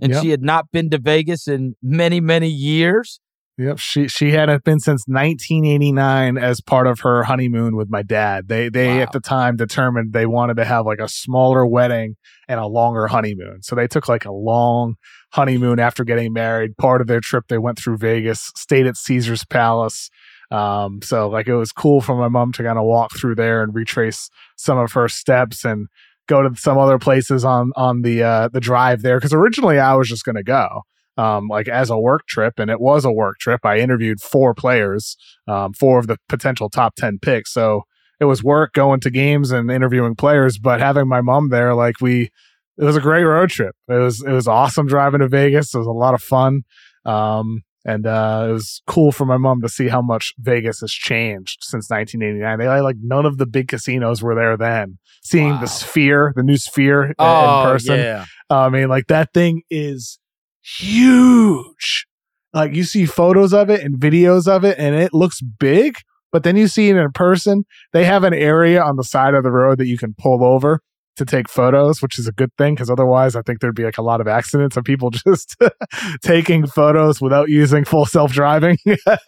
and 0.00 0.12
yep. 0.12 0.22
she 0.22 0.30
had 0.30 0.42
not 0.42 0.70
been 0.70 0.90
to 0.90 0.98
Vegas 0.98 1.48
in 1.48 1.74
many, 1.82 2.20
many 2.20 2.48
years. 2.48 3.20
Yep, 3.56 3.78
she 3.78 4.08
she 4.08 4.32
hadn't 4.32 4.64
been 4.64 4.80
since 4.80 5.04
1989 5.06 6.36
as 6.38 6.60
part 6.60 6.88
of 6.88 7.00
her 7.00 7.22
honeymoon 7.22 7.76
with 7.76 7.88
my 7.88 8.02
dad. 8.02 8.48
They 8.48 8.68
they 8.68 8.96
wow. 8.96 9.02
at 9.02 9.12
the 9.12 9.20
time 9.20 9.56
determined 9.56 10.12
they 10.12 10.26
wanted 10.26 10.56
to 10.56 10.64
have 10.64 10.86
like 10.86 10.98
a 10.98 11.08
smaller 11.08 11.64
wedding 11.64 12.16
and 12.48 12.58
a 12.58 12.66
longer 12.66 13.06
honeymoon. 13.06 13.62
So 13.62 13.76
they 13.76 13.86
took 13.86 14.08
like 14.08 14.24
a 14.24 14.32
long 14.32 14.96
honeymoon 15.32 15.78
after 15.78 16.02
getting 16.02 16.32
married. 16.32 16.76
Part 16.78 17.00
of 17.00 17.06
their 17.06 17.20
trip 17.20 17.44
they 17.48 17.58
went 17.58 17.78
through 17.78 17.98
Vegas, 17.98 18.50
stayed 18.56 18.88
at 18.88 18.96
Caesar's 18.96 19.44
Palace. 19.44 20.10
Um, 20.50 21.00
so 21.02 21.28
like 21.28 21.46
it 21.46 21.54
was 21.54 21.70
cool 21.70 22.00
for 22.00 22.16
my 22.16 22.28
mom 22.28 22.50
to 22.54 22.64
kind 22.64 22.78
of 22.78 22.84
walk 22.84 23.12
through 23.16 23.36
there 23.36 23.62
and 23.62 23.72
retrace 23.72 24.30
some 24.56 24.78
of 24.78 24.92
her 24.92 25.08
steps 25.08 25.64
and 25.64 25.86
go 26.26 26.42
to 26.42 26.56
some 26.56 26.76
other 26.76 26.98
places 26.98 27.44
on 27.44 27.70
on 27.76 28.02
the 28.02 28.22
uh 28.24 28.48
the 28.48 28.60
drive 28.60 29.02
there 29.02 29.18
because 29.18 29.32
originally 29.32 29.78
I 29.78 29.94
was 29.94 30.08
just 30.08 30.24
going 30.24 30.36
to 30.36 30.42
go 30.42 30.82
um, 31.16 31.48
like 31.48 31.68
as 31.68 31.90
a 31.90 31.98
work 31.98 32.26
trip, 32.26 32.58
and 32.58 32.70
it 32.70 32.80
was 32.80 33.04
a 33.04 33.12
work 33.12 33.38
trip. 33.38 33.64
I 33.64 33.78
interviewed 33.78 34.20
four 34.20 34.54
players, 34.54 35.16
um, 35.48 35.72
four 35.72 35.98
of 35.98 36.06
the 36.06 36.18
potential 36.28 36.68
top 36.68 36.94
ten 36.96 37.18
picks. 37.20 37.52
So 37.52 37.82
it 38.20 38.24
was 38.24 38.42
work 38.42 38.72
going 38.72 39.00
to 39.00 39.10
games 39.10 39.50
and 39.50 39.70
interviewing 39.70 40.14
players, 40.14 40.58
but 40.58 40.80
having 40.80 41.08
my 41.08 41.20
mom 41.20 41.48
there, 41.48 41.74
like 41.74 42.00
we, 42.00 42.30
it 42.78 42.84
was 42.84 42.96
a 42.96 43.00
great 43.00 43.24
road 43.24 43.50
trip. 43.50 43.74
It 43.88 43.94
was 43.94 44.22
it 44.22 44.32
was 44.32 44.48
awesome 44.48 44.86
driving 44.86 45.20
to 45.20 45.28
Vegas. 45.28 45.74
It 45.74 45.78
was 45.78 45.86
a 45.86 45.92
lot 45.92 46.14
of 46.14 46.22
fun. 46.22 46.62
Um, 47.04 47.62
and 47.86 48.06
uh, 48.06 48.46
it 48.48 48.52
was 48.52 48.82
cool 48.86 49.12
for 49.12 49.26
my 49.26 49.36
mom 49.36 49.60
to 49.60 49.68
see 49.68 49.88
how 49.88 50.00
much 50.00 50.32
Vegas 50.38 50.80
has 50.80 50.90
changed 50.90 51.58
since 51.62 51.90
1989. 51.90 52.58
They 52.58 52.80
like 52.80 52.96
none 53.02 53.26
of 53.26 53.36
the 53.36 53.46
big 53.46 53.68
casinos 53.68 54.22
were 54.22 54.34
there 54.34 54.56
then. 54.56 54.98
Seeing 55.22 55.50
wow. 55.50 55.60
the 55.60 55.66
Sphere, 55.66 56.32
the 56.34 56.42
new 56.42 56.56
Sphere 56.56 57.14
oh, 57.18 57.60
in 57.60 57.72
person. 57.72 57.98
Yeah. 57.98 58.24
I 58.48 58.70
mean, 58.70 58.88
like 58.88 59.08
that 59.08 59.34
thing 59.34 59.62
is 59.68 60.18
huge. 60.64 62.06
Like 62.52 62.74
you 62.74 62.84
see 62.84 63.06
photos 63.06 63.52
of 63.52 63.70
it 63.70 63.82
and 63.82 63.98
videos 63.98 64.46
of 64.46 64.64
it, 64.64 64.78
and 64.78 64.94
it 64.94 65.12
looks 65.12 65.40
big. 65.40 65.96
But 66.32 66.42
then 66.42 66.56
you 66.56 66.66
see 66.66 66.88
it 66.88 66.96
in 66.96 67.12
person. 67.12 67.64
They 67.92 68.04
have 68.04 68.24
an 68.24 68.34
area 68.34 68.82
on 68.82 68.96
the 68.96 69.04
side 69.04 69.34
of 69.34 69.44
the 69.44 69.52
road 69.52 69.78
that 69.78 69.86
you 69.86 69.96
can 69.96 70.14
pull 70.18 70.44
over 70.44 70.80
to 71.16 71.24
take 71.24 71.48
photos, 71.48 72.02
which 72.02 72.18
is 72.18 72.26
a 72.26 72.32
good 72.32 72.50
thing 72.58 72.74
because 72.74 72.90
otherwise 72.90 73.36
I 73.36 73.42
think 73.42 73.60
there'd 73.60 73.74
be 73.74 73.84
like 73.84 73.98
a 73.98 74.02
lot 74.02 74.20
of 74.20 74.26
accidents 74.26 74.76
of 74.76 74.84
people 74.84 75.10
just 75.26 75.56
taking 76.22 76.66
photos 76.66 77.20
without 77.20 77.48
using 77.48 77.84
full 77.84 78.06
self 78.06 78.32
driving 78.32 78.78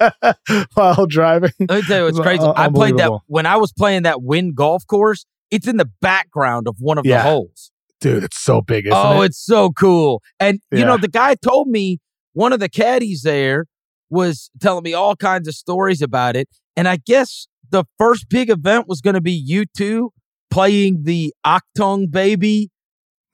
while 0.74 1.06
driving. 1.06 1.52
Let 1.60 1.70
me 1.70 1.82
tell 1.82 1.98
you 1.98 2.04
what's 2.04 2.20
crazy. 2.20 2.42
Uh, 2.42 2.54
I 2.56 2.68
played 2.68 2.96
that 2.96 3.12
when 3.26 3.46
I 3.46 3.56
was 3.56 3.72
playing 3.72 4.02
that 4.02 4.22
Wynn 4.22 4.54
golf 4.54 4.86
course. 4.86 5.26
It's 5.48 5.68
in 5.68 5.76
the 5.76 5.88
background 6.00 6.66
of 6.66 6.74
one 6.80 6.98
of 6.98 7.06
yeah. 7.06 7.18
the 7.18 7.22
holes. 7.22 7.70
Dude, 8.06 8.24
it's 8.24 8.40
so 8.40 8.60
big. 8.60 8.86
oh, 8.90 9.22
it? 9.22 9.26
it's 9.26 9.44
so 9.44 9.70
cool. 9.70 10.22
And 10.38 10.60
yeah. 10.70 10.78
you 10.78 10.84
know, 10.84 10.96
the 10.96 11.08
guy 11.08 11.34
told 11.34 11.68
me 11.68 11.98
one 12.32 12.52
of 12.52 12.60
the 12.60 12.68
caddies 12.68 13.22
there 13.22 13.66
was 14.10 14.50
telling 14.60 14.84
me 14.84 14.94
all 14.94 15.16
kinds 15.16 15.48
of 15.48 15.54
stories 15.54 16.02
about 16.02 16.36
it. 16.36 16.48
And 16.76 16.86
I 16.86 16.96
guess 16.96 17.48
the 17.70 17.84
first 17.98 18.28
big 18.28 18.50
event 18.50 18.86
was 18.88 19.00
going 19.00 19.14
to 19.14 19.20
be 19.20 19.44
U2 19.50 20.10
playing 20.50 21.02
the 21.02 21.34
Achtung 21.44 22.10
Baby 22.10 22.70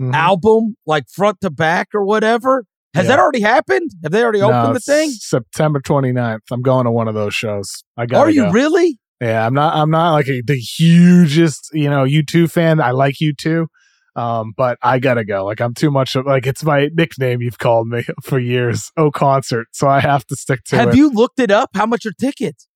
mm-hmm. 0.01 0.15
album, 0.15 0.77
like 0.87 1.05
front 1.11 1.41
to 1.43 1.51
back 1.51 1.89
or 1.95 2.05
whatever. 2.05 2.65
Has 2.95 3.05
yeah. 3.05 3.17
that 3.17 3.21
already 3.21 3.41
happened? 3.41 3.91
Have 4.03 4.13
they 4.13 4.23
already 4.23 4.41
no, 4.41 4.53
opened 4.53 4.77
the 4.77 4.81
thing? 4.81 5.11
September 5.11 5.81
29th. 5.81 6.41
I'm 6.51 6.63
going 6.63 6.85
to 6.85 6.91
one 6.91 7.09
of 7.09 7.15
those 7.15 7.35
shows. 7.35 7.83
I 7.97 8.07
got 8.07 8.27
Are 8.27 8.31
you 8.31 8.45
go. 8.45 8.51
really? 8.51 8.99
Yeah, 9.21 9.47
I'm 9.47 9.55
not 9.55 9.75
I'm 9.77 9.91
not 9.91 10.13
like 10.13 10.29
a, 10.29 10.43
the 10.43 10.57
hugest, 10.57 11.71
you 11.73 11.89
know, 11.89 12.05
U2 12.05 12.51
fan. 12.51 12.81
I 12.81 12.91
like 12.91 13.15
U2. 13.23 13.67
Um, 14.15 14.53
but 14.57 14.79
I 14.83 14.99
gotta 14.99 15.25
go. 15.25 15.45
Like 15.45 15.61
I'm 15.61 15.75
too 15.75 15.91
much 15.91 16.17
of 16.17 16.27
like 16.27 16.47
it's 16.47 16.63
my 16.63 16.91
nickname 16.93 17.41
you've 17.41 17.59
called 17.59 17.89
me 17.89 18.05
for 18.23 18.39
years. 18.39 18.91
Oh 18.97 19.11
concert. 19.11 19.69
So 19.73 19.89
I 19.89 20.01
have 20.01 20.27
to 20.27 20.37
stick 20.37 20.65
to 20.65 20.77
have 20.77 20.89
it. 20.89 20.91
Have 20.91 20.97
you 20.97 21.11
looked 21.11 21.41
it 21.41 21.51
up? 21.51 21.71
How 21.75 21.87
much 21.87 22.05
are 22.05 22.13
tickets? 22.13 22.69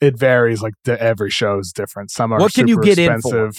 It 0.00 0.18
varies, 0.18 0.62
like 0.62 0.74
every 0.86 1.30
show 1.30 1.58
is 1.58 1.72
different. 1.72 2.10
Some 2.10 2.32
are 2.32 2.40
what 2.40 2.52
can 2.52 2.66
you 2.66 2.80
get 2.80 2.98
expensive. 2.98 3.34
in 3.34 3.52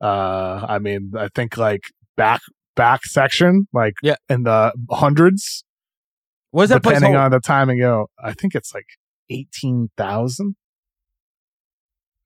for? 0.00 0.06
Uh, 0.06 0.66
I 0.68 0.78
mean, 0.78 1.12
I 1.18 1.28
think 1.34 1.56
like 1.56 1.82
back 2.16 2.40
back 2.76 3.04
section, 3.04 3.66
like 3.72 3.94
yeah. 4.02 4.16
in 4.28 4.44
the 4.44 4.72
hundreds. 4.90 5.64
What 6.52 6.64
is 6.64 6.70
that 6.70 6.82
depending 6.82 7.16
on 7.16 7.30
the 7.30 7.40
timing? 7.40 7.80
Go, 7.80 8.06
I 8.22 8.32
think 8.32 8.54
it's 8.54 8.72
like 8.74 8.86
eighteen 9.28 9.90
thousand. 9.96 10.56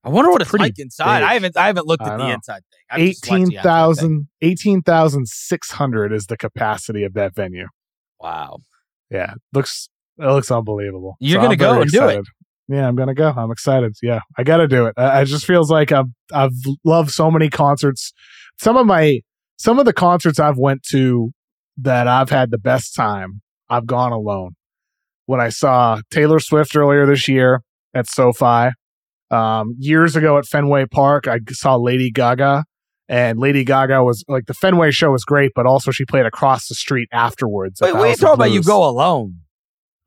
I 0.07 0.09
wonder 0.09 0.31
what 0.31 0.41
it's, 0.41 0.55
it's 0.55 0.61
like 0.61 0.79
inside. 0.79 1.19
Big. 1.21 1.29
I 1.29 1.35
haven't 1.35 1.57
I 1.57 1.67
haven't 1.67 1.87
looked 1.87 2.05
at 2.05 2.17
the 2.17 2.31
inside 2.31 2.63
thing. 2.71 2.81
i 2.93 3.01
18,000 3.01 4.29
18,600 4.41 6.13
is 6.13 6.27
the 6.27 6.37
capacity 6.37 7.03
of 7.03 7.15
that 7.15 7.35
venue. 7.35 7.67
Wow. 8.21 8.59
Yeah, 9.11 9.35
looks 9.53 9.89
it 10.19 10.25
looks 10.25 10.51
unbelievable. 10.51 11.17
You're 11.19 11.41
so 11.41 11.43
gonna 11.43 11.57
go 11.57 11.75
and 11.75 11.85
excited. 11.85 12.15
do 12.15 12.21
it. 12.21 12.77
Yeah, 12.77 12.87
I'm 12.87 12.95
gonna 12.95 13.15
go. 13.15 13.35
I'm 13.37 13.51
excited. 13.51 13.97
Yeah, 14.01 14.21
I 14.39 14.45
gotta 14.45 14.69
do 14.69 14.87
it. 14.87 14.95
I, 14.97 15.21
I 15.21 15.25
just 15.25 15.45
feels 15.45 15.73
like 15.73 15.91
I've 15.91 16.07
I've 16.33 16.55
loved 16.85 17.11
so 17.11 17.29
many 17.29 17.51
concerts. 17.51 18.13
Some 18.61 18.77
of 18.77 18.87
my 18.87 19.23
some 19.57 19.81
of 19.81 19.87
the 19.87 19.93
concerts 19.93 20.39
I've 20.39 20.57
went 20.57 20.85
to 20.91 21.33
that 21.79 22.07
I've 22.07 22.31
had 22.31 22.53
the 22.53 22.59
best 22.59 22.95
time. 22.95 23.43
I've 23.69 23.87
gone 23.87 24.13
alone. 24.13 24.55
When 25.27 25.41
I 25.41 25.49
saw 25.49 26.01
Taylor 26.13 26.39
Swift 26.39 26.77
earlier 26.77 27.07
this 27.07 27.27
year 27.27 27.63
at 27.93 28.09
SoFi, 28.09 28.71
um, 29.31 29.74
years 29.79 30.16
ago 30.16 30.39
at 30.39 30.47
Fenway 30.47 30.87
Park, 30.87 31.27
I 31.29 31.41
saw 31.51 31.77
Lady 31.77 32.11
Gaga, 32.11 32.64
and 33.09 33.39
Lady 33.39 33.64
Gaga 33.64 34.03
was 34.03 34.24
like 34.29 34.47
the 34.47 34.55
Fenway 34.55 34.91
show 34.91 35.11
was 35.12 35.24
great, 35.24 35.53
but 35.55 35.66
also 35.66 35.91
she 35.91 36.05
played 36.05 36.27
across 36.27 36.68
the 36.68 36.74
street 36.74 37.09
afterwards. 37.12 37.81
Wait, 37.81 37.93
what 37.93 38.03
are 38.03 38.09
you 38.09 38.16
talking 38.16 38.35
about? 38.35 38.51
You 38.51 38.62
go 38.62 38.89
alone? 38.89 39.39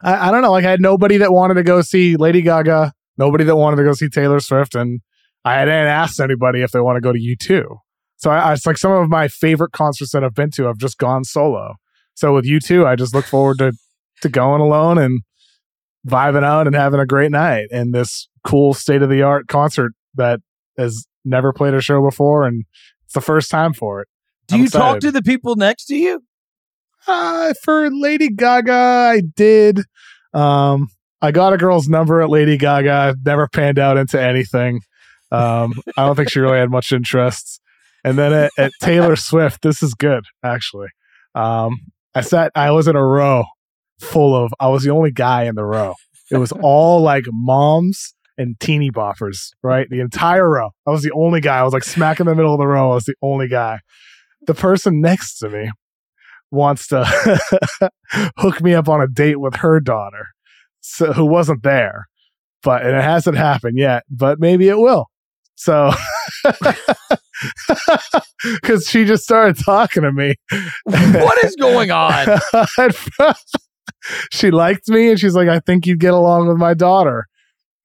I, 0.02 0.30
I 0.30 0.32
don't 0.32 0.42
know. 0.42 0.52
Like 0.52 0.66
I 0.66 0.72
had 0.72 0.82
nobody 0.82 1.18
that 1.18 1.32
wanted 1.32 1.56
to 1.56 1.64
go 1.64 1.82
see 1.82 2.16
Lady 2.16 2.42
Gaga, 2.42 2.94
nobody 3.18 3.44
that 3.46 3.56
wanted 3.56 3.78
to 3.78 3.84
go 3.84 3.94
see 3.94 4.10
Taylor 4.10 4.40
Swift, 4.40 4.76
and 4.76 5.02
I 5.46 5.56
hadn't 5.56 5.74
asked 5.74 6.20
anybody 6.20 6.62
if 6.62 6.72
they 6.72 6.82
want 6.82 6.98
to 6.98 7.02
go 7.02 7.14
to 7.14 7.20
U2. 7.20 7.78
So 8.18 8.32
I, 8.32 8.38
I, 8.38 8.54
it's 8.54 8.66
like 8.66 8.78
some 8.78 8.92
of 8.92 9.10
my 9.10 9.30
favorite 9.30 9.72
concerts 9.72 10.12
that 10.12 10.24
I've 10.24 10.36
been 10.36 10.52
to. 10.52 10.68
I've 10.68 10.78
just 10.78 10.98
gone 10.98 11.24
solo. 11.24 11.76
So 12.16 12.34
with 12.34 12.46
U2, 12.46 12.86
I 12.86 12.96
just 12.96 13.14
look 13.14 13.26
forward 13.26 13.60
to 13.60 13.74
to 14.22 14.28
going 14.28 14.60
alone 14.60 14.98
and 14.98 15.22
vibing 16.08 16.44
out 16.44 16.68
and 16.68 16.76
having 16.76 17.00
a 17.00 17.06
great 17.06 17.32
night 17.32 17.68
in 17.72 17.92
this 17.92 18.30
cool 18.46 18.74
state 18.74 19.02
of 19.02 19.10
the 19.10 19.22
art 19.22 19.48
concert 19.48 19.94
that 20.16 20.40
has 20.78 21.06
never 21.26 21.54
played 21.54 21.74
a 21.74 21.82
show 21.82 22.02
before, 22.02 22.46
and 22.46 22.66
it's 23.06 23.14
the 23.14 23.22
first 23.22 23.52
time 23.52 23.74
for 23.74 24.02
it. 24.02 24.08
Do 24.48 24.56
I'm 24.56 24.62
you 24.62 24.66
excited. 24.66 24.84
talk 24.84 25.00
to 25.02 25.12
the 25.12 25.22
people 25.22 25.56
next 25.56 25.86
to 25.86 25.96
you? 25.96 26.22
Uh, 27.08 27.54
for 27.64 27.90
Lady 27.92 28.30
Gaga, 28.30 28.74
I 28.74 29.22
did. 29.36 29.82
Um, 30.34 30.88
I 31.22 31.32
got 31.32 31.54
a 31.54 31.58
girl's 31.58 31.88
number 31.88 32.22
at 32.22 32.30
Lady 32.30 32.58
Gaga. 32.58 33.16
Never 33.26 33.48
panned 33.48 33.80
out 33.80 33.98
into 33.98 34.22
anything. 34.22 34.82
Um, 35.32 35.74
I 35.98 36.06
don't 36.06 36.16
think 36.16 36.30
she 36.30 36.40
really 36.40 36.58
had 36.58 36.70
much 36.70 36.92
interest. 36.92 37.62
And 38.04 38.18
then 38.18 38.34
at, 38.34 38.52
at 38.58 38.72
Taylor 38.82 39.16
Swift, 39.18 39.62
this 39.62 39.84
is 39.84 39.94
good 39.94 40.24
actually. 40.44 40.88
Um, 41.36 41.78
I 42.16 42.22
sat. 42.22 42.52
I 42.56 42.72
was 42.72 42.88
in 42.88 42.96
a 42.96 43.06
row 43.06 43.44
full 44.00 44.36
of. 44.36 44.52
I 44.60 44.68
was 44.68 44.84
the 44.84 44.92
only 44.92 45.12
guy 45.12 45.44
in 45.44 45.56
the 45.56 45.66
row. 45.66 45.96
It 46.32 46.38
was 46.38 46.52
all 46.52 47.02
like 47.02 47.26
moms 47.32 48.14
and 48.38 48.60
teeny 48.60 48.92
boppers, 48.92 49.50
right? 49.64 49.88
The 49.90 50.00
entire 50.00 50.50
row. 50.50 50.70
I 50.88 50.92
was 50.92 51.04
the 51.04 51.12
only 51.12 51.42
guy. 51.42 51.60
I 51.60 51.64
was 51.64 51.74
like 51.74 51.84
smack 51.84 52.20
in 52.20 52.26
the 52.28 52.36
middle 52.36 52.54
of 52.54 52.60
the 52.60 52.68
row. 52.68 52.92
I 52.92 52.96
was 52.96 53.06
the 53.06 53.16
only 53.22 53.48
guy. 53.48 53.80
The 54.48 54.54
person 54.54 55.02
next 55.02 55.40
to 55.40 55.50
me 55.50 55.70
wants 56.52 56.88
to 56.88 57.06
hook 58.38 58.62
me 58.62 58.74
up 58.74 58.88
on 58.90 59.02
a 59.02 59.08
date 59.08 59.40
with 59.40 59.56
her 59.56 59.80
daughter, 59.80 60.28
so 60.82 61.14
who 61.14 61.26
wasn't 61.26 61.64
there, 61.64 62.08
but 62.64 62.84
and 62.86 62.96
it 62.96 63.04
hasn't 63.04 63.38
happened 63.38 63.78
yet, 63.78 64.04
but 64.10 64.40
maybe 64.40 64.70
it 64.70 64.78
will. 64.78 65.08
So, 65.56 65.92
because 68.62 68.88
she 68.88 69.04
just 69.04 69.26
started 69.26 69.62
talking 69.62 70.04
to 70.04 70.12
me. 70.14 70.36
What 70.86 71.44
is 71.44 71.56
going 71.58 71.92
on? 71.92 72.40
she 74.32 74.52
liked 74.52 74.88
me, 74.90 75.10
and 75.10 75.20
she's 75.20 75.36
like, 75.36 75.48
"I 75.48 75.60
think 75.60 75.86
you'd 75.86 76.00
get 76.00 76.14
along 76.14 76.48
with 76.48 76.58
my 76.58 76.74
daughter," 76.74 77.28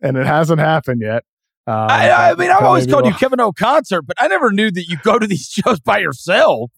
and 0.01 0.17
it 0.17 0.27
hasn't 0.27 0.61
happened 0.61 1.03
yet. 1.03 1.25
Um, 1.67 1.75
I, 1.75 2.11
I, 2.11 2.35
mean, 2.35 2.51
I've 2.51 2.63
always 2.63 2.87
called 2.87 3.07
you 3.07 3.15
Kevin 3.15 3.41
O 3.41 3.51
concert, 3.51 4.03
but 4.03 4.17
I 4.21 4.29
never 4.29 4.53
knew 4.53 4.71
that 4.71 4.85
you 4.87 4.99
go 4.99 5.19
to 5.19 5.27
these 5.27 5.47
shows 5.65 5.81
by 5.81 5.99
yourself 5.99 6.71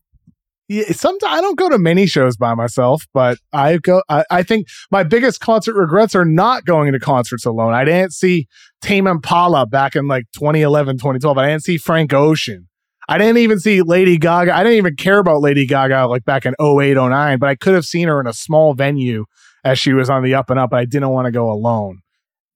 yeah, 0.69 0.91
sometimes 0.91 1.33
I 1.33 1.41
don't 1.41 1.59
go 1.59 1.69
to 1.69 1.79
many 1.79 2.07
shows 2.07 2.37
by 2.37 2.55
myself, 2.55 3.07
but 3.15 3.39
I 3.53 3.79
go. 3.79 4.03
I, 4.09 4.25
I, 4.31 4.43
think 4.43 4.67
my 4.91 5.05
biggest 5.05 5.41
concert 5.41 5.75
regrets 5.75 6.15
are 6.15 6.25
not 6.25 6.65
going 6.65 6.93
to 6.93 6.99
concerts 6.99 7.47
alone. 7.47 7.73
I 7.73 7.85
didn't 7.85 8.13
see 8.13 8.49
Tame 8.81 9.07
Impala 9.07 9.67
back 9.67 9.95
in 9.95 10.09
like 10.09 10.25
2011, 10.33 10.97
2012. 10.97 11.39
I 11.39 11.49
didn't 11.49 11.63
see 11.63 11.79
Frank 11.79 12.13
Ocean. 12.13 12.69
I 13.09 13.19
didn't 13.19 13.39
even 13.39 13.61
see 13.61 13.83
Lady 13.83 14.19
Gaga. 14.19 14.55
I 14.55 14.63
didn't 14.63 14.79
even 14.79 14.97
care 14.97 15.19
about 15.19 15.41
Lady 15.41 15.67
Gaga 15.67 16.07
like 16.09 16.25
back 16.25 16.45
in 16.45 16.55
08, 16.61 16.95
09, 16.95 17.39
but 17.39 17.49
I 17.49 17.55
could 17.55 17.75
have 17.75 17.85
seen 17.85 18.09
her 18.09 18.21
in 18.21 18.27
a 18.27 18.33
small 18.33 18.75
venue 18.75 19.27
as 19.65 19.79
she 19.79 19.93
was 19.93 20.11
on 20.11 20.25
the 20.25 20.35
up 20.35 20.51
and 20.51 20.59
up. 20.59 20.73
I 20.73 20.85
didn't 20.85 21.11
want 21.11 21.27
to 21.27 21.33
go 21.33 21.51
alone. 21.51 22.01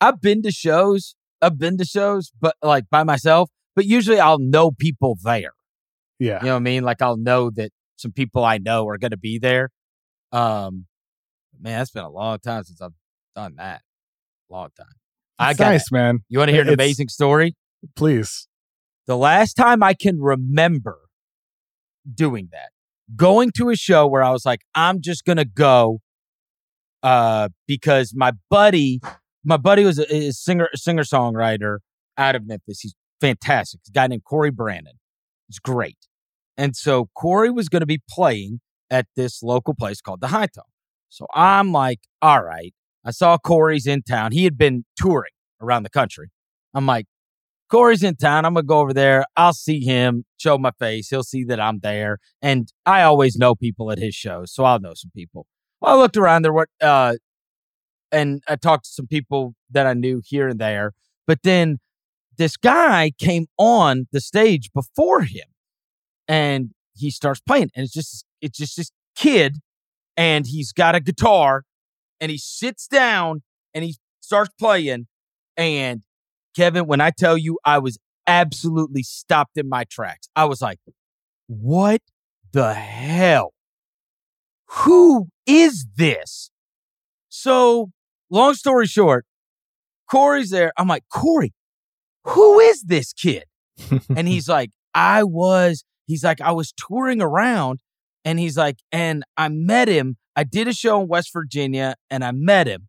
I've 0.01 0.21
been 0.21 0.43
to 0.43 0.51
shows. 0.51 1.15
I've 1.41 1.59
been 1.59 1.79
to 1.79 1.85
shows, 1.85 2.33
but 2.41 2.57
like 2.63 2.91
by 2.91 3.05
myself. 3.05 3.51
But 3.77 3.85
usually 3.85 4.19
I'll 4.19 4.39
know 4.39 4.73
people 4.73 5.17
there. 5.23 5.53
Yeah. 6.19 6.41
You 6.41 6.47
know 6.47 6.53
what 6.55 6.57
I 6.57 6.61
mean? 6.61 6.83
Like 6.83 7.01
I'll 7.01 7.17
know 7.17 7.51
that 7.51 7.71
some 7.97 8.13
people 8.13 8.45
I 8.45 8.59
know 8.59 8.89
are 8.89 8.99
going 8.99 9.13
to 9.13 9.17
be 9.17 9.39
there. 9.39 9.71
Um, 10.33 10.87
man, 11.59 11.79
that's 11.79 11.91
been 11.91 12.05
a 12.05 12.11
long 12.11 12.39
time 12.39 12.65
since 12.65 12.81
I've 12.81 12.93
done 13.35 13.57
that. 13.57 13.83
Long 14.49 14.69
time. 14.77 14.87
I 15.39 15.55
got 15.55 15.71
nice, 15.71 15.91
man. 15.93 16.21
You 16.29 16.39
want 16.39 16.49
to 16.49 16.53
hear 16.53 16.63
an 16.63 16.69
it's, 16.69 16.75
amazing 16.75 17.09
story? 17.09 17.55
Please. 17.97 18.49
The 19.11 19.17
last 19.17 19.55
time 19.55 19.83
I 19.83 19.93
can 19.93 20.21
remember 20.21 20.97
doing 22.15 22.49
that, 22.53 22.69
going 23.17 23.51
to 23.57 23.71
a 23.71 23.75
show 23.75 24.07
where 24.07 24.23
I 24.23 24.31
was 24.31 24.47
like, 24.47 24.61
I'm 24.77 25.01
just 25.01 25.25
gonna 25.25 25.45
go, 25.45 25.99
uh, 27.03 27.49
because 27.67 28.13
my 28.15 28.35
buddy, 28.51 29.01
my 29.45 29.57
buddy 29.57 29.83
was 29.83 29.99
a, 29.99 30.15
a 30.15 30.31
singer, 30.31 30.69
singer 30.77 31.03
songwriter 31.03 31.79
out 32.17 32.37
of 32.37 32.47
Memphis. 32.47 32.83
He's 32.83 32.95
fantastic. 33.21 33.81
He's 33.83 33.91
a 33.91 33.93
guy 33.93 34.07
named 34.07 34.23
Corey 34.23 34.53
Brandon. 34.53 34.95
He's 35.49 35.59
great. 35.59 35.99
And 36.57 36.77
so 36.77 37.09
Corey 37.17 37.51
was 37.51 37.69
going 37.69 37.81
to 37.81 37.87
be 37.87 38.01
playing 38.09 38.61
at 38.91 39.07
this 39.17 39.43
local 39.43 39.75
place 39.75 40.01
called 40.01 40.21
the 40.21 40.29
Hi-Tone. 40.29 40.63
So 41.09 41.27
I'm 41.35 41.73
like, 41.73 41.99
all 42.23 42.45
right. 42.45 42.73
I 43.05 43.11
saw 43.11 43.39
Corey's 43.39 43.89
in 43.89 44.03
town. 44.03 44.31
He 44.31 44.45
had 44.45 44.57
been 44.57 44.85
touring 44.97 45.33
around 45.61 45.83
the 45.83 45.91
country. 45.91 46.29
I'm 46.75 46.87
like, 46.87 47.07
Corey's 47.71 48.03
in 48.03 48.17
town. 48.17 48.45
I'm 48.45 48.55
gonna 48.55 48.65
go 48.67 48.81
over 48.81 48.93
there. 48.93 49.25
I'll 49.37 49.53
see 49.53 49.81
him, 49.81 50.25
show 50.39 50.59
my 50.59 50.73
face. 50.73 51.09
He'll 51.09 51.23
see 51.23 51.45
that 51.45 51.61
I'm 51.61 51.79
there, 51.81 52.19
and 52.43 52.73
I 52.85 53.03
always 53.03 53.37
know 53.37 53.55
people 53.55 53.91
at 53.93 53.99
his 53.99 54.15
shows, 54.15 54.53
so 54.53 54.65
I'll 54.65 54.81
know 54.81 54.95
some 54.95 55.13
people. 55.15 55.47
Well, 55.81 55.97
I 55.97 56.01
looked 56.01 56.17
around 56.17 56.43
there, 56.43 56.53
what, 56.53 56.69
uh, 56.81 57.15
and 58.13 58.43
I 58.49 58.57
talked 58.57 58.85
to 58.85 58.91
some 58.91 59.07
people 59.07 59.55
that 59.71 59.87
I 59.87 59.95
knew 59.95 60.21
here 60.25 60.49
and 60.49 60.59
there, 60.59 60.93
but 61.27 61.39
then 61.45 61.79
this 62.37 62.57
guy 62.57 63.13
came 63.19 63.47
on 63.57 64.09
the 64.13 64.21
stage 64.21 64.71
before 64.75 65.23
him, 65.23 65.47
and 66.27 66.71
he 66.95 67.11
starts 67.11 67.41
playing, 67.41 67.71
and 67.75 67.85
it's 67.85 67.95
just 67.95 68.25
it's 68.41 68.59
just 68.59 68.77
this 68.77 68.91
kid, 69.15 69.59
and 70.17 70.47
he's 70.47 70.73
got 70.73 70.95
a 70.97 71.01
guitar, 71.01 71.63
and 72.21 72.31
he 72.31 72.39
sits 72.39 72.89
down 72.89 73.43
and 73.73 73.85
he 73.85 73.97
starts 74.21 74.51
playing, 74.59 75.07
and 75.57 76.03
Kevin, 76.57 76.87
when 76.87 77.01
I 77.01 77.11
tell 77.11 77.37
you, 77.37 77.59
I 77.65 77.79
was 77.79 77.99
absolutely 78.27 79.03
stopped 79.03 79.57
in 79.57 79.69
my 79.69 79.85
tracks. 79.85 80.29
I 80.37 80.45
was 80.45 80.61
like, 80.61 80.79
what 81.47 82.01
the 82.53 82.75
hell? 82.75 83.53
Who 84.69 85.29
is 85.47 85.87
this? 85.97 86.51
So, 87.29 87.91
long 88.31 88.55
story 88.55 88.87
short, 88.87 89.27
Corey's 90.11 90.51
there. 90.51 90.73
I'm 90.77 90.89
like, 90.89 91.05
Corey, 91.13 91.53
who 92.25 92.61
is 92.61 92.83
this 92.83 93.13
kid? 93.13 93.45
and 94.17 94.29
he's 94.29 94.49
like, 94.49 94.71
I 94.95 95.25
was, 95.25 95.85
he's 96.07 96.25
like, 96.25 96.41
I 96.41 96.53
was 96.53 96.73
touring 96.73 97.23
around 97.23 97.81
and 98.25 98.39
he's 98.39 98.57
like, 98.57 98.79
and 98.93 99.25
I 99.37 99.49
met 99.49 99.89
him. 99.89 100.17
I 100.37 100.45
did 100.45 100.69
a 100.69 100.73
show 100.73 101.01
in 101.01 101.09
West 101.09 101.33
Virginia 101.33 101.95
and 102.11 102.25
I 102.25 102.33
met 102.33 102.67
him 102.67 102.89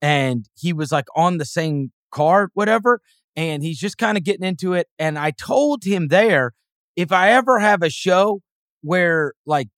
and 0.00 0.46
he 0.58 0.72
was 0.72 0.92
like 0.92 1.06
on 1.14 1.38
the 1.38 1.44
same 1.44 1.92
card, 2.10 2.50
whatever. 2.54 3.00
And 3.36 3.62
he's 3.62 3.78
just 3.78 3.98
kind 3.98 4.18
of 4.18 4.24
getting 4.24 4.46
into 4.46 4.74
it. 4.74 4.88
And 4.98 5.18
I 5.18 5.30
told 5.30 5.84
him 5.84 6.08
there, 6.08 6.52
if 6.96 7.12
I 7.12 7.30
ever 7.30 7.58
have 7.58 7.82
a 7.82 7.90
show 7.90 8.40
where 8.82 9.32
like 9.46 9.68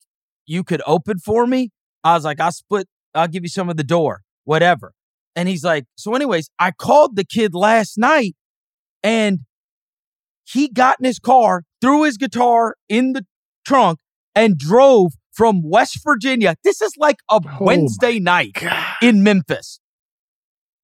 you 0.47 0.65
could 0.65 0.83
open 0.87 1.19
for 1.19 1.47
me, 1.47 1.71
I 2.03 2.15
was 2.15 2.25
like, 2.25 2.41
I'll 2.41 2.53
split, 2.53 2.89
I'll 3.15 3.29
give 3.29 3.43
you 3.43 3.49
some 3.49 3.69
of 3.69 3.77
the 3.77 3.85
door, 3.85 4.23
whatever. 4.45 4.93
And 5.37 5.49
he's 5.49 5.65
like, 5.65 5.85
so, 5.97 6.15
anyways, 6.15 6.51
I 6.59 6.73
called 6.73 7.17
the 7.17 7.25
kid 7.25 7.55
last 7.55 7.97
night 7.97 8.35
and 9.03 9.41
he 10.45 10.69
got 10.69 10.99
in 10.99 11.05
his 11.05 11.19
car, 11.19 11.63
threw 11.81 12.03
his 12.03 12.17
guitar 12.17 12.77
in 12.89 13.13
the 13.13 13.25
trunk, 13.67 14.01
and 14.35 14.59
drove 14.59 15.13
from 15.33 15.63
West 15.63 16.01
Virginia. 16.05 16.57
This 16.65 16.83
is 16.83 16.93
like 16.97 17.17
a 17.31 17.41
Oh 17.45 17.59
Wednesday 17.61 18.19
night 18.19 18.53
God. 18.55 18.97
in 19.01 19.23
Memphis. 19.23 19.81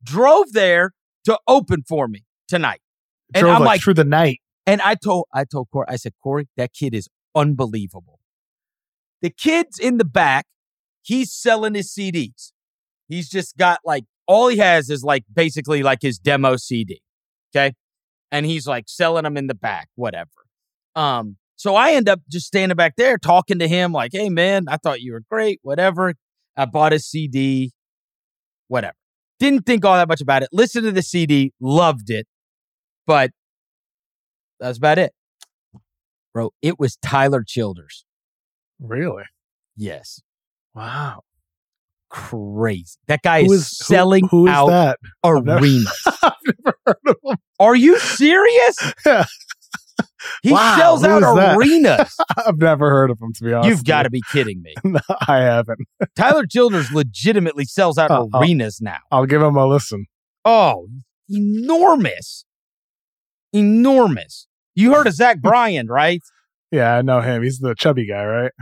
Drove 0.03 0.53
there 0.53 0.93
to 1.29 1.39
open 1.47 1.83
for 1.87 2.09
me 2.09 2.25
tonight. 2.49 2.81
And 3.35 3.43
Drove 3.43 3.57
I'm 3.57 3.61
like, 3.61 3.67
like, 3.67 3.81
through 3.83 3.95
the 3.95 4.05
night. 4.05 4.41
and 4.67 4.81
I 4.81 4.95
told 4.95 5.27
I 5.33 5.45
told 5.45 5.69
Corey, 5.71 5.87
I 5.89 5.97
said, 5.97 6.15
Corey, 6.23 6.49
that 6.57 6.73
kid 6.73 6.95
is 6.95 7.09
unbelievable. 7.35 8.19
The 9.21 9.31
kid's 9.31 9.79
in 9.79 9.99
the 9.99 10.07
back, 10.07 10.47
he's 11.03 11.33
selling 11.33 11.75
his 11.75 11.93
CDs. 11.93 12.53
He's 13.09 13.29
just 13.29 13.59
got 13.59 13.81
like 13.85 14.05
all 14.27 14.49
he 14.49 14.57
has 14.57 14.89
is 14.89 15.05
like 15.05 15.25
basically 15.33 15.83
like 15.83 16.01
his 16.01 16.19
demo 16.19 16.57
CD. 16.57 17.03
Okay. 17.55 17.75
And 18.31 18.47
he's 18.47 18.67
like 18.67 18.85
selling 18.87 19.25
them 19.25 19.37
in 19.37 19.47
the 19.47 19.55
back, 19.55 19.89
whatever. 19.95 20.31
Um, 20.95 21.37
so 21.57 21.75
I 21.75 21.93
end 21.93 22.09
up 22.09 22.21
just 22.31 22.47
standing 22.47 22.77
back 22.77 22.95
there 22.97 23.19
talking 23.19 23.59
to 23.59 23.69
him, 23.69 23.93
like, 23.93 24.13
hey 24.13 24.29
man, 24.31 24.67
I 24.69 24.77
thought 24.77 25.01
you 25.01 25.13
were 25.13 25.23
great, 25.31 25.61
whatever. 25.63 26.15
I 26.57 26.65
bought 26.67 26.93
a 26.93 26.99
CD, 26.99 27.73
whatever. 28.69 28.95
Didn't 29.39 29.67
think 29.67 29.85
all 29.85 29.95
that 29.95 30.09
much 30.09 30.21
about 30.21 30.43
it. 30.43 30.49
Listened 30.53 30.85
to 30.85 30.93
the 30.93 31.03
CD, 31.03 31.53
loved 31.61 32.11
it, 32.11 32.27
but 33.07 33.31
that's 34.61 34.79
about 34.79 34.99
it. 34.99 35.13
Bro, 36.35 36.51
it 36.63 36.79
was 36.79 36.97
Tyler 36.97 37.43
Childers. 37.47 38.05
Really? 38.81 39.25
Yes. 39.77 40.21
Wow. 40.75 41.23
Crazy. 42.11 42.97
That 43.07 43.23
guy 43.23 43.45
Who 43.45 43.53
is, 43.53 43.61
is 43.63 43.79
who- 43.79 43.85
selling 43.95 44.29
who 44.29 44.47
is 44.47 44.53
out 44.53 44.69
that? 44.69 44.99
Arenas. 45.25 46.03
I've 46.23 46.33
never 46.65 46.77
heard 46.87 46.97
of 47.07 47.17
him. 47.25 47.37
Are 47.61 47.77
you 47.77 47.99
serious? 47.99 48.77
He 50.43 50.53
Wow, 50.53 50.77
sells 50.79 51.05
out 51.05 51.23
arenas. 51.23 52.17
I've 52.47 52.59
never 52.59 52.91
heard 52.91 53.11
of 53.11 53.21
him, 53.21 53.33
to 53.35 53.45
be 53.45 53.53
honest. 53.53 53.69
You've 53.69 53.85
got 53.85 54.03
to 54.03 54.11
be 54.11 54.23
kidding 54.33 54.63
me. 54.63 54.75
No, 54.85 55.01
I 55.27 55.39
haven't. 55.39 55.81
Tyler 56.17 56.45
Childers 56.47 56.91
legitimately 56.93 57.65
sells 57.65 57.99
out 57.99 58.11
Oh, 58.11 58.29
oh. 58.33 58.41
arenas 58.41 58.81
now. 58.81 58.99
I'll 59.11 59.27
give 59.27 59.43
him 59.43 59.57
a 59.57 59.67
listen. 59.67 60.07
Oh, 60.45 60.89
enormous. 61.29 62.45
Enormous. 63.53 64.47
You 64.75 64.95
heard 64.95 65.07
of 65.07 65.15
Zach 65.15 65.41
Bryan, 65.41 65.87
right? 65.89 66.23
Yeah, 66.71 66.95
I 66.95 67.03
know 67.03 67.21
him. 67.21 67.43
He's 67.43 67.59
the 67.59 67.75
chubby 67.75 68.07
guy, 68.07 68.25
right? 68.25 68.53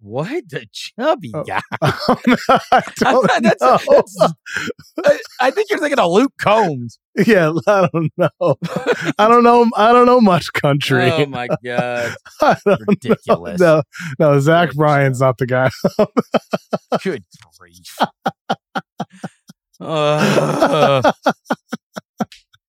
What? 0.00 0.48
The 0.48 0.64
chubby 0.72 1.32
Oh, 1.34 1.42
guy. 1.42 1.60
I 1.82 2.82
don't 2.98 3.26
That's- 3.42 3.58
that's- 3.60 4.32
I, 5.04 5.18
I 5.40 5.50
think 5.50 5.70
you're 5.70 5.80
thinking 5.80 5.98
of 5.98 6.10
Luke 6.12 6.32
Combs. 6.40 6.98
yeah, 7.26 7.50
I 7.66 7.88
don't 7.92 8.12
know. 8.16 8.30
I 9.18 9.26
don't 9.28 9.42
know. 9.42 9.66
I 9.76 9.92
don't 9.92 10.06
know 10.06 10.20
much 10.20 10.52
country. 10.52 11.10
Oh 11.10 11.26
my 11.26 11.48
god. 11.64 12.14
Ridiculous. 12.86 13.60
know. 13.60 13.82
No, 14.20 14.34
no, 14.34 14.40
Zach 14.40 14.68
Good 14.70 14.76
Bryan's 14.76 15.20
not 15.20 15.38
the 15.38 15.46
guy. 15.46 15.70
Good 17.02 17.24
grief. 17.58 17.98
Uh, 19.80 21.12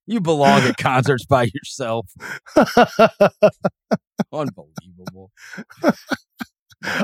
you 0.08 0.20
belong 0.20 0.62
at 0.62 0.78
concerts 0.78 1.26
by 1.26 1.50
yourself. 1.54 2.08
Unbelievable. 4.34 5.32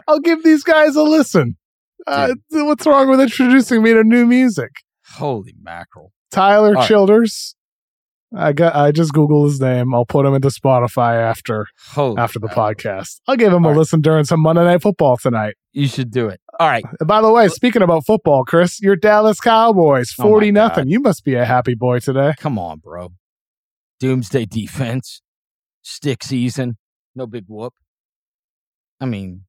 I'll 0.08 0.20
give 0.20 0.44
these 0.44 0.64
guys 0.64 0.96
a 0.96 1.04
listen. 1.04 1.58
Uh, 2.08 2.34
what's 2.52 2.86
wrong 2.86 3.10
with 3.10 3.20
introducing 3.22 3.82
me 3.82 3.94
to 3.94 4.04
new 4.04 4.26
music? 4.26 4.70
Holy 5.08 5.54
mackerel. 5.62 6.12
Tyler 6.32 6.70
All 6.70 6.74
right. 6.76 6.88
Childers. 6.88 7.56
I 8.36 8.52
got. 8.54 8.76
I 8.76 8.92
just 8.92 9.14
Google 9.14 9.46
his 9.46 9.62
name. 9.62 9.94
I'll 9.94 10.06
put 10.06 10.26
him 10.26 10.34
into 10.34 10.50
Spotify 10.50 11.16
after 11.22 11.68
Holy 11.92 12.18
after 12.18 12.38
the 12.40 12.48
mackerel. 12.48 12.74
podcast. 12.76 13.22
I'll 13.28 13.38
give 13.38 13.54
him 13.54 13.64
All 13.66 13.72
a 13.72 13.74
right. 13.74 13.80
listen 13.80 14.02
during 14.02 14.26
some 14.26 14.42
Monday 14.42 14.64
Night 14.66 14.82
Football 14.82 15.18
tonight. 15.18 15.56
You 15.72 15.88
should 15.88 16.12
do 16.12 16.28
it. 16.28 16.42
All 16.60 16.68
right. 16.68 16.84
By 17.06 17.22
the 17.22 17.32
way, 17.32 17.48
speaking 17.48 17.82
about 17.82 18.06
football, 18.06 18.44
Chris, 18.44 18.82
your 18.82 18.96
Dallas 18.98 19.40
Cowboys, 19.40 20.14
Oh 20.20 20.24
forty 20.24 20.52
nothing. 20.52 20.90
You 20.90 21.00
must 21.00 21.24
be 21.24 21.36
a 21.36 21.46
happy 21.46 21.76
boy 21.76 22.00
today. 22.00 22.34
Come 22.38 22.60
on, 22.60 22.80
bro. 22.80 23.14
Doomsday 24.00 24.46
defense. 24.48 25.22
Stick 25.82 26.24
season. 26.24 26.78
No 27.16 27.28
big 27.28 27.46
whoop. 27.48 27.74
I 29.00 29.06
mean, 29.06 29.44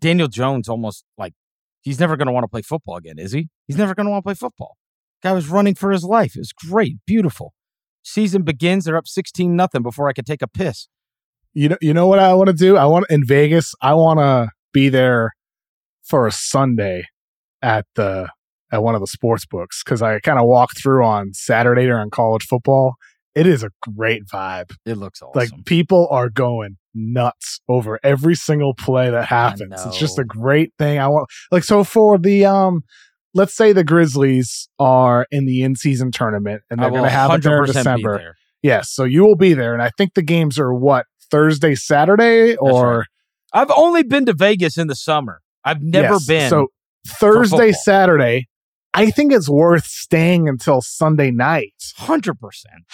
Daniel 0.00 0.28
Jones 0.28 0.68
almost 0.68 1.04
like 1.18 1.34
he's 1.80 2.00
never 2.00 2.16
going 2.16 2.26
to 2.26 2.32
want 2.32 2.44
to 2.44 2.48
play 2.48 2.62
football 2.62 2.96
again, 2.96 3.18
is 3.18 3.32
he? 3.32 3.48
He's 3.66 3.76
never 3.76 3.94
going 3.94 4.06
to 4.06 4.10
want 4.10 4.22
to 4.22 4.26
play 4.26 4.34
football. 4.34 4.76
Guy 5.22 5.32
was 5.32 5.48
running 5.48 5.74
for 5.74 5.90
his 5.90 6.04
life. 6.04 6.34
It 6.34 6.40
was 6.40 6.52
great, 6.52 6.96
beautiful. 7.06 7.52
Season 8.02 8.42
begins. 8.42 8.84
They're 8.84 8.96
up 8.96 9.06
sixteen 9.06 9.54
nothing 9.54 9.82
before 9.82 10.08
I 10.08 10.12
could 10.12 10.26
take 10.26 10.42
a 10.42 10.48
piss. 10.48 10.88
You 11.52 11.70
know. 11.70 11.76
You 11.82 11.92
know 11.92 12.06
what 12.06 12.18
I 12.18 12.32
want 12.32 12.48
to 12.48 12.54
do? 12.54 12.76
I 12.76 12.86
want 12.86 13.06
in 13.10 13.26
Vegas. 13.26 13.74
I 13.82 13.94
want 13.94 14.20
to 14.20 14.50
be 14.72 14.88
there 14.88 15.32
for 16.02 16.26
a 16.26 16.32
Sunday 16.32 17.04
at 17.60 17.86
the 17.94 18.30
at 18.72 18.82
one 18.82 18.94
of 18.94 19.00
the 19.00 19.06
sports 19.06 19.44
books 19.44 19.82
because 19.84 20.00
I 20.00 20.20
kind 20.20 20.38
of 20.38 20.46
walk 20.46 20.70
through 20.80 21.04
on 21.04 21.34
Saturday 21.34 21.84
during 21.84 22.08
college 22.08 22.46
football. 22.46 22.94
It 23.34 23.46
is 23.46 23.62
a 23.62 23.70
great 23.82 24.26
vibe. 24.26 24.74
It 24.84 24.96
looks 24.96 25.22
awesome. 25.22 25.38
Like 25.38 25.64
people 25.64 26.08
are 26.10 26.28
going 26.28 26.76
nuts 26.94 27.60
over 27.68 28.00
every 28.02 28.34
single 28.34 28.74
play 28.74 29.10
that 29.10 29.26
happens. 29.26 29.72
It's 29.86 29.98
just 29.98 30.18
a 30.18 30.24
great 30.24 30.72
thing. 30.78 30.98
I 30.98 31.08
want 31.08 31.28
like 31.52 31.64
so 31.64 31.84
for 31.84 32.18
the 32.18 32.44
um 32.44 32.82
let's 33.32 33.54
say 33.54 33.72
the 33.72 33.84
Grizzlies 33.84 34.68
are 34.80 35.26
in 35.30 35.46
the 35.46 35.62
in-season 35.62 36.10
tournament 36.10 36.62
and 36.68 36.82
they're 36.82 36.90
going 36.90 37.04
to 37.04 37.10
have 37.10 37.32
it 37.32 37.44
there 37.44 37.60
in 37.60 37.66
December. 37.66 38.18
there. 38.18 38.34
Yes, 38.62 38.90
so 38.90 39.04
you 39.04 39.24
will 39.24 39.36
be 39.36 39.54
there 39.54 39.72
and 39.72 39.82
I 39.82 39.90
think 39.96 40.14
the 40.14 40.22
games 40.22 40.58
are 40.58 40.74
what 40.74 41.06
Thursday, 41.30 41.76
Saturday 41.76 42.56
or 42.56 42.98
right. 42.98 43.06
I've 43.52 43.70
only 43.70 44.02
been 44.02 44.26
to 44.26 44.32
Vegas 44.32 44.76
in 44.76 44.88
the 44.88 44.96
summer. 44.96 45.40
I've 45.64 45.82
never 45.82 46.14
Yes, 46.14 46.26
been. 46.26 46.50
So 46.50 46.68
Thursday. 47.06 47.72
Saturday, 47.72 48.48
I 48.92 49.10
think 49.10 49.32
it's 49.32 49.48
worth 49.48 49.84
staying 49.84 50.48
until 50.48 50.80
Sunday 50.80 51.30
night. 51.30 51.74
hundred 51.96 52.40
percent. 52.40 52.84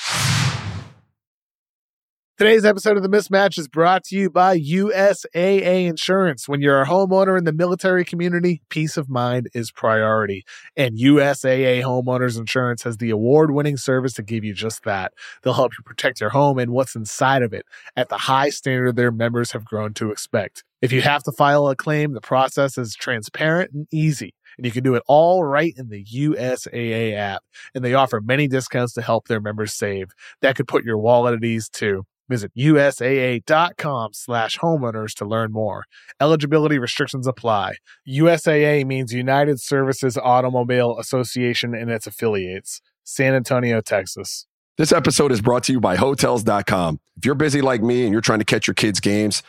Today's 2.39 2.67
episode 2.67 2.99
of 2.99 3.03
The 3.03 3.09
Mismatch 3.09 3.57
is 3.59 3.67
brought 3.67 4.05
to 4.05 4.15
you 4.15 4.29
by 4.29 4.59
USAA 4.59 5.87
Insurance. 5.87 6.47
When 6.47 6.61
you're 6.61 6.83
a 6.83 6.87
homeowner 6.87 7.39
in 7.39 7.45
the 7.45 7.53
military 7.55 8.05
community, 8.05 8.61
peace 8.69 8.99
of 8.99 9.09
mind 9.09 9.49
is 9.55 9.73
priority. 9.73 10.45
And 10.77 10.99
USAA 10.99 11.81
Homeowners 11.81 12.39
Insurance 12.39 12.83
has 12.83 12.99
the 12.99 13.09
award 13.09 13.53
winning 13.53 13.79
service 13.79 14.13
to 14.15 14.23
give 14.23 14.45
you 14.45 14.53
just 14.53 14.85
that. 14.85 15.15
They'll 15.43 15.55
help 15.55 15.73
you 15.79 15.83
protect 15.83 16.21
your 16.21 16.29
home 16.29 16.59
and 16.59 16.73
what's 16.73 16.95
inside 16.95 17.41
of 17.41 17.55
it 17.55 17.65
at 17.97 18.11
the 18.11 18.19
high 18.19 18.51
standard 18.51 18.97
their 18.97 19.11
members 19.11 19.53
have 19.53 19.65
grown 19.65 19.95
to 19.95 20.11
expect. 20.11 20.63
If 20.83 20.93
you 20.93 21.01
have 21.01 21.23
to 21.23 21.33
file 21.33 21.67
a 21.69 21.75
claim, 21.75 22.13
the 22.13 22.21
process 22.21 22.77
is 22.77 22.95
transparent 22.95 23.71
and 23.73 23.87
easy. 23.91 24.35
And 24.57 24.67
you 24.67 24.73
can 24.73 24.83
do 24.83 24.95
it 24.95 25.03
all 25.07 25.45
right 25.45 25.75
in 25.77 25.89
the 25.89 26.05
USAA 26.05 27.15
app. 27.15 27.43
And 27.75 27.85
they 27.85 27.95
offer 27.95 28.21
many 28.21 28.49
discounts 28.49 28.93
to 28.95 29.03
help 29.03 29.29
their 29.29 29.41
members 29.41 29.75
save. 29.75 30.13
That 30.43 30.57
could 30.57 30.69
put 30.69 30.85
your 30.85 30.99
wallet 30.99 31.35
at 31.35 31.45
ease 31.45 31.69
too. 31.69 32.05
Visit 32.29 32.53
USAA.com 32.57 34.13
slash 34.13 34.59
homeowners 34.59 35.15
to 35.15 35.25
learn 35.25 35.53
more. 35.53 35.85
Eligibility 36.21 36.79
restrictions 36.79 37.27
apply. 37.27 37.77
USAA 38.09 38.85
means 38.85 39.13
United 39.13 39.61
Services 39.61 40.17
Automobile 40.17 40.99
Association 40.99 41.75
and 41.75 41.91
its 41.91 42.07
affiliates. 42.07 42.81
San 43.05 43.35
Antonio, 43.35 43.81
Texas. 43.81 44.47
This 44.77 44.93
episode 44.93 45.31
is 45.31 45.41
brought 45.41 45.63
to 45.65 45.73
you 45.73 45.81
by 45.81 45.97
Hotels.com. 45.97 47.01
If 47.17 47.25
you're 47.25 47.37
busy 47.37 47.63
like 47.63 47.83
me 47.83 48.03
and 48.03 48.13
you're 48.13 48.21
trying 48.21 48.41
to 48.41 48.45
catch 48.45 48.67
your 48.67 48.75
kids' 48.75 48.99
games, 49.01 49.43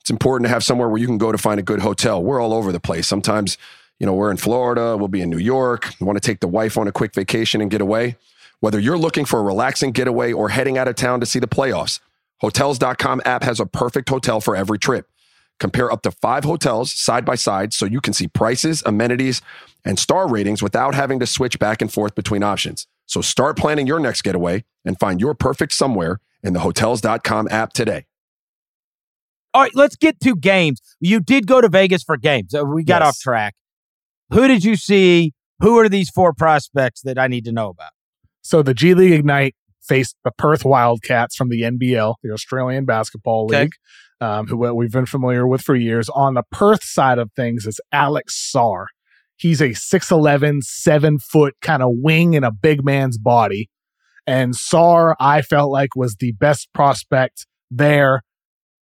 it's 0.00 0.10
important 0.10 0.46
to 0.46 0.50
have 0.50 0.64
somewhere 0.64 0.88
where 0.88 1.00
you 1.00 1.06
can 1.06 1.16
go 1.16 1.32
to 1.32 1.38
find 1.38 1.58
a 1.58 1.62
good 1.62 1.80
hotel. 1.80 2.22
We're 2.22 2.40
all 2.40 2.52
over 2.52 2.72
the 2.72 2.80
place. 2.80 3.06
Sometimes, 3.06 3.56
you 4.04 4.06
know, 4.06 4.12
we're 4.12 4.30
in 4.30 4.36
Florida, 4.36 4.98
we'll 4.98 5.08
be 5.08 5.22
in 5.22 5.30
New 5.30 5.38
York. 5.38 5.98
You 5.98 6.04
want 6.04 6.18
to 6.18 6.20
take 6.20 6.40
the 6.40 6.46
wife 6.46 6.76
on 6.76 6.86
a 6.86 6.92
quick 6.92 7.14
vacation 7.14 7.62
and 7.62 7.70
get 7.70 7.80
away? 7.80 8.16
Whether 8.60 8.78
you're 8.78 8.98
looking 8.98 9.24
for 9.24 9.40
a 9.40 9.42
relaxing 9.42 9.92
getaway 9.92 10.30
or 10.30 10.50
heading 10.50 10.76
out 10.76 10.88
of 10.88 10.94
town 10.94 11.20
to 11.20 11.26
see 11.26 11.38
the 11.38 11.46
playoffs, 11.48 12.00
Hotels.com 12.42 13.22
app 13.24 13.42
has 13.44 13.60
a 13.60 13.64
perfect 13.64 14.10
hotel 14.10 14.42
for 14.42 14.54
every 14.54 14.78
trip. 14.78 15.08
Compare 15.58 15.90
up 15.90 16.02
to 16.02 16.10
five 16.10 16.44
hotels 16.44 16.92
side 16.92 17.24
by 17.24 17.34
side 17.34 17.72
so 17.72 17.86
you 17.86 18.02
can 18.02 18.12
see 18.12 18.28
prices, 18.28 18.82
amenities, 18.84 19.40
and 19.86 19.98
star 19.98 20.28
ratings 20.28 20.62
without 20.62 20.94
having 20.94 21.18
to 21.20 21.26
switch 21.26 21.58
back 21.58 21.80
and 21.80 21.90
forth 21.90 22.14
between 22.14 22.42
options. 22.42 22.86
So 23.06 23.22
start 23.22 23.56
planning 23.56 23.86
your 23.86 24.00
next 24.00 24.20
getaway 24.20 24.64
and 24.84 25.00
find 25.00 25.18
your 25.18 25.32
perfect 25.32 25.72
somewhere 25.72 26.20
in 26.42 26.52
the 26.52 26.60
Hotels.com 26.60 27.48
app 27.50 27.72
today. 27.72 28.04
All 29.54 29.62
right, 29.62 29.72
let's 29.74 29.96
get 29.96 30.20
to 30.20 30.36
games. 30.36 30.82
You 31.00 31.20
did 31.20 31.46
go 31.46 31.62
to 31.62 31.70
Vegas 31.70 32.02
for 32.02 32.18
games. 32.18 32.54
We 32.66 32.84
got 32.84 33.00
Yes. 33.00 33.08
off 33.08 33.18
track. 33.20 33.54
Who 34.34 34.48
did 34.48 34.64
you 34.64 34.74
see? 34.74 35.32
Who 35.60 35.78
are 35.78 35.88
these 35.88 36.10
four 36.10 36.32
prospects 36.32 37.02
that 37.02 37.18
I 37.18 37.28
need 37.28 37.44
to 37.44 37.52
know 37.52 37.68
about? 37.68 37.92
So 38.42 38.62
the 38.62 38.74
G 38.74 38.92
League 38.92 39.12
Ignite 39.12 39.54
faced 39.80 40.16
the 40.24 40.32
Perth 40.32 40.64
Wildcats 40.64 41.36
from 41.36 41.50
the 41.50 41.62
NBL, 41.62 42.16
the 42.20 42.32
Australian 42.32 42.84
Basketball 42.84 43.44
Okay. 43.44 43.62
League, 43.62 43.72
um, 44.20 44.48
who 44.48 44.56
we've 44.74 44.90
been 44.90 45.06
familiar 45.06 45.46
with 45.46 45.62
for 45.62 45.76
years. 45.76 46.08
On 46.08 46.34
the 46.34 46.42
Perth 46.50 46.82
side 46.82 47.18
of 47.18 47.30
things 47.36 47.64
is 47.64 47.80
Alex 47.92 48.50
Sarr. 48.52 48.86
He's 49.36 49.60
a 49.60 49.68
6'11, 49.70 50.62
seven 50.64 51.20
foot 51.20 51.54
kind 51.60 51.82
of 51.82 51.90
wing 51.92 52.34
in 52.34 52.42
a 52.42 52.50
big 52.50 52.84
man's 52.84 53.18
body. 53.18 53.70
And 54.26 54.54
Sarr, 54.54 55.14
I 55.20 55.42
felt 55.42 55.70
like, 55.70 55.94
was 55.94 56.16
the 56.16 56.32
best 56.32 56.68
prospect 56.72 57.46
there 57.70 58.22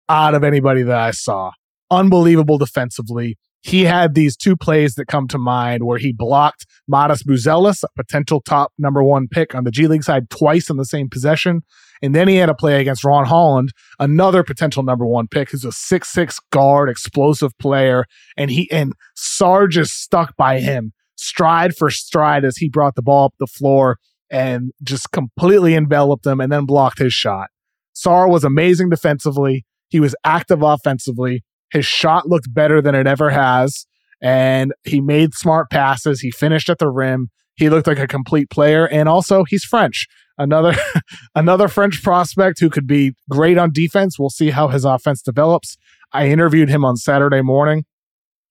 out 0.07 0.33
of 0.33 0.45
anybody 0.45 0.83
that 0.83 0.97
I 0.97 1.11
saw. 1.11 1.51
Unbelievable 1.89 2.57
defensively. 2.57 3.37
He 3.63 3.83
had 3.83 4.15
these 4.15 4.35
two 4.35 4.57
plays 4.57 4.95
that 4.95 5.05
come 5.05 5.27
to 5.27 5.37
mind 5.37 5.83
where 5.83 5.99
he 5.99 6.13
blocked 6.13 6.65
Matas 6.91 7.23
Buzelis, 7.23 7.83
a 7.83 7.87
potential 7.95 8.41
top 8.41 8.73
number 8.79 9.03
one 9.03 9.27
pick 9.27 9.53
on 9.53 9.63
the 9.63 9.71
G 9.71 9.87
League 9.87 10.03
side, 10.03 10.29
twice 10.29 10.69
in 10.69 10.77
the 10.77 10.85
same 10.85 11.09
possession. 11.09 11.61
And 12.01 12.15
then 12.15 12.27
he 12.27 12.37
had 12.37 12.49
a 12.49 12.55
play 12.55 12.81
against 12.81 13.03
Ron 13.03 13.25
Holland, 13.25 13.69
another 13.99 14.43
potential 14.43 14.81
number 14.81 15.05
one 15.05 15.27
pick, 15.27 15.51
who's 15.51 15.63
a 15.63 15.71
six-six 15.71 16.39
guard, 16.51 16.89
explosive 16.89 17.55
player. 17.59 18.05
And 18.35 18.49
he 18.49 18.69
and 18.71 18.93
Sarr 19.15 19.69
just 19.69 20.01
stuck 20.01 20.35
by 20.35 20.59
him 20.59 20.93
stride 21.15 21.75
for 21.75 21.91
stride 21.91 22.43
as 22.43 22.57
he 22.57 22.67
brought 22.67 22.95
the 22.95 23.03
ball 23.03 23.25
up 23.25 23.33
the 23.39 23.45
floor 23.45 23.97
and 24.31 24.71
just 24.81 25.11
completely 25.11 25.75
enveloped 25.75 26.25
him 26.25 26.41
and 26.41 26.51
then 26.51 26.65
blocked 26.65 26.97
his 26.97 27.13
shot. 27.13 27.49
Sarr 27.95 28.27
was 28.27 28.43
amazing 28.43 28.89
defensively. 28.89 29.65
He 29.89 29.99
was 29.99 30.15
active 30.23 30.63
offensively. 30.63 31.43
His 31.71 31.85
shot 31.85 32.27
looked 32.27 32.53
better 32.53 32.81
than 32.81 32.95
it 32.95 33.07
ever 33.07 33.29
has. 33.29 33.85
And 34.21 34.73
he 34.83 35.01
made 35.01 35.33
smart 35.33 35.69
passes. 35.69 36.21
He 36.21 36.31
finished 36.31 36.69
at 36.69 36.77
the 36.77 36.89
rim. 36.89 37.29
He 37.55 37.69
looked 37.69 37.87
like 37.87 37.99
a 37.99 38.07
complete 38.07 38.49
player. 38.49 38.87
And 38.87 39.09
also 39.09 39.43
he's 39.43 39.63
French. 39.63 40.07
Another 40.37 40.75
another 41.35 41.67
French 41.67 42.03
prospect 42.03 42.59
who 42.59 42.69
could 42.69 42.87
be 42.87 43.13
great 43.29 43.57
on 43.57 43.71
defense. 43.71 44.19
We'll 44.19 44.29
see 44.29 44.51
how 44.51 44.67
his 44.67 44.85
offense 44.85 45.21
develops. 45.21 45.77
I 46.13 46.27
interviewed 46.27 46.69
him 46.69 46.83
on 46.83 46.97
Saturday 46.97 47.41
morning. 47.41 47.85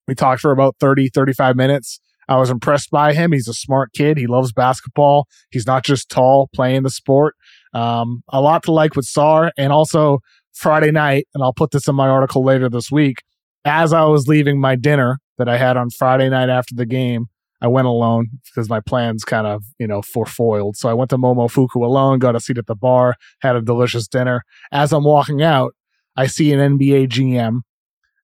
We 0.08 0.14
talked 0.14 0.40
for 0.40 0.50
about 0.50 0.76
30, 0.80 1.10
35 1.10 1.56
minutes. 1.56 2.00
I 2.28 2.36
was 2.36 2.48
impressed 2.48 2.90
by 2.90 3.12
him. 3.12 3.32
He's 3.32 3.48
a 3.48 3.54
smart 3.54 3.92
kid. 3.92 4.16
He 4.16 4.26
loves 4.26 4.52
basketball. 4.52 5.26
He's 5.50 5.66
not 5.66 5.84
just 5.84 6.08
tall 6.08 6.48
playing 6.54 6.84
the 6.84 6.90
sport. 6.90 7.34
Um, 7.74 8.22
a 8.28 8.40
lot 8.40 8.62
to 8.64 8.72
like 8.72 8.94
with 8.94 9.06
Sarr. 9.06 9.50
And 9.58 9.72
also 9.72 10.20
Friday 10.54 10.90
night, 10.90 11.26
and 11.34 11.42
I'll 11.42 11.52
put 11.52 11.70
this 11.70 11.88
in 11.88 11.94
my 11.94 12.08
article 12.08 12.44
later 12.44 12.68
this 12.68 12.90
week. 12.90 13.22
As 13.64 13.92
I 13.92 14.04
was 14.04 14.28
leaving 14.28 14.60
my 14.60 14.74
dinner 14.74 15.18
that 15.38 15.48
I 15.48 15.58
had 15.58 15.76
on 15.76 15.90
Friday 15.90 16.28
night 16.28 16.48
after 16.48 16.74
the 16.74 16.86
game, 16.86 17.26
I 17.62 17.68
went 17.68 17.86
alone 17.86 18.28
because 18.46 18.68
my 18.70 18.80
plans 18.80 19.24
kind 19.24 19.46
of, 19.46 19.62
you 19.78 19.86
know, 19.86 20.00
forefoiled. 20.00 20.76
So 20.76 20.88
I 20.88 20.94
went 20.94 21.10
to 21.10 21.18
Momofuku 21.18 21.76
alone, 21.76 22.18
got 22.18 22.36
a 22.36 22.40
seat 22.40 22.58
at 22.58 22.66
the 22.66 22.74
bar, 22.74 23.16
had 23.40 23.54
a 23.54 23.60
delicious 23.60 24.08
dinner. 24.08 24.42
As 24.72 24.92
I'm 24.92 25.04
walking 25.04 25.42
out, 25.42 25.74
I 26.16 26.26
see 26.26 26.52
an 26.52 26.78
NBA 26.78 27.08
GM 27.08 27.60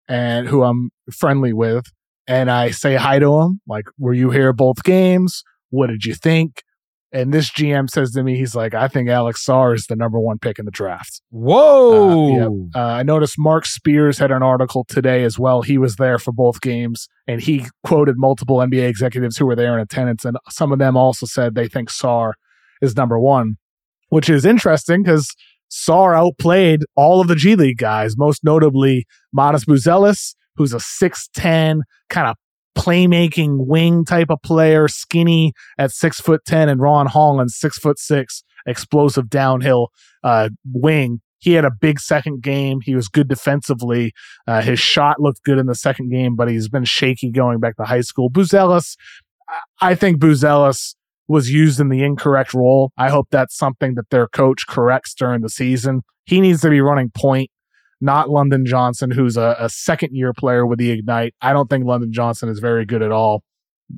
and 0.09 0.49
who 0.49 0.63
I'm 0.63 0.91
friendly 1.13 1.53
with, 1.53 1.85
and 2.27 2.51
I 2.51 2.71
say 2.71 2.97
hi 2.97 3.19
to 3.19 3.41
him, 3.41 3.61
like, 3.67 3.87
"Were 3.99 4.15
you 4.15 4.31
here 4.31 4.53
both 4.53 4.83
games? 4.85 5.43
What 5.71 5.89
did 5.89 6.05
you 6.05 6.15
think?" 6.15 6.63
And 7.13 7.33
this 7.33 7.51
GM 7.51 7.89
says 7.89 8.11
to 8.13 8.23
me, 8.23 8.37
he's 8.37 8.55
like, 8.55 8.75
"I 8.75 8.89
think 8.89 9.09
Alex 9.09 9.45
Sarr 9.45 9.75
is 9.75 9.87
the 9.87 9.97
number 9.97 10.19
one 10.19 10.39
pick 10.39 10.59
in 10.59 10.65
the 10.65 10.71
draft." 10.71 11.23
Whoa. 11.31 12.69
Uh, 12.75 12.79
I 12.79 13.03
noticed 13.05 13.37
Marc 13.39 13.65
Spears 13.65 14.19
had 14.19 14.31
an 14.31 14.43
article 14.43 14.85
today 14.89 15.23
as 15.23 15.39
well. 15.39 15.63
He 15.63 15.79
was 15.79 15.97
there 15.97 16.19
for 16.19 16.33
both 16.33 16.61
games, 16.61 17.09
and 17.27 17.41
he 17.41 17.67
quoted 17.85 18.17
multiple 18.19 18.57
NBA 18.57 18.89
executives 18.89 19.37
who 19.37 19.47
were 19.47 19.57
there 19.57 19.75
in 19.75 19.81
attendance, 19.81 20.25
and 20.25 20.37
some 20.51 20.73
of 20.73 20.79
them 20.79 20.97
also 20.97 21.27
said 21.27 21.55
they 21.55 21.69
think 21.69 21.91
Sarr 21.91 22.33
is 22.83 22.97
number 22.97 23.19
one, 23.19 23.57
which 24.09 24.29
is 24.29 24.45
interesting 24.45 25.03
because 25.03 25.35
Sarr 25.71 26.17
outplayed 26.17 26.81
all 26.97 27.21
of 27.21 27.29
the 27.29 27.37
G 27.37 27.57
League 27.57 27.79
guys, 27.79 28.17
most 28.17 28.45
notably 28.45 29.07
Matas 29.37 29.65
Buzelis, 29.65 30.35
who's 30.57 30.73
a 30.73 30.79
6'10 30.79 31.81
kind 32.09 32.29
of 32.29 32.37
playmaking 32.77 33.67
wing 33.67 34.05
type 34.05 34.29
of 34.31 34.41
player, 34.43 34.89
skinny 34.89 35.53
at 35.79 35.91
six 35.91 36.21
foot 36.21 36.45
ten, 36.45 36.69
and 36.69 36.81
Ron 36.81 37.07
Holland, 37.07 37.51
six 37.51 37.79
foot 37.79 37.99
six, 37.99 38.43
explosive 38.67 39.29
downhill 39.29 39.89
uh, 40.23 40.51
wing. 40.73 41.21
He 41.39 41.53
had 41.53 41.65
a 41.65 41.71
big 41.71 42.01
second 42.01 42.43
game. 42.43 42.81
He 42.83 42.95
was 42.95 43.09
good 43.09 43.29
defensively. 43.29 44.13
Uh, 44.47 44.63
his 44.63 44.81
shot 44.81 45.21
looked 45.21 45.43
good 45.45 45.59
in 45.59 45.67
the 45.67 45.75
second 45.75 46.11
game, 46.11 46.35
but 46.35 46.51
he's 46.51 46.69
been 46.69 46.85
shaky 46.85 47.31
going 47.31 47.61
back 47.61 47.77
to 47.77 47.85
high 47.85 48.01
school. 48.01 48.31
Buzelis, 48.31 48.97
I 49.81 49.95
think 49.95 50.19
Buzelis 50.19 50.95
was 51.29 51.51
used 51.51 51.79
in 51.79 51.89
the 51.89 52.03
incorrect 52.03 52.55
role. 52.55 52.93
I 52.97 53.11
hope 53.11 53.29
that's 53.31 53.57
something 53.57 53.95
that 53.95 54.11
their 54.11 54.29
coach 54.29 54.67
corrects 54.67 55.15
during 55.15 55.43
the 55.43 55.49
season. 55.49 56.03
He 56.25 56.41
needs 56.41 56.63
to 56.63 56.71
be 56.71 56.81
running 56.81 57.11
point, 57.15 57.51
not 58.01 58.31
London 58.31 58.67
Johnson, 58.67 59.11
who's 59.11 59.37
a, 59.37 59.57
a 59.59 59.69
second 59.69 60.11
year 60.13 60.33
player 60.33 60.67
with 60.67 60.79
the 60.79 60.91
Ignite. 60.91 61.35
I 61.41 61.53
don't 61.53 61.69
think 61.69 61.85
London 61.87 62.13
Johnson 62.13 62.49
is 62.49 62.59
very 62.59 62.85
good 62.85 63.03
at 63.03 63.13
all. 63.13 63.43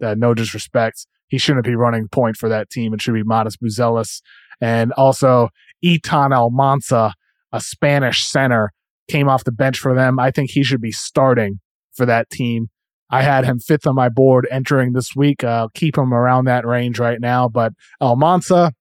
Uh, 0.02 0.14
no 0.16 0.34
disrespect. 0.34 1.06
He 1.28 1.38
shouldn't 1.38 1.64
be 1.64 1.76
running 1.76 2.08
point 2.08 2.36
for 2.36 2.48
that 2.48 2.70
team. 2.70 2.94
It 2.94 3.02
should 3.02 3.14
be 3.14 3.22
Matas 3.22 3.56
Buzelis. 3.62 4.20
And 4.60 4.92
also 4.92 5.48
Izan 5.84 6.30
Almansa, 6.30 7.12
a 7.52 7.60
Spanish 7.60 8.26
center, 8.26 8.72
came 9.08 9.28
off 9.28 9.44
the 9.44 9.52
bench 9.52 9.78
for 9.78 9.94
them. 9.94 10.18
I 10.18 10.30
think 10.30 10.50
he 10.50 10.62
should 10.62 10.80
be 10.80 10.92
starting 10.92 11.60
for 11.94 12.06
that 12.06 12.30
team. 12.30 12.68
I 13.10 13.22
had 13.22 13.44
him 13.44 13.58
fifth 13.58 13.86
on 13.86 13.94
my 13.94 14.10
board 14.10 14.46
entering 14.50 14.92
this 14.92 15.16
week. 15.16 15.42
I'll 15.42 15.70
keep 15.70 15.96
him 15.96 16.12
around 16.12 16.44
that 16.44 16.66
range 16.66 16.98
right 16.98 17.20
now. 17.20 17.48
But 17.48 17.72
Almansa, 18.02 18.72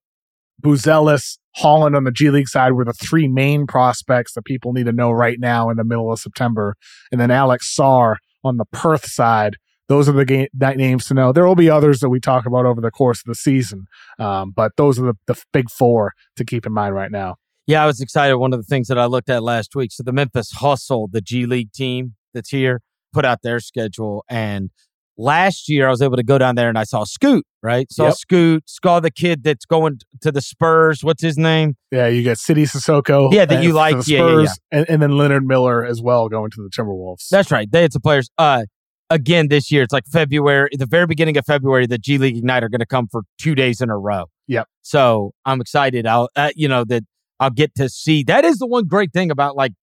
Buzelis, 0.64 1.38
Holland 1.56 1.96
on 1.96 2.04
the 2.04 2.12
G 2.12 2.30
League 2.30 2.48
side 2.48 2.74
were 2.74 2.86
the 2.86 2.94
three 2.94 3.28
main 3.28 3.68
prospects 3.68 4.34
that 4.34 4.46
people 4.46 4.74
need 4.74 4.86
to 4.86 4.92
know 4.92 5.12
right 5.12 5.40
now 5.40 5.70
in 5.70 5.78
the 5.78 5.84
middle 5.84 6.12
of 6.12 6.20
September. 6.20 6.76
And 7.12 7.20
then 7.20 7.32
Alex 7.32 7.74
Sarr 7.78 8.16
on 8.44 8.58
the 8.58 8.66
Perth 8.66 9.06
side. 9.06 9.58
Those 9.90 10.10
are 10.10 10.14
the 10.14 10.26
ga- 10.26 10.50
that 10.54 10.76
names 10.78 11.06
to 11.06 11.14
know. 11.14 11.32
There 11.32 11.48
will 11.48 11.56
be 11.56 11.70
others 11.70 12.02
that 12.02 12.10
we 12.10 12.20
talk 12.20 12.46
about 12.46 12.66
over 12.66 12.82
the 12.82 12.92
course 12.92 13.20
of 13.20 13.26
the 13.26 13.36
season, 13.36 13.86
um, 14.20 14.52
but 14.52 14.74
those 14.76 15.00
are 15.00 15.06
the, 15.06 15.14
the 15.28 15.42
big 15.54 15.70
four 15.70 16.12
to 16.36 16.44
keep 16.44 16.66
in 16.66 16.74
mind 16.74 16.94
right 16.94 17.12
now. 17.12 17.36
Yeah, 17.68 17.84
I 17.84 17.86
was 17.86 18.02
excited. 18.02 18.38
One 18.38 18.54
of 18.54 18.60
the 18.60 18.66
things 18.66 18.88
that 18.88 18.98
I 18.98 19.06
looked 19.06 19.30
at 19.30 19.44
last 19.44 19.76
week. 19.76 19.92
So 19.92 20.04
the 20.04 20.14
Memphis 20.14 20.52
Hustle, 20.52 21.08
the 21.12 21.22
G 21.22 21.46
League 21.46 21.72
team 21.72 22.16
that's 22.34 22.50
here, 22.50 22.82
put 23.14 23.26
out 23.26 23.42
their 23.44 23.60
schedule. 23.60 24.24
And 24.30 24.72
last 25.18 25.68
year 25.70 25.88
I 25.88 25.90
was 25.90 26.02
able 26.02 26.18
to 26.18 26.24
go 26.24 26.38
down 26.38 26.56
there 26.56 26.70
and 26.70 26.78
I 26.78 26.84
saw 26.84 27.04
Scoot, 27.04 27.46
right? 27.64 27.92
Saw 27.92 28.06
Yep. 28.06 28.14
Scoot, 28.16 28.64
saw 28.68 29.00
the 29.00 29.12
kid 29.12 29.44
that's 29.44 29.66
going 29.66 30.00
to 30.22 30.32
the 30.32 30.42
Spurs. 30.42 31.04
What's 31.04 31.22
his 31.22 31.38
name? 31.38 31.76
Yeah, 31.92 32.08
you 32.08 32.24
got 32.24 32.38
Sidy 32.38 32.66
Cissoko. 32.66 33.34
Yeah, 33.34 33.46
that 33.46 33.60
uh, 33.60 33.62
you 33.62 33.74
like. 33.74 33.98
the 33.98 34.12
Yeah, 34.12 34.20
yeah, 34.20 34.46
Spurs, 34.46 34.60
And, 34.72 34.90
and 34.90 35.02
then 35.02 35.18
Leonard 35.18 35.46
Miller 35.46 35.86
as 35.86 36.02
well 36.02 36.30
going 36.30 36.52
to 36.52 36.64
the 36.64 36.70
Timberwolves. 36.70 37.28
That's 37.30 37.52
right. 37.52 37.70
They 37.70 37.82
had 37.82 37.94
some 37.94 38.02
players. 38.02 38.30
Uh, 38.38 38.66
again, 39.10 39.48
this 39.48 39.72
year, 39.72 39.84
it's 39.84 39.94
like 39.94 40.06
February, 40.12 40.70
the 40.74 40.86
very 40.86 41.08
beginning 41.08 41.38
of 41.38 41.46
February, 41.46 41.88
the 41.88 41.98
G 41.98 42.18
League 42.18 42.38
Ignite 42.38 42.64
are 42.64 42.70
going 42.70 42.80
to 42.80 42.86
come 42.86 43.08
for 43.08 43.24
two 43.38 43.56
days 43.56 43.82
in 43.82 43.90
a 43.90 43.98
row. 43.98 44.26
Yep. 44.48 44.68
So 44.82 45.32
I'm 45.46 45.62
excited. 45.62 46.06
I'll, 46.08 46.30
uh, 46.36 46.52
you 46.56 46.68
know, 46.68 46.84
that 46.86 47.04
I'll 47.40 47.50
get 47.50 47.76
to 47.76 47.90
see. 47.90 48.24
That 48.24 48.46
is 48.46 48.58
the 48.58 48.68
one 48.68 48.86
great 48.86 49.14
thing 49.14 49.32
about 49.32 49.56
like 49.56 49.74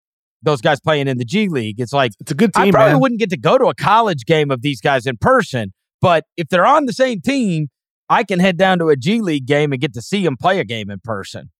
those 0.45 0.61
guys 0.61 0.81
playing 0.81 1.09
in 1.09 1.19
the 1.19 1.25
G 1.25 1.49
League. 1.49 1.81
It's 1.81 1.93
like, 1.93 2.13
it's 2.21 2.31
a 2.31 2.35
good 2.35 2.51
I 2.55 2.71
probably 2.71 2.93
man. 2.93 3.01
wouldn't 3.01 3.21
get 3.21 3.31
to 3.31 3.37
go 3.37 3.59
to 3.59 3.67
a 3.67 3.75
college 3.75 4.25
game 4.27 4.51
of 4.51 4.63
these 4.63 4.81
guys 4.81 5.07
in 5.07 5.17
person, 5.17 5.73
But 6.01 6.25
if 6.37 6.49
they're 6.49 6.67
on 6.67 6.87
the 6.87 6.93
same 6.93 7.21
team, 7.21 7.69
I 8.09 8.25
can 8.25 8.39
head 8.39 8.57
down 8.59 8.79
to 8.81 8.91
a 8.91 8.97
G 8.97 9.21
League 9.21 9.47
game 9.47 9.73
and 9.73 9.81
get 9.81 9.95
to 9.95 10.03
see 10.03 10.23
them 10.23 10.37
play 10.37 10.61
a 10.61 10.65
game 10.65 10.91
in 10.91 11.01
person. 11.03 11.51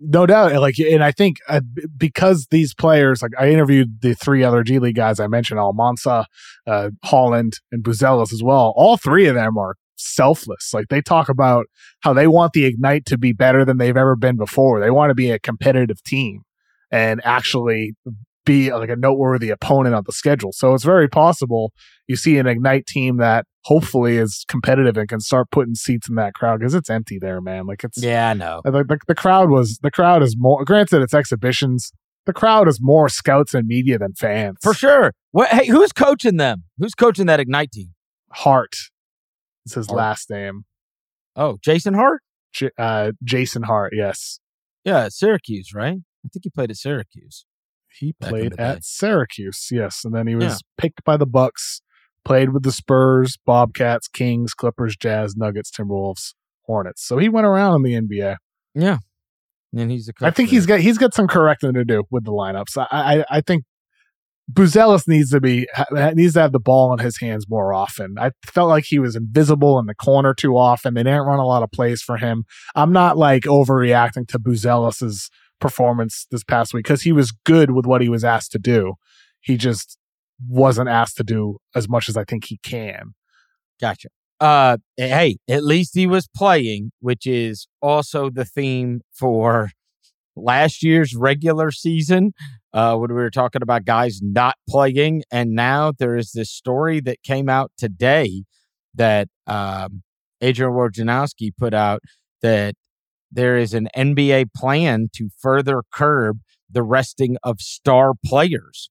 No 0.00 0.26
doubt. 0.26 0.52
Like, 0.60 0.78
and 0.78 1.02
I 1.02 1.12
think 1.12 1.38
uh, 1.48 1.60
because 1.96 2.48
these 2.50 2.74
players, 2.74 3.22
like 3.22 3.32
I 3.38 3.48
interviewed 3.50 4.02
the 4.02 4.14
three 4.14 4.44
other 4.44 4.62
G 4.62 4.78
League 4.78 4.96
guys 4.96 5.20
I 5.20 5.28
mentioned, 5.28 5.58
Almansa, 5.60 6.26
uh, 6.66 6.90
Holland, 7.04 7.54
and 7.72 7.82
Buzelis 7.82 8.32
as 8.32 8.42
well. 8.42 8.74
All 8.76 8.96
three 8.96 9.26
of 9.26 9.34
them 9.34 9.56
are 9.56 9.76
selfless. 9.96 10.74
Like 10.74 10.88
they 10.88 11.00
talk 11.00 11.28
about 11.28 11.66
how 12.00 12.12
they 12.12 12.26
want 12.26 12.52
the 12.52 12.64
Ignite 12.66 13.06
to 13.06 13.16
be 13.16 13.32
better 13.32 13.64
than 13.64 13.78
they've 13.78 13.96
ever 13.96 14.16
been 14.16 14.36
before. 14.36 14.80
They 14.80 14.90
want 14.90 15.10
to 15.10 15.14
be 15.14 15.30
a 15.30 15.38
competitive 15.38 16.02
team 16.02 16.42
and 16.90 17.20
actually 17.24 17.94
be 18.44 18.72
like 18.72 18.90
a 18.90 18.96
noteworthy 18.96 19.50
opponent 19.50 19.94
on 19.94 20.02
the 20.06 20.12
schedule. 20.12 20.52
So 20.52 20.74
it's 20.74 20.84
very 20.84 21.08
possible 21.08 21.72
you 22.06 22.16
see 22.16 22.36
an 22.38 22.46
Ignite 22.46 22.86
team 22.86 23.16
that 23.16 23.46
hopefully 23.62 24.18
is 24.18 24.44
competitive 24.48 24.96
and 24.98 25.08
can 25.08 25.20
start 25.20 25.50
putting 25.50 25.74
seats 25.74 26.08
in 26.08 26.16
that 26.16 26.34
crowd 26.34 26.60
because 26.60 26.74
it's 26.74 26.90
empty 26.90 27.18
there, 27.18 27.40
man. 27.40 27.66
Like 27.66 27.82
it's 27.84 28.02
yeah, 28.02 28.28
I 28.30 28.34
know. 28.34 28.60
The, 28.64 28.70
the, 28.84 28.98
the 29.08 29.14
crowd 29.14 29.48
was 29.50 29.78
the 29.82 29.90
crowd 29.90 30.22
is 30.22 30.36
more. 30.38 30.64
Granted, 30.64 31.00
it's 31.02 31.14
exhibitions. 31.14 31.90
The 32.26 32.32
crowd 32.32 32.68
is 32.68 32.78
more 32.80 33.08
scouts 33.08 33.52
and 33.54 33.66
media 33.66 33.98
than 33.98 34.14
fans 34.14 34.56
for 34.62 34.72
sure. 34.74 35.12
What? 35.32 35.48
Hey, 35.50 35.66
who's 35.66 35.92
coaching 35.92 36.36
them? 36.38 36.64
Who's 36.78 36.94
coaching 36.94 37.26
that 37.26 37.40
Ignite 37.40 37.72
team? 37.72 37.94
Hart 38.32 38.74
It's 39.64 39.74
his 39.74 39.86
Hart. 39.86 39.96
last 39.98 40.30
name. 40.30 40.64
Oh, 41.36 41.58
Jason 41.62 41.94
Hart. 41.94 42.22
J- 42.52 42.70
uh, 42.78 43.12
Jason 43.22 43.62
Hart. 43.64 43.92
Yes, 43.96 44.38
Yeah, 44.84 45.08
Syracuse, 45.08 45.72
right? 45.74 45.96
I 46.24 46.28
think 46.32 46.44
he 46.44 46.50
played 46.50 46.70
at 46.70 46.76
Syracuse. 46.76 47.44
He 47.98 48.14
played 48.20 48.52
the 48.52 48.56
day. 48.56 48.62
at 48.62 48.84
Syracuse. 48.84 49.68
Yes, 49.70 50.04
and 50.04 50.14
then 50.14 50.26
he 50.26 50.34
was 50.34 50.44
Yeah. 50.44 50.56
picked 50.78 51.04
by 51.04 51.16
the 51.16 51.26
Bucks. 51.26 51.80
Played 52.24 52.54
with 52.54 52.62
the 52.62 52.72
Spurs, 52.72 53.36
Bobcats, 53.44 54.08
Kings, 54.08 54.54
Clippers, 54.54 54.96
Jazz, 54.96 55.36
Nuggets, 55.36 55.70
Timberwolves, 55.70 56.32
Hornets. 56.62 57.06
So 57.06 57.18
he 57.18 57.28
went 57.28 57.46
around 57.46 57.74
in 57.76 57.82
the 57.82 57.94
NBA. 57.94 58.36
Yeah, 58.74 58.96
and 59.76 59.90
he's 59.90 60.08
a. 60.08 60.12
I 60.22 60.30
think 60.30 60.48
there. 60.48 60.56
he's 60.56 60.64
got 60.66 60.80
he's 60.80 60.96
got 60.96 61.12
some 61.12 61.28
correcting 61.28 61.74
to 61.74 61.84
do 61.84 62.04
with 62.10 62.24
the 62.24 62.32
lineups. 62.32 62.78
I 62.78 62.86
I, 63.20 63.24
I 63.30 63.40
think 63.42 63.64
Buzelis 64.52 65.08
needs 65.08 65.30
to 65.30 65.40
be 65.40 65.66
needs 66.14 66.34
to 66.34 66.40
have 66.40 66.52
the 66.52 66.60
ball 66.60 66.92
in 66.92 66.98
his 66.98 67.18
hands 67.18 67.46
more 67.48 67.72
often. 67.72 68.16
I 68.18 68.30
felt 68.46 68.68
like 68.68 68.84
he 68.86 68.98
was 68.98 69.16
invisible 69.16 69.78
in 69.78 69.86
the 69.86 69.94
corner 69.94 70.34
too 70.34 70.56
often. 70.56 70.94
They 70.94 71.02
didn't 71.02 71.22
run 71.22 71.38
a 71.38 71.46
lot 71.46 71.62
of 71.62 71.70
plays 71.72 72.02
for 72.02 72.18
him. 72.18 72.44
I'm 72.74 72.92
not 72.92 73.16
like 73.16 73.44
overreacting 73.44 74.28
to 74.28 74.38
Buzelis's 74.38 75.30
performance 75.64 76.26
this 76.30 76.44
past 76.44 76.74
week 76.74 76.84
because 76.84 77.00
he 77.00 77.12
was 77.12 77.32
good 77.32 77.70
with 77.70 77.86
what 77.86 78.02
he 78.02 78.08
was 78.10 78.22
asked 78.22 78.52
to 78.52 78.58
do. 78.58 78.96
He 79.40 79.56
just 79.56 79.96
wasn't 80.46 80.90
asked 80.90 81.16
to 81.16 81.24
do 81.24 81.56
as 81.74 81.88
much 81.88 82.06
as 82.10 82.18
I 82.18 82.24
think 82.24 82.44
he 82.44 82.58
can. 82.62 83.14
Gotcha. 83.80 84.08
Uh, 84.40 84.76
hey, 84.98 85.38
at 85.48 85.64
least 85.64 85.94
he 85.94 86.06
was 86.06 86.28
playing, 86.36 86.90
which 87.00 87.26
is 87.26 87.66
also 87.80 88.28
the 88.28 88.44
theme 88.44 89.00
for 89.10 89.70
last 90.36 90.82
year's 90.82 91.14
regular 91.14 91.70
season. 91.70 92.34
Uh, 92.74 92.94
when 92.96 93.08
we 93.08 93.14
were 93.14 93.30
talking 93.30 93.62
about 93.62 93.86
guys 93.86 94.20
not 94.20 94.56
playing, 94.68 95.22
and 95.30 95.52
now 95.52 95.92
there 95.98 96.14
is 96.14 96.32
this 96.32 96.50
story 96.50 97.00
that 97.00 97.22
came 97.22 97.48
out 97.48 97.72
today 97.78 98.42
that 98.94 99.28
um, 99.46 100.02
Adrian 100.42 100.72
Wojnarowski 100.72 101.52
put 101.56 101.72
out 101.72 102.02
that 102.42 102.74
there 103.34 103.56
is 103.56 103.74
an 103.74 103.88
NBA 103.96 104.52
plan 104.54 105.08
to 105.14 105.28
further 105.38 105.82
curb 105.92 106.40
the 106.70 106.82
resting 106.82 107.36
of 107.42 107.60
star 107.60 108.12
players. 108.24 108.90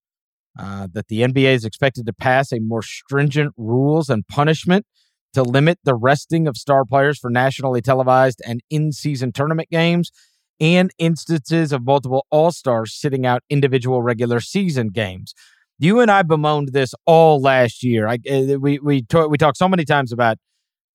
Uh, 0.57 0.87
that 0.93 1.07
the 1.07 1.21
NBA 1.21 1.55
is 1.55 1.65
expected 1.65 2.05
to 2.05 2.13
pass 2.13 2.51
a 2.51 2.59
more 2.59 2.83
stringent 2.83 3.53
rules 3.57 4.07
and 4.07 4.27
punishment 4.27 4.85
to 5.33 5.41
limit 5.41 5.79
the 5.83 5.95
resting 5.95 6.47
of 6.47 6.57
star 6.57 6.85
players 6.85 7.17
for 7.17 7.31
nationally 7.31 7.81
televised 7.81 8.39
and 8.45 8.61
in 8.69 8.91
season 8.91 9.31
tournament 9.31 9.67
games 9.71 10.11
and 10.59 10.91
instances 10.99 11.71
of 11.71 11.83
multiple 11.83 12.27
all 12.29 12.51
stars 12.51 12.93
sitting 12.93 13.25
out 13.25 13.41
individual 13.49 14.03
regular 14.03 14.39
season 14.39 14.89
games. 14.89 15.33
You 15.79 15.99
and 15.99 16.11
I 16.11 16.21
bemoaned 16.21 16.69
this 16.71 16.93
all 17.05 17.41
last 17.41 17.83
year. 17.83 18.07
I, 18.07 18.19
uh, 18.29 18.59
we 18.59 18.77
we 18.79 19.01
talk, 19.01 19.31
we 19.31 19.37
talked 19.37 19.57
so 19.57 19.67
many 19.67 19.85
times 19.85 20.11
about 20.11 20.37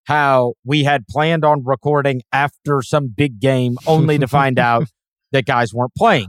how 0.08 0.54
we 0.64 0.84
had 0.84 1.06
planned 1.06 1.44
on 1.44 1.62
recording 1.64 2.22
after 2.32 2.80
some 2.82 3.08
big 3.14 3.38
game, 3.40 3.76
only 3.86 4.18
to 4.18 4.26
find 4.26 4.58
out 4.70 4.88
that 5.32 5.44
guys 5.44 5.72
weren't 5.74 5.94
playing. 5.96 6.28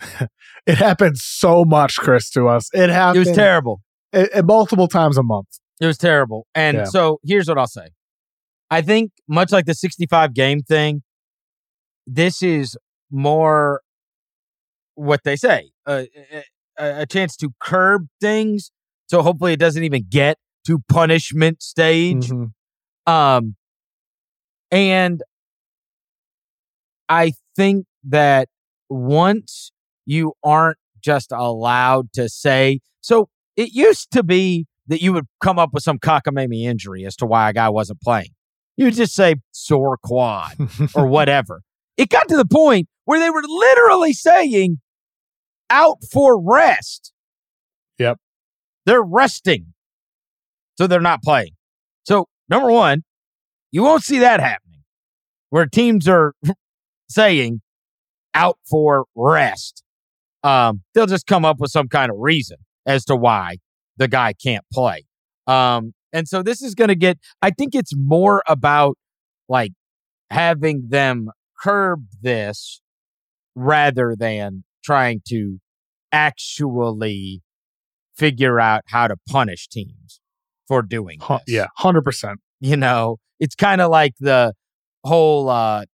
It 0.66 0.78
happened 0.78 1.18
so 1.18 1.64
much, 1.66 1.96
Chris, 1.96 2.30
to 2.30 2.48
us. 2.48 2.70
It 2.72 2.88
happened. 2.88 3.26
It 3.26 3.28
was 3.28 3.36
terrible. 3.36 3.80
it- 4.14 4.30
it 4.34 4.44
multiple 4.46 4.88
times 4.88 5.18
a 5.18 5.22
month. 5.22 5.48
It 5.78 5.86
was 5.86 5.98
terrible. 5.98 6.46
And 6.54 6.78
Yeah. 6.78 6.84
so 6.84 7.18
here's 7.22 7.48
what 7.48 7.58
I'll 7.58 7.66
say. 7.66 7.88
I 8.70 8.80
think 8.80 9.10
much 9.28 9.52
like 9.52 9.66
the 9.66 9.74
65 9.74 10.32
game 10.32 10.60
thing, 10.62 11.02
this 12.06 12.42
is 12.42 12.78
more 13.10 13.82
what 14.94 15.20
they 15.24 15.36
say, 15.36 15.70
uh, 15.86 16.04
a, 16.78 17.02
a 17.02 17.06
chance 17.06 17.36
to 17.38 17.50
curb 17.60 18.06
things. 18.22 18.70
So 19.06 19.20
hopefully 19.22 19.52
it 19.52 19.58
doesn't 19.60 19.84
even 19.84 20.04
get 20.08 20.38
to 20.66 20.78
punishment 20.88 21.62
stage. 21.62 22.28
Mhm. 22.30 22.52
Um, 23.06 23.56
and 24.70 25.22
I 27.08 27.32
think 27.56 27.86
that 28.04 28.48
once 28.88 29.70
you 30.06 30.34
aren't 30.42 30.78
just 31.00 31.32
allowed 31.32 32.12
to 32.14 32.28
say, 32.28 32.80
so 33.00 33.28
it 33.56 33.72
used 33.72 34.10
to 34.12 34.22
be 34.22 34.66
that 34.86 35.02
you 35.02 35.12
would 35.12 35.26
come 35.42 35.58
up 35.58 35.70
with 35.72 35.82
some 35.82 35.98
cockamamie 35.98 36.64
injury 36.64 37.04
as 37.04 37.16
to 37.16 37.26
why 37.26 37.50
a 37.50 37.52
guy 37.52 37.68
wasn't 37.68 38.00
playing. 38.00 38.30
You 38.76 38.86
would 38.86 38.94
just 38.94 39.14
say 39.14 39.36
sore 39.52 39.98
quad 40.02 40.52
or 40.94 41.06
whatever. 41.08 41.62
It 41.96 42.08
got 42.08 42.28
to 42.28 42.36
the 42.36 42.44
point 42.44 42.88
where 43.04 43.20
they 43.20 43.30
were 43.30 43.42
literally 43.46 44.12
saying 44.12 44.80
out 45.70 45.98
for 46.10 46.40
rest. 46.40 47.12
Yep. 47.98 48.18
They're 48.86 49.02
resting. 49.02 49.74
So 50.76 50.86
they're 50.86 51.00
not 51.00 51.22
playing. 51.22 51.52
Number 52.48 52.70
one, 52.70 53.02
you 53.70 53.82
won't 53.82 54.02
see 54.02 54.18
that 54.20 54.40
happening 54.40 54.82
where 55.50 55.66
teams 55.66 56.08
are 56.08 56.34
saying 57.08 57.60
out 58.34 58.58
for 58.68 59.04
rest. 59.14 59.82
Um, 60.42 60.82
they'll 60.92 61.06
just 61.06 61.26
come 61.26 61.44
up 61.44 61.58
with 61.58 61.70
some 61.70 61.88
kind 61.88 62.10
of 62.10 62.16
reason 62.18 62.58
as 62.86 63.04
to 63.06 63.16
why 63.16 63.58
the 63.96 64.08
guy 64.08 64.32
can't 64.32 64.64
play. 64.72 65.04
Um, 65.46 65.94
and 66.12 66.28
so 66.28 66.42
this 66.42 66.62
is 66.62 66.74
going 66.74 66.88
to 66.88 66.94
get, 66.94 67.18
I 67.40 67.50
think 67.50 67.74
it's 67.74 67.94
more 67.96 68.42
about 68.46 68.98
like 69.48 69.72
having 70.30 70.88
them 70.88 71.28
curb 71.58 72.04
this 72.20 72.82
rather 73.54 74.14
than 74.18 74.64
trying 74.84 75.22
to 75.28 75.58
actually 76.12 77.42
figure 78.16 78.60
out 78.60 78.82
how 78.86 79.08
to 79.08 79.16
punish 79.28 79.68
teams 79.68 80.20
for 80.68 80.82
doing 80.82 81.18
this. 81.20 81.40
yeah, 81.46 81.66
hundred 81.76 82.02
percent. 82.02 82.40
you 82.60 82.76
know 82.76 83.18
it's 83.40 83.54
kind 83.54 83.80
of 83.80 83.90
like 83.90 84.14
the 84.20 84.54
whole 85.04 85.48
uh 85.48 85.84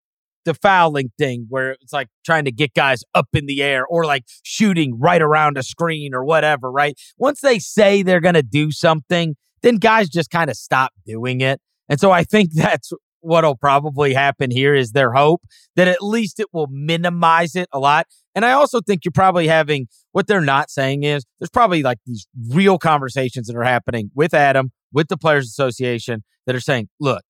the 0.45 0.55
fouling 0.55 1.11
thing 1.19 1.47
where 1.49 1.73
it's 1.73 1.93
like 1.93 2.09
trying 2.25 2.45
to 2.45 2.53
get 2.53 2.73
guys 2.75 3.03
up 3.15 3.29
in 3.35 3.47
the 3.47 3.63
air 3.63 3.85
or 3.87 4.05
like 4.07 4.25
shooting 4.43 4.99
right 4.99 5.21
around 5.21 5.59
a 5.59 5.63
screen 5.63 6.15
or 6.15 6.25
whatever 6.25 6.71
right? 6.71 6.99
Once 7.19 7.41
they 7.41 7.59
say 7.59 8.03
they're 8.03 8.21
going 8.21 8.35
to 8.35 8.43
do 8.43 8.71
something 8.71 9.37
then 9.63 9.77
guys 9.77 10.09
just 10.09 10.31
kind 10.31 10.49
of 10.49 10.57
stop 10.57 10.93
doing 11.07 11.41
it. 11.41 11.61
And 11.89 12.01
so 12.01 12.11
i 12.11 12.25
think 12.25 12.53
that's 12.55 12.93
what'll 13.21 13.57
probably 13.57 14.15
happen 14.15 14.51
here 14.51 14.75
is 14.75 14.93
their 14.93 15.13
hope 15.13 15.43
that 15.77 15.89
at 15.89 16.03
least 16.03 16.41
it 16.41 16.47
will 16.53 16.69
minimize 16.71 17.55
it 17.55 17.69
a 17.73 17.79
lot 17.79 18.07
and 18.35 18.45
i 18.45 18.53
also 18.53 18.81
think 18.81 19.05
you're 19.05 19.13
probably 19.13 19.47
having 19.47 19.87
what 20.13 20.27
they're 20.27 20.41
not 20.41 20.71
saying 20.71 21.03
is 21.03 21.25
there's 21.39 21.51
probably 21.51 21.83
like 21.83 21.99
these 22.07 22.27
real 22.49 22.79
conversations 22.79 23.47
that 23.47 23.57
are 23.57 23.65
happening 23.65 24.11
with 24.15 24.35
adam 24.35 24.71
with 24.93 25.09
the 25.09 25.17
players 25.17 25.47
association 25.47 26.23
that 26.47 26.57
are 26.57 26.61
saying 26.61 26.89
look 26.99 27.23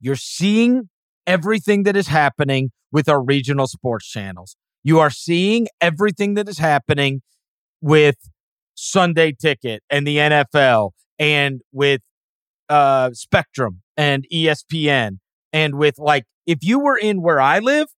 you're 0.00 0.16
seeing 0.16 0.88
everything 1.26 1.82
that 1.82 1.96
is 1.96 2.08
happening 2.08 2.70
with 2.92 3.08
our 3.08 3.22
regional 3.22 3.66
sports 3.66 4.08
channels. 4.08 4.56
You 4.82 5.00
are 5.00 5.10
seeing 5.10 5.66
everything 5.80 6.34
that 6.34 6.48
is 6.48 6.58
happening 6.58 7.22
with 7.80 8.16
Sunday 8.74 9.32
Ticket 9.32 9.82
and 9.90 10.06
the 10.06 10.16
NFL 10.18 10.92
and 11.18 11.60
with 11.72 12.02
uh, 12.68 13.10
Spectrum 13.12 13.82
and 13.96 14.26
ESPN 14.32 15.18
and 15.56 15.78
with 15.78 15.98
like 15.98 16.24
if 16.46 16.58
you 16.60 16.78
were 16.78 16.98
in 16.98 17.22
where 17.22 17.40
I 17.40 17.60
live, 17.60 17.88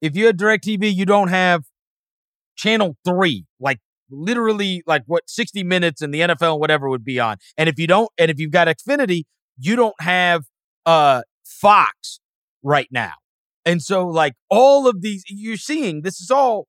if 0.00 0.14
you 0.16 0.26
had 0.26 0.38
DirecTV, 0.38 0.94
you 0.94 1.04
don't 1.04 1.26
have 1.26 1.64
channel 2.56 2.96
3 3.04 3.44
like 3.60 3.78
literally 4.10 4.82
like 4.86 5.02
what 5.06 5.28
60 5.28 5.62
minutes 5.64 6.00
and 6.02 6.14
the 6.14 6.20
NFL 6.20 6.52
and 6.52 6.60
whatever 6.60 6.88
would 6.88 7.04
be 7.04 7.18
on. 7.18 7.36
And 7.56 7.68
if 7.68 7.78
you 7.78 7.88
don't 7.88 8.10
and 8.16 8.30
if 8.30 8.38
you've 8.38 8.52
got 8.52 8.68
Xfinity, 8.68 9.22
you 9.58 9.74
don't 9.74 10.00
have 10.00 10.44
uh 10.86 11.22
Fox 11.44 12.20
right 12.62 12.88
now. 12.92 13.14
And 13.64 13.82
so 13.82 14.06
like 14.06 14.34
all 14.48 14.86
of 14.86 15.02
these 15.02 15.24
you're 15.28 15.56
seeing 15.56 16.02
this 16.02 16.20
is 16.20 16.30
all 16.30 16.68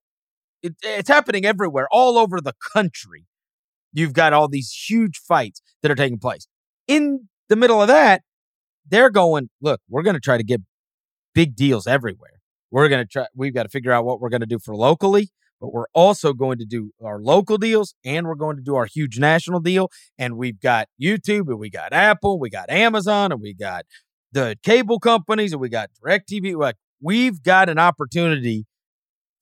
it, 0.60 0.74
it's 0.82 1.08
happening 1.08 1.46
everywhere 1.46 1.86
all 1.92 2.18
over 2.18 2.40
the 2.40 2.54
country. 2.72 3.26
You've 3.92 4.12
got 4.12 4.32
all 4.32 4.48
these 4.48 4.72
huge 4.88 5.18
fights 5.18 5.62
that 5.82 5.90
are 5.90 5.96
taking 5.96 6.18
place. 6.18 6.48
In 6.88 7.28
the 7.48 7.56
middle 7.56 7.80
of 7.80 7.86
that, 7.88 8.22
they're 8.90 9.10
going, 9.10 9.48
look, 9.60 9.80
we're 9.88 10.02
going 10.02 10.14
to 10.14 10.20
try 10.20 10.36
to 10.36 10.44
get 10.44 10.60
big 11.34 11.56
deals 11.56 11.86
everywhere. 11.86 12.40
We're 12.70 12.88
going 12.88 13.04
to 13.04 13.08
try, 13.08 13.26
we've 13.34 13.54
got 13.54 13.64
to 13.64 13.68
figure 13.68 13.92
out 13.92 14.04
what 14.04 14.20
we're 14.20 14.28
going 14.28 14.40
to 14.42 14.46
do 14.46 14.58
for 14.58 14.76
locally, 14.76 15.30
but 15.60 15.72
we're 15.72 15.86
also 15.94 16.32
going 16.32 16.58
to 16.58 16.64
do 16.64 16.90
our 17.04 17.20
local 17.20 17.58
deals 17.58 17.94
and 18.04 18.26
we're 18.26 18.34
going 18.34 18.56
to 18.56 18.62
do 18.62 18.74
our 18.74 18.86
huge 18.86 19.18
national 19.18 19.60
deal. 19.60 19.90
And 20.18 20.36
we've 20.36 20.60
got 20.60 20.88
YouTube 21.00 21.48
and 21.48 21.58
we 21.58 21.70
got 21.70 21.92
Apple, 21.92 22.38
we 22.38 22.50
got 22.50 22.70
Amazon, 22.70 23.32
and 23.32 23.40
we 23.40 23.54
got 23.54 23.86
the 24.32 24.56
cable 24.62 25.00
companies 25.00 25.52
and 25.52 25.60
we 25.60 25.68
got 25.68 25.90
DirecTV. 26.02 26.56
Like, 26.56 26.76
we've 27.00 27.42
got 27.42 27.68
an 27.68 27.78
opportunity 27.78 28.66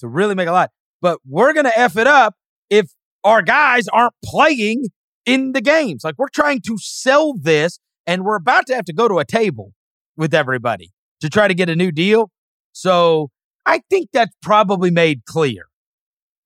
to 0.01 0.09
really 0.09 0.35
make 0.35 0.49
a 0.49 0.53
lot, 0.53 0.71
but 1.03 1.19
we're 1.27 1.53
going 1.53 1.67
to 1.67 1.79
F 1.79 1.97
it 1.97 2.07
up 2.07 2.35
if 2.71 2.93
our 3.25 3.43
guys 3.43 3.89
aren't 3.89 4.15
playing 4.25 4.87
in 5.27 5.53
the 5.53 5.61
games. 5.61 6.03
Like, 6.05 6.15
we're 6.17 6.29
trying 6.29 6.61
to 6.63 6.79
sell 6.79 7.35
this 7.35 7.79
and 8.09 8.25
we're 8.25 8.37
about 8.37 8.67
to 8.67 8.75
have 8.75 8.87
to 8.87 8.93
go 8.93 9.07
to 9.07 9.19
a 9.19 9.25
table 9.25 9.75
with 10.17 10.35
everybody 10.35 10.91
to 11.21 11.29
try 11.29 11.47
to 11.47 11.55
get 11.55 11.69
a 11.69 11.77
new 11.77 11.93
deal. 11.93 12.31
So 12.73 13.29
I 13.67 13.83
think 13.91 14.09
that's 14.13 14.35
probably 14.43 14.91
made 14.91 15.27
clear 15.27 15.67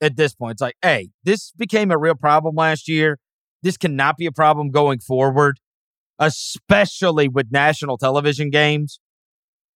at 0.01 0.17
this 0.17 0.35
point. 0.35 0.55
It's 0.55 0.61
like, 0.61 0.75
hey, 0.83 1.11
this 1.23 1.53
became 1.53 1.93
a 1.93 1.97
real 1.97 2.17
problem 2.17 2.57
last 2.57 2.89
year. 2.89 3.19
This 3.63 3.77
cannot 3.77 4.17
be 4.17 4.27
a 4.27 4.33
problem 4.33 4.73
going 4.73 4.99
forward, 4.99 5.61
especially 6.19 7.29
with 7.29 7.53
national 7.53 7.97
television 7.97 8.51
games, 8.51 8.99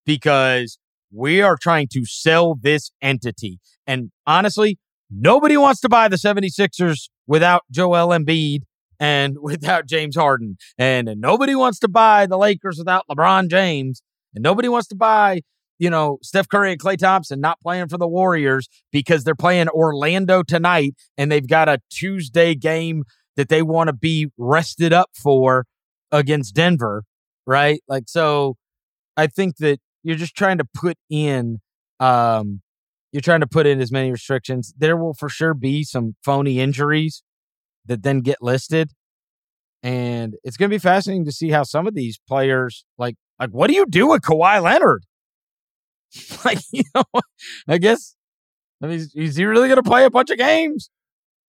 because 0.04 0.78
we 1.12 1.40
are 1.40 1.56
trying 1.56 1.86
to 1.92 2.04
sell 2.04 2.56
this 2.60 2.90
entity. 3.00 3.60
And 3.86 4.10
honestly, 4.26 4.80
nobody 5.08 5.56
wants 5.56 5.80
to 5.82 5.88
buy 5.88 6.08
the 6.08 6.16
76ers 6.16 7.10
without 7.28 7.62
Joel 7.70 8.08
Embiid 8.08 8.62
and 9.00 9.36
without 9.40 9.86
James 9.86 10.16
Harden. 10.16 10.56
And, 10.78 11.08
and 11.08 11.20
nobody 11.20 11.54
wants 11.54 11.78
to 11.80 11.88
buy 11.88 12.26
the 12.26 12.38
Lakers 12.38 12.78
without 12.78 13.04
LeBron 13.10 13.48
James. 13.48 14.02
And 14.34 14.42
nobody 14.42 14.68
wants 14.68 14.88
to 14.88 14.94
buy, 14.94 15.42
you 15.78 15.90
know, 15.90 16.18
Steph 16.22 16.48
Curry 16.48 16.72
and 16.72 16.80
Klay 16.80 16.98
Thompson 16.98 17.40
not 17.40 17.60
playing 17.60 17.88
for 17.88 17.98
the 17.98 18.08
Warriors 18.08 18.68
because 18.92 19.24
they're 19.24 19.34
playing 19.34 19.68
Orlando 19.68 20.42
tonight 20.42 20.94
and 21.16 21.30
they've 21.30 21.46
got 21.46 21.68
a 21.68 21.80
Tuesday 21.90 22.54
game 22.54 23.04
that 23.36 23.48
they 23.48 23.62
want 23.62 23.88
to 23.88 23.92
be 23.92 24.28
rested 24.36 24.92
up 24.92 25.10
for 25.14 25.66
against 26.10 26.54
Denver, 26.54 27.04
right? 27.46 27.80
Like, 27.88 28.04
so 28.06 28.56
I 29.16 29.26
think 29.26 29.56
that 29.58 29.78
you're 30.02 30.16
just 30.16 30.36
trying 30.36 30.58
to 30.58 30.64
put 30.64 30.96
in, 31.10 31.58
um, 32.00 32.62
you're 33.12 33.20
trying 33.20 33.40
to 33.40 33.46
put 33.46 33.66
in 33.66 33.80
as 33.80 33.90
many 33.90 34.10
restrictions. 34.10 34.74
There 34.76 34.96
will 34.96 35.14
for 35.14 35.28
sure 35.28 35.54
be 35.54 35.84
some 35.84 36.16
phony 36.24 36.60
injuries 36.60 37.22
that 37.86 38.02
then 38.02 38.20
get 38.20 38.38
listed. 38.40 38.90
And 39.82 40.34
it's 40.42 40.56
going 40.56 40.70
to 40.70 40.74
be 40.74 40.80
fascinating 40.80 41.24
to 41.26 41.32
see 41.32 41.50
how 41.50 41.62
some 41.62 41.86
of 41.86 41.94
these 41.94 42.18
players, 42.26 42.84
like, 42.98 43.16
like 43.38 43.50
what 43.50 43.68
do 43.68 43.74
you 43.74 43.86
do 43.86 44.08
with 44.08 44.22
Kawhi 44.22 44.62
Leonard? 44.62 45.04
like, 46.44 46.58
you 46.72 46.84
know, 46.94 47.04
I 47.68 47.78
guess, 47.78 48.16
I 48.82 48.86
mean, 48.88 49.06
is 49.14 49.36
he 49.36 49.44
really 49.44 49.68
going 49.68 49.82
to 49.82 49.88
play 49.88 50.04
a 50.04 50.10
bunch 50.10 50.30
of 50.30 50.38
games? 50.38 50.90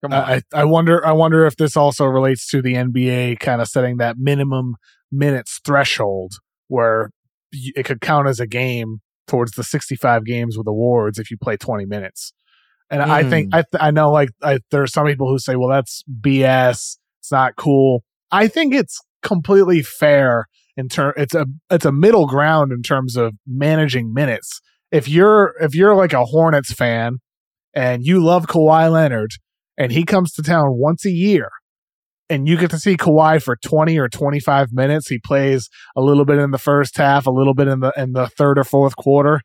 Come 0.02 0.12
on. 0.12 0.24
I, 0.24 0.42
I 0.54 0.64
wonder. 0.64 1.04
I 1.04 1.12
wonder 1.12 1.44
if 1.44 1.56
this 1.56 1.76
also 1.76 2.04
relates 2.04 2.48
to 2.50 2.62
the 2.62 2.74
NBA 2.74 3.40
kind 3.40 3.60
of 3.60 3.66
setting 3.66 3.96
that 3.96 4.16
minimum 4.16 4.76
minutes 5.10 5.60
threshold 5.64 6.34
where 6.68 7.10
it 7.52 7.84
could 7.84 8.00
count 8.00 8.28
as 8.28 8.38
a 8.38 8.46
game 8.46 9.00
towards 9.26 9.52
the 9.52 9.64
65 9.64 10.24
games 10.24 10.56
with 10.56 10.66
awards 10.66 11.18
if 11.18 11.30
you 11.30 11.36
play 11.36 11.56
20 11.56 11.84
minutes. 11.86 12.32
And 12.90 13.02
mm. 13.02 13.08
I 13.08 13.28
think 13.28 13.48
hmm. 13.48 13.54
I 13.54 13.62
th- 13.62 13.82
I 13.82 13.90
know 13.90 14.10
like 14.10 14.30
I, 14.42 14.60
there 14.70 14.82
are 14.82 14.86
some 14.86 15.06
people 15.06 15.28
who 15.28 15.38
say, 15.38 15.56
well, 15.56 15.68
that's 15.68 16.02
BS. 16.20 16.96
It's 17.20 17.32
not 17.32 17.56
cool. 17.56 18.02
I 18.30 18.48
think 18.48 18.74
it's 18.74 19.00
completely 19.22 19.82
fair 19.82 20.46
in 20.76 20.88
term. 20.88 21.12
It's 21.16 21.34
a 21.34 21.46
it's 21.70 21.84
a 21.84 21.92
middle 21.92 22.26
ground 22.26 22.72
in 22.72 22.82
terms 22.82 23.16
of 23.16 23.34
managing 23.46 24.14
minutes. 24.14 24.60
If 24.90 25.08
you're 25.08 25.54
if 25.60 25.74
you're 25.74 25.94
like 25.94 26.12
a 26.12 26.24
Hornets 26.24 26.72
fan 26.72 27.18
and 27.74 28.04
you 28.04 28.24
love 28.24 28.46
Kawhi 28.46 28.90
Leonard 28.90 29.32
and 29.76 29.92
he 29.92 30.04
comes 30.04 30.32
to 30.32 30.42
town 30.42 30.78
once 30.78 31.04
a 31.04 31.10
year 31.10 31.50
and 32.30 32.48
you 32.48 32.56
get 32.56 32.70
to 32.70 32.78
see 32.78 32.96
Kawhi 32.96 33.42
for 33.42 33.56
20 33.56 33.98
or 33.98 34.08
25 34.08 34.72
minutes. 34.72 35.08
He 35.08 35.18
plays 35.18 35.68
a 35.96 36.02
little 36.02 36.24
bit 36.24 36.38
in 36.38 36.50
the 36.50 36.58
first 36.58 36.96
half, 36.96 37.26
a 37.26 37.30
little 37.30 37.54
bit 37.54 37.68
in 37.68 37.80
the 37.80 37.92
in 37.96 38.12
the 38.12 38.28
third 38.28 38.58
or 38.58 38.64
fourth 38.64 38.96
quarter. 38.96 39.40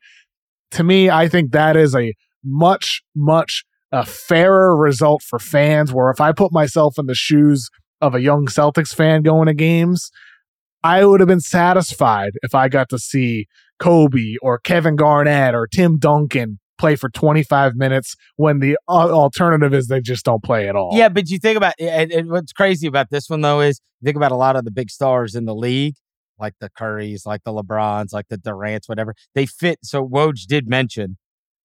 To 0.72 0.84
me, 0.84 1.10
I 1.10 1.28
think 1.28 1.52
that 1.52 1.76
is 1.76 1.94
a 1.94 2.14
much, 2.44 3.02
much 3.14 3.64
a 3.92 4.04
fairer 4.04 4.76
result 4.76 5.22
for 5.22 5.38
fans. 5.38 5.92
Where 5.92 6.10
if 6.10 6.20
I 6.20 6.32
put 6.32 6.52
myself 6.52 6.98
in 6.98 7.06
the 7.06 7.14
shoes 7.14 7.70
of 8.00 8.14
a 8.14 8.20
young 8.20 8.46
Celtics 8.46 8.94
fan 8.94 9.22
going 9.22 9.46
to 9.46 9.54
games, 9.54 10.10
I 10.82 11.04
would 11.04 11.20
have 11.20 11.28
been 11.28 11.40
satisfied 11.40 12.32
if 12.42 12.54
I 12.54 12.68
got 12.68 12.88
to 12.90 12.98
see 12.98 13.46
Kobe 13.78 14.34
or 14.42 14.58
Kevin 14.58 14.96
Garnett 14.96 15.54
or 15.54 15.66
Tim 15.66 15.98
Duncan 15.98 16.58
play 16.76 16.96
for 16.96 17.08
25 17.08 17.76
minutes 17.76 18.16
when 18.36 18.58
the 18.58 18.76
alternative 18.88 19.72
is 19.72 19.86
they 19.86 20.00
just 20.00 20.24
don't 20.24 20.42
play 20.42 20.68
at 20.68 20.76
all. 20.76 20.90
Yeah, 20.92 21.08
but 21.08 21.30
you 21.30 21.38
think 21.38 21.56
about 21.56 21.74
it, 21.78 22.12
and 22.12 22.30
what's 22.30 22.52
crazy 22.52 22.86
about 22.86 23.10
this 23.10 23.30
one 23.30 23.40
though 23.40 23.60
is 23.60 23.80
think 24.02 24.16
about 24.16 24.32
a 24.32 24.36
lot 24.36 24.56
of 24.56 24.64
the 24.64 24.70
big 24.70 24.90
stars 24.90 25.34
in 25.34 25.44
the 25.44 25.54
league, 25.54 25.94
like 26.38 26.54
the 26.60 26.68
Currys, 26.68 27.24
like 27.24 27.42
the 27.44 27.52
LeBrons, 27.52 28.12
like 28.12 28.26
the 28.28 28.36
Durants, 28.36 28.88
whatever. 28.88 29.14
They 29.34 29.46
fit. 29.46 29.78
So 29.82 30.06
Woj 30.06 30.46
did 30.46 30.68
mention 30.68 31.16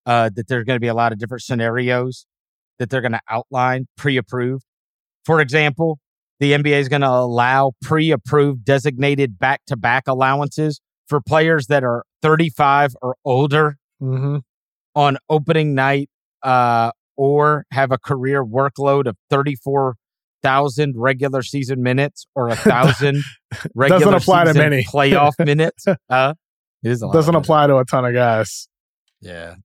uh, 0.10 0.28
that 0.36 0.47
there's 0.47 0.66
going 0.66 0.76
to 0.76 0.82
be 0.82 0.88
a 0.88 0.93
lot 0.95 1.12
of 1.12 1.20
different 1.20 1.43
scenarios 1.43 2.26
that 2.80 2.89
they're 2.89 2.99
going 2.99 3.12
to 3.12 3.22
outline 3.30 3.88
pre-approved. 3.95 4.66
For 5.24 5.39
example, 5.39 5.99
the 6.39 6.53
NBA 6.53 6.80
is 6.80 6.89
going 6.89 7.03
to 7.03 7.10
allow 7.10 7.74
pre-approved 7.84 8.66
designated 8.66 9.38
back-to-back 9.38 10.07
allowances 10.07 10.82
for 11.07 11.22
players 11.22 11.68
that 11.68 11.84
are 11.84 12.05
35 12.24 12.95
or 13.03 13.18
older 13.24 13.78
mm-hmm. 14.01 14.38
on 14.95 15.18
opening 15.30 15.76
night 15.76 16.10
uh, 16.41 16.89
or 17.16 17.66
have 17.72 17.91
a 17.91 17.99
career 17.99 18.43
workload 18.43 19.05
of 19.05 19.16
34,000 19.30 20.95
regular 20.97 21.43
season 21.43 21.84
minutes 21.84 22.26
or 22.34 22.49
a 22.49 22.55
thousand 22.55 23.22
regular 23.76 23.99
doesn't 23.99 24.14
apply 24.16 24.45
to 24.45 24.55
many 24.55 24.84
playoff 24.84 25.34
minutes. 25.38 25.86
Uh, 26.10 26.34
it 26.82 26.89
is 26.89 27.03
doesn't 27.12 27.36
apply 27.36 27.68
to 27.68 27.78
a 27.78 27.86
ton 27.86 28.05
of 28.05 28.14
guys. 28.14 28.68
Yeah, 29.22 29.55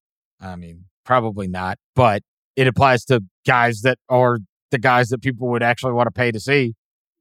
I 0.45 0.57
mean, 0.57 0.85
probably 1.05 1.49
not, 1.49 1.79
but 1.95 2.23
it 2.57 2.67
applies 2.67 3.05
to 3.07 3.23
guys 3.47 3.81
that 3.83 3.99
are 4.09 4.39
the 4.71 4.79
guys 4.79 5.09
that 5.09 5.23
people 5.23 5.49
would 5.51 5.63
actually 5.63 5.93
want 5.93 6.07
to 6.07 6.13
pay 6.13 6.31
to 6.31 6.41
see. 6.41 6.75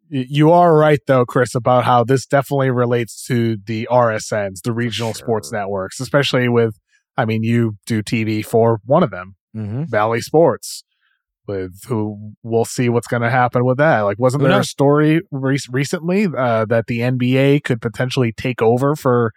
You 0.10 0.52
are 0.52 0.76
right, 0.76 1.00
though, 1.08 1.26
Chris, 1.26 1.56
about 1.56 1.86
how 1.86 2.04
this 2.04 2.26
definitely 2.26 2.70
relates 2.70 3.26
to 3.28 3.58
the 3.66 3.88
RSNs, 3.90 4.62
the 4.64 4.74
regional 4.74 5.14
sure. 5.14 5.26
sports 5.26 5.52
networks, 5.52 6.00
especially 6.00 6.50
with, 6.50 6.78
I 7.18 7.26
mean, 7.26 7.44
you 7.44 7.78
do 7.86 8.04
TV 8.04 8.46
for 8.46 8.80
one 8.86 9.02
of 9.02 9.12
them, 9.12 9.36
mm-hmm. 9.56 9.86
Bally 9.86 10.22
Sports, 10.22 10.84
with 11.48 11.84
who 11.88 12.34
we'll 12.44 12.66
see 12.66 12.90
what's 12.90 13.08
going 13.08 13.22
to 13.22 13.30
happen 13.30 13.66
with 13.66 13.78
that. 13.78 14.02
Like, 14.02 14.20
wasn't 14.20 14.42
who 14.42 14.50
there 14.50 14.58
knows? 14.58 14.66
a 14.66 14.70
story 14.70 15.22
re- 15.32 15.58
recently 15.70 16.28
uh, 16.38 16.66
that 16.66 16.88
the 16.88 17.00
NBA 17.00 17.64
could 17.64 17.82
potentially 17.82 18.34
take 18.34 18.62
over 18.62 18.96
for 18.96 19.32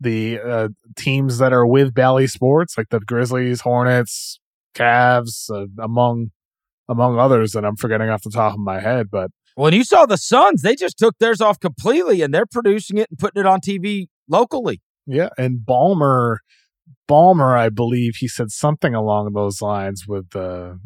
the 0.00 0.38
uh, 0.40 0.68
teams 0.96 1.38
that 1.38 1.52
are 1.52 1.66
with 1.66 1.94
Bally 1.94 2.26
Sports, 2.26 2.76
like 2.76 2.88
the 2.90 3.00
Grizzlies, 3.00 3.62
Hornets, 3.62 4.40
Cavs, 4.74 5.50
uh, 5.50 5.66
among 5.82 6.30
among 6.88 7.18
others 7.18 7.52
that 7.52 7.64
I'm 7.64 7.76
forgetting 7.76 8.08
off 8.08 8.22
the 8.22 8.30
top 8.30 8.54
of 8.54 8.60
my 8.60 8.80
head. 8.80 9.10
But 9.10 9.30
when 9.56 9.72
you 9.72 9.84
saw 9.84 10.06
the 10.06 10.18
Suns, 10.18 10.62
they 10.62 10.76
just 10.76 10.98
took 10.98 11.18
theirs 11.18 11.40
off 11.40 11.58
completely, 11.58 12.22
and 12.22 12.32
they're 12.32 12.46
producing 12.46 12.98
it 12.98 13.08
and 13.10 13.18
putting 13.18 13.40
it 13.40 13.46
on 13.46 13.60
TV 13.60 14.06
locally. 14.28 14.80
Yeah, 15.06 15.30
and 15.38 15.60
Ballmer, 15.66 16.38
Ballmer, 17.08 17.56
I 17.56 17.70
believe 17.70 18.16
he 18.16 18.28
said 18.28 18.50
something 18.50 18.94
along 18.94 19.32
those 19.32 19.62
lines 19.62 20.06
with 20.06 20.30
the 20.30 20.78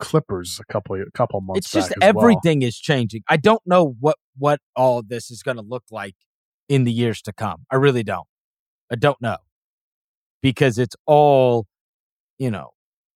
Clippers 0.00 0.60
a 0.60 0.72
couple 0.72 0.96
a 0.96 1.10
couple 1.12 1.40
months. 1.40 1.66
It's 1.66 1.70
just 1.70 1.94
everything 2.00 2.60
well. 2.60 2.68
is 2.68 2.78
changing. 2.78 3.22
I 3.28 3.36
don't 3.36 3.62
know 3.64 3.94
what 4.00 4.16
what 4.36 4.60
all 4.74 5.02
this 5.02 5.30
is 5.30 5.42
going 5.42 5.56
to 5.56 5.62
look 5.62 5.84
like 5.90 6.14
in 6.68 6.84
the 6.84 6.92
years 6.92 7.22
to 7.22 7.32
come. 7.32 7.64
I 7.70 7.76
really 7.76 8.02
don't. 8.02 8.26
I 8.90 8.96
don't 8.96 9.20
know 9.20 9.38
because 10.42 10.78
it's 10.78 10.96
all, 11.06 11.66
you 12.38 12.50
know, 12.50 12.70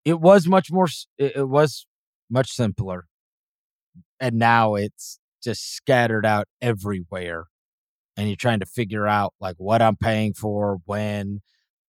it 0.05 0.21
was 0.21 0.47
much 0.47 0.71
more, 0.73 0.89
it 1.19 1.49
was 1.49 1.87
much 2.31 2.51
simpler. 2.51 3.07
And 4.21 4.37
now 4.37 4.75
it's 4.75 5.19
just 5.43 5.75
scattered 5.75 6.27
out 6.27 6.47
everywhere. 6.61 7.45
And 8.17 8.29
you're 8.29 8.37
trying 8.37 8.61
to 8.61 8.67
figure 8.67 9.07
out 9.07 9.35
like 9.41 9.57
what 9.59 9.81
I'm 9.81 9.97
paying 9.97 10.35
for 10.35 10.79
when, 10.87 11.41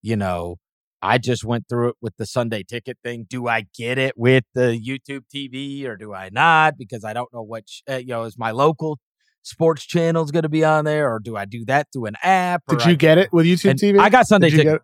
you 0.02 0.16
know, 0.16 0.58
I 1.02 1.18
just 1.18 1.46
went 1.46 1.70
through 1.70 1.90
it 1.90 1.96
with 2.02 2.18
the 2.18 2.26
Sunday 2.26 2.64
ticket 2.64 2.98
thing. 3.04 3.26
Do 3.28 3.48
I 3.48 3.66
get 3.76 3.98
it 3.98 4.18
with 4.18 4.44
the 4.54 4.80
YouTube 4.80 5.24
TV 5.34 5.86
or 5.86 5.96
do 5.96 6.14
I 6.14 6.30
not? 6.32 6.78
Because 6.78 7.06
I 7.06 7.14
don't 7.14 7.34
know 7.34 7.42
what, 7.42 7.64
uh, 7.90 7.96
you 7.96 8.08
know, 8.08 8.24
is 8.24 8.38
my 8.38 8.52
local 8.52 9.00
sports 9.42 9.86
channel 9.86 10.24
is 10.24 10.32
going 10.32 10.44
to 10.44 10.50
be 10.50 10.64
on 10.64 10.86
there, 10.86 11.12
or 11.14 11.20
do 11.20 11.36
I 11.36 11.46
do 11.46 11.66
that 11.66 11.88
through 11.92 12.06
an 12.06 12.16
app? 12.24 12.64
Did 12.68 12.86
you 12.86 12.92
I, 12.92 12.96
get 12.96 13.18
it 13.18 13.32
with 13.34 13.46
YouTube 13.46 13.76
TV? 13.76 14.00
I 14.00 14.10
got 14.10 14.28
Sunday 14.28 14.50
ticket. 14.50 14.82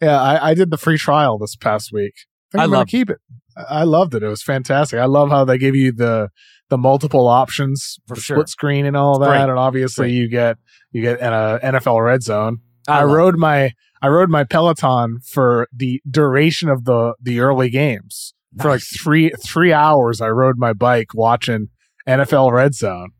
Yeah, 0.00 0.20
I, 0.20 0.50
I, 0.50 0.54
did 0.54 0.70
the 0.70 0.78
free 0.78 0.96
trial 0.96 1.38
this 1.38 1.56
past 1.56 1.90
week. 1.92 2.14
I, 2.54 2.62
I 2.62 2.64
love 2.66 2.86
keep 2.86 3.10
it. 3.10 3.18
I 3.56 3.82
loved 3.82 4.14
it. 4.14 4.22
It 4.22 4.28
was 4.28 4.42
fantastic. 4.42 5.00
I 5.00 5.06
love 5.06 5.30
how 5.30 5.44
they 5.44 5.58
give 5.58 5.74
you 5.74 5.92
the 5.92 6.30
the 6.68 6.78
multiple 6.78 7.26
options 7.26 7.98
For 8.06 8.16
sure. 8.16 8.36
split 8.36 8.48
screen 8.48 8.86
and 8.86 8.96
all 8.96 9.18
that, 9.18 9.28
great. 9.28 9.40
and 9.40 9.58
obviously 9.58 10.08
Great. 10.08 10.14
you 10.14 10.28
get 10.28 10.58
you 10.92 11.02
get 11.02 11.20
an 11.20 11.32
uh, 11.32 11.58
NFL 11.62 12.04
Red 12.04 12.22
Zone. 12.22 12.58
I, 12.86 13.02
love 13.02 13.10
rode 13.10 13.36
my 13.36 13.72
I 14.00 14.08
rode 14.08 14.30
my 14.30 14.44
Peloton 14.44 15.18
for 15.20 15.68
the 15.74 16.00
duration 16.08 16.68
of 16.68 16.84
the 16.84 17.14
the 17.20 17.40
early 17.40 17.70
games 17.70 18.34
for 18.60 18.68
like 18.68 18.82
three 18.82 19.32
three 19.44 19.72
hours. 19.72 20.20
I 20.20 20.28
rode 20.28 20.58
my 20.58 20.72
bike 20.72 21.14
watching 21.14 21.68
NFL 22.06 22.52
Red 22.52 22.74
Zone. 22.74 23.10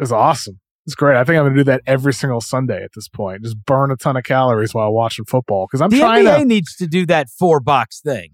It 0.00 0.04
was 0.04 0.12
awesome. 0.12 0.58
It's 0.86 0.94
great. 0.94 1.16
I 1.16 1.24
think 1.24 1.38
I'm 1.38 1.44
gonna 1.44 1.56
do 1.56 1.64
that 1.64 1.82
every 1.86 2.12
single 2.14 2.40
Sunday 2.40 2.82
at 2.82 2.90
this 2.94 3.06
point. 3.06 3.42
Just 3.44 3.62
burn 3.66 3.90
a 3.90 3.96
ton 3.96 4.16
of 4.16 4.24
calories 4.24 4.72
while 4.74 4.90
watching 4.92 5.26
football 5.26 5.66
because 5.68 5.82
I'm 5.82 5.90
The 5.90 5.98
trying 5.98 6.24
NBA 6.24 6.38
to. 6.38 6.44
needs 6.46 6.74
to 6.76 6.86
do 6.86 7.04
that 7.06 7.28
four 7.38 7.60
box 7.60 8.00
thing 8.00 8.30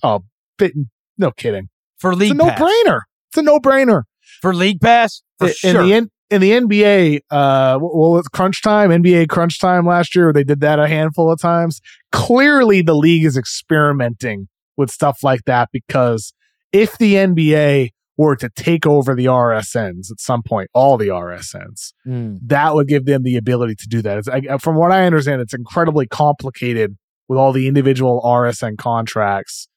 Fit, 0.59 0.73
no 1.19 1.33
kidding. 1.33 1.69
for 1.99 2.13
It's 2.13 2.21
league 2.21 2.31
a 2.31 2.35
no 2.35 2.45
pass. 2.47 2.61
brainer. 2.61 3.01
It's 3.31 3.39
a 3.39 3.43
no 3.43 3.59
brainer. 3.59 4.03
For 4.41 4.55
league 4.55 4.81
pass, 4.81 5.23
for 5.39 5.49
in 5.49 5.55
sure. 5.55 5.83
the 5.83 5.93
N- 5.95 6.11
in 6.31 6.41
the 6.41 6.51
NBA, 6.53 7.21
uh, 7.31 7.79
what 7.79 7.95
what 7.97 8.11
was 8.11 8.29
crunch 8.29 8.63
time? 8.63 8.91
NBA 8.91 9.29
crunch 9.29 9.61
time 9.61 9.85
last 9.87 10.15
year. 10.17 10.33
They 10.33 10.45
did 10.45 10.61
that 10.61 10.79
a 10.79 10.89
handful 10.89 11.31
of 11.31 11.41
times. 11.41 11.81
Clearly, 12.13 12.81
the 12.83 12.95
league 12.95 13.25
is 13.25 13.37
experimenting 13.37 14.49
with 14.77 14.91
stuff 14.91 15.19
like 15.23 15.45
that 15.47 15.69
because 15.73 16.33
if 16.73 16.97
the 16.99 17.15
NBA 17.15 17.91
were 18.17 18.37
to 18.37 18.49
take 18.57 18.87
over 18.87 19.15
the 19.15 19.27
RSNs 19.27 20.11
at 20.11 20.21
some 20.21 20.43
point, 20.43 20.71
all 20.73 20.97
the 20.97 21.09
RSNs, 21.09 21.93
Mm. 22.07 22.39
that 22.43 22.75
would 22.75 22.89
give 22.89 23.05
them 23.05 23.23
the 23.23 23.37
ability 23.37 23.75
to 23.77 23.87
do 23.89 24.01
that. 24.03 24.19
It's, 24.19 24.29
I, 24.29 24.59
from 24.59 24.77
what 24.77 24.91
I 24.93 25.05
understand, 25.05 25.43
it's 25.43 25.53
incredibly 25.55 26.07
complicated 26.07 26.97
with 27.29 27.39
all 27.39 27.53
the 27.53 27.67
individual 27.69 28.23
RSN 28.25 28.79
contracts 28.79 29.69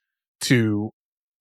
to 0.42 0.92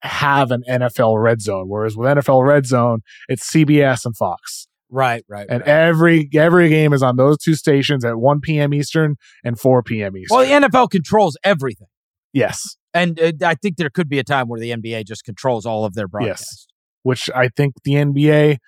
have 0.02 0.50
an 0.50 0.62
NFL 0.68 1.22
red 1.22 1.40
zone. 1.40 1.68
Whereas 1.68 1.96
with 1.96 2.08
NFL 2.08 2.44
red 2.46 2.66
zone, 2.66 3.00
it's 3.28 3.48
CBS 3.48 4.04
and 4.04 4.16
Fox. 4.16 4.66
Right, 4.90 5.24
right. 5.28 5.46
And 5.50 5.60
right. 5.60 5.68
every 5.68 6.30
every 6.34 6.68
game 6.70 6.92
is 6.94 7.02
on 7.02 7.16
those 7.16 7.36
two 7.38 7.54
stations 7.54 8.04
at 8.04 8.16
1 8.16 8.40
p.m. 8.40 8.72
Eastern 8.72 9.16
and 9.44 9.58
4 9.60 9.82
p.m. 9.82 10.16
Eastern. 10.16 10.38
well, 10.38 10.60
the 10.60 10.66
NFL 10.68 10.90
controls 10.90 11.36
everything. 11.44 11.88
yes. 12.32 12.76
And 12.94 13.20
uh, 13.20 13.32
I 13.44 13.54
think 13.54 13.76
there 13.76 13.90
could 13.90 14.08
be 14.08 14.18
a 14.18 14.24
time 14.24 14.48
where 14.48 14.58
the 14.58 14.70
NBA 14.70 15.06
just 15.06 15.22
controls 15.22 15.66
all 15.66 15.84
of 15.84 15.94
their 15.94 16.08
broadcasts. 16.08 16.66
Which 17.02 17.30
I 17.34 17.48
think 17.48 17.74
the 17.84 17.92
NBA 17.92 18.58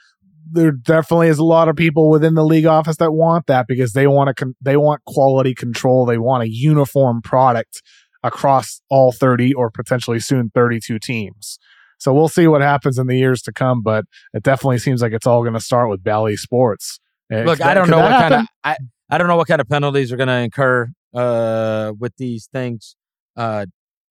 there 0.53 0.72
definitely 0.72 1.28
is 1.28 1.39
a 1.39 1.45
lot 1.45 1.68
of 1.68 1.76
people 1.76 2.11
within 2.11 2.35
the 2.35 2.45
league 2.45 2.66
office 2.66 2.97
that 2.97 3.12
want 3.12 3.47
that 3.47 3.66
because 3.68 3.93
they 3.93 4.07
want 4.07 4.28
to 4.28 4.35
con- 4.35 4.57
they 4.61 4.76
want 4.76 5.05
quality 5.05 5.55
control. 5.55 6.05
They 6.05 6.18
want 6.18 6.43
a 6.43 6.51
uniform 6.51 7.22
product 7.22 7.83
across 8.22 8.81
all 8.91 9.12
30 9.12 9.55
or 9.55 9.70
potentially 9.70 10.20
soon 10.20 10.51
32 10.55 10.99
teams. 10.99 11.59
So 11.99 12.12
we'll 12.12 12.28
see 12.28 12.47
what 12.47 12.62
happens 12.62 12.99
in 12.99 13.07
the 13.07 13.16
years 13.16 13.43
to 13.43 13.53
come, 13.53 13.83
but 13.83 14.05
it 14.33 14.43
definitely 14.43 14.78
seems 14.78 15.03
like 15.03 15.12
it's 15.12 15.26
all 15.26 15.43
going 15.43 15.55
to 15.55 15.61
start 15.61 15.91
with 15.91 16.03
Bally 16.03 16.37
Sports. 16.37 16.99
Look, 17.31 17.59
could 17.59 17.66
I 17.66 17.74
don't 17.74 17.91
know 17.91 17.99
that 17.99 18.11
what 18.11 18.20
kind 18.20 18.35
of 18.35 18.47
I, 18.64 18.76
I 19.11 19.18
don't 19.18 19.28
know 19.28 19.37
what 19.37 19.49
kind 19.49 19.61
of 19.61 19.68
penalties 19.68 20.11
are 20.12 20.16
going 20.16 20.28
to 20.28 20.39
incur 20.39 20.91
uh, 21.14 21.93
with 21.99 22.16
these 22.16 22.49
things. 22.53 22.97
Uh, 23.37 23.66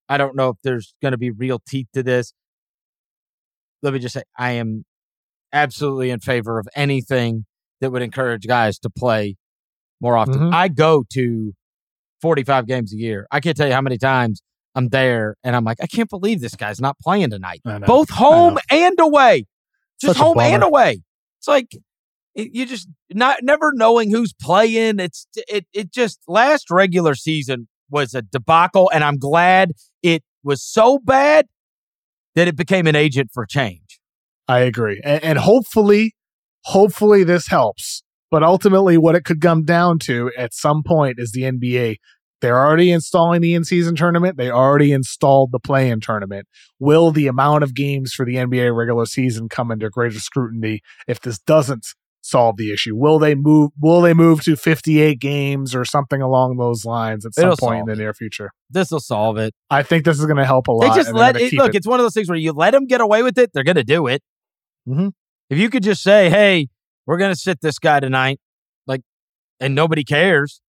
I 0.08 0.18
don't 0.18 0.36
know 0.36 0.50
if 0.50 0.58
there's 0.64 0.94
going 1.02 1.12
to 1.12 1.18
be 1.18 1.32
real 1.32 1.60
teeth 1.68 1.88
to 1.94 2.04
this. 2.04 2.34
Let 3.82 3.94
me 3.94 4.00
just 4.00 4.14
say, 4.14 4.24
I 4.38 4.52
am 4.52 4.86
absolutely 5.54 6.10
in 6.12 6.20
favor 6.20 6.60
of 6.60 6.68
anything 6.76 7.46
that 7.82 7.92
would 7.92 8.02
encourage 8.02 8.46
guys 8.48 8.78
to 8.80 8.90
play 8.90 9.36
more 10.02 10.18
often. 10.18 10.36
Mhm. 10.36 10.54
I 10.54 10.68
go 10.68 11.04
to 11.14 11.54
45 12.22 12.68
games 12.68 12.94
a 12.94 12.98
year. 12.98 13.26
I 13.32 13.40
can't 13.40 13.56
tell 13.56 13.68
you 13.68 13.74
how 13.74 13.82
many 13.82 13.98
times 13.98 14.42
I'm 14.76 14.90
there 14.90 15.36
and 15.44 15.56
I'm 15.56 15.64
like, 15.64 15.78
I 15.82 15.88
can't 15.88 16.10
believe 16.10 16.42
this 16.42 16.56
guy's 16.56 16.80
not 16.82 16.98
playing 17.00 17.30
tonight 17.32 17.62
both 17.88 18.10
home 18.10 18.58
and 18.70 19.00
away. 19.00 19.46
Just 20.00 20.16
Such 20.18 20.24
home 20.24 20.38
and 20.40 20.64
away. 20.64 21.02
It's 21.40 21.48
like 21.48 21.72
you 22.36 22.66
just 22.66 22.88
not 23.12 23.38
never 23.42 23.72
knowing 23.74 24.12
who's 24.12 24.34
playing. 24.34 25.00
It's 25.00 25.26
it 25.48 25.66
it 25.74 25.92
just 25.92 26.20
last 26.28 26.70
regular 26.70 27.16
season 27.16 27.68
was 27.90 28.14
a 28.14 28.22
debacle, 28.22 28.90
and 28.94 29.04
I'm 29.04 29.18
glad 29.18 29.72
it 30.04 30.24
was 30.44 30.64
so 30.64 31.00
bad 31.00 31.48
that 32.40 32.48
it 32.48 32.56
became 32.56 32.88
an 32.88 32.96
agent 32.96 33.32
for 33.34 33.46
change. 33.46 34.00
I 34.48 34.60
agree. 34.60 35.02
And, 35.04 35.24
and 35.24 35.38
hopefully, 35.38 36.16
hopefully 36.64 37.24
this 37.24 37.48
helps. 37.48 38.02
But 38.32 38.44
ultimately, 38.44 38.98
what 38.98 39.16
it 39.16 39.26
could 39.26 39.42
come 39.42 39.66
down 39.66 40.00
to 40.00 40.32
at 40.38 40.54
some 40.54 40.82
point 40.84 41.20
is 41.20 41.32
the 41.32 41.42
NBA. 41.42 41.98
They're 42.42 42.58
already 42.58 42.92
installing 42.92 43.42
the 43.42 43.54
in 43.54 43.66
season 43.66 43.96
tournament. 43.96 44.38
They 44.38 44.50
already 44.50 44.94
installed 44.94 45.52
the 45.52 45.60
play 45.60 45.90
in 45.90 46.00
tournament. 46.00 46.48
Will 46.80 47.12
the 47.12 47.28
amount 47.28 47.64
of 47.64 47.76
games 47.76 48.14
for 48.14 48.26
the 48.26 48.36
NBA 48.36 48.74
regular 48.74 49.06
season 49.06 49.50
come 49.50 49.72
under 49.72 49.90
greater 49.90 50.20
scrutiny 50.20 50.80
if 51.08 51.20
this 51.20 51.40
doesn't 51.40 51.86
solve 52.22 52.58
the 52.58 52.72
issue? 52.72 52.96
Will 52.96 53.20
they 53.20 53.36
move 53.36 53.72
will 53.80 54.02
they 54.02 54.14
move 54.14 54.42
to 54.44 54.56
58 54.56 55.20
games 55.20 55.74
or 55.76 55.86
something 55.86 56.22
along 56.22 56.58
those 56.58 56.86
lines 56.86 57.26
at 57.26 57.34
some 57.36 57.46
It'll 57.46 57.58
point 57.58 57.82
in 57.82 57.86
the 57.88 57.96
near 57.96 58.14
future? 58.14 58.52
This 58.70 58.92
will 58.92 59.00
solve 59.00 59.38
it. 59.38 59.54
I 59.70 59.84
think 59.84 60.06
this 60.06 60.20
is 60.20 60.26
going 60.26 60.38
to 60.38 60.46
help 60.46 60.68
a 60.68 60.72
lot. 60.72 60.90
They 60.94 61.02
just 61.02 61.14
let 61.14 61.36
it 61.36 61.54
look. 61.54 61.76
It's 61.76 61.88
one 61.88 62.00
of 62.00 62.04
those 62.04 62.14
things 62.14 62.30
where 62.30 62.38
you 62.38 62.52
let 62.52 62.72
them 62.72 62.86
get 62.86 63.02
away 63.02 63.24
with 63.24 63.38
it, 63.38 63.52
they're 63.54 63.64
going 63.64 63.76
to 63.76 63.84
do 63.84 64.08
it. 64.08 64.22
Mhm. 64.88 65.12
If 65.50 65.58
you 65.58 65.70
could 65.70 65.84
just 65.84 66.04
say, 66.04 66.30
"Hey, 66.30 66.68
we're 67.06 67.18
going 67.18 67.34
to 67.34 67.40
sit 67.40 67.62
this 67.62 67.80
guy 67.80 68.00
tonight," 68.00 68.40
like, 68.86 69.02
and 69.60 69.74
nobody 69.76 70.04
cares, 70.04 70.62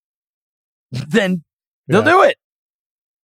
then 0.92 1.44
they'll 1.88 2.05
Yeah. 2.05 2.11
do 2.12 2.22
it. 2.22 2.36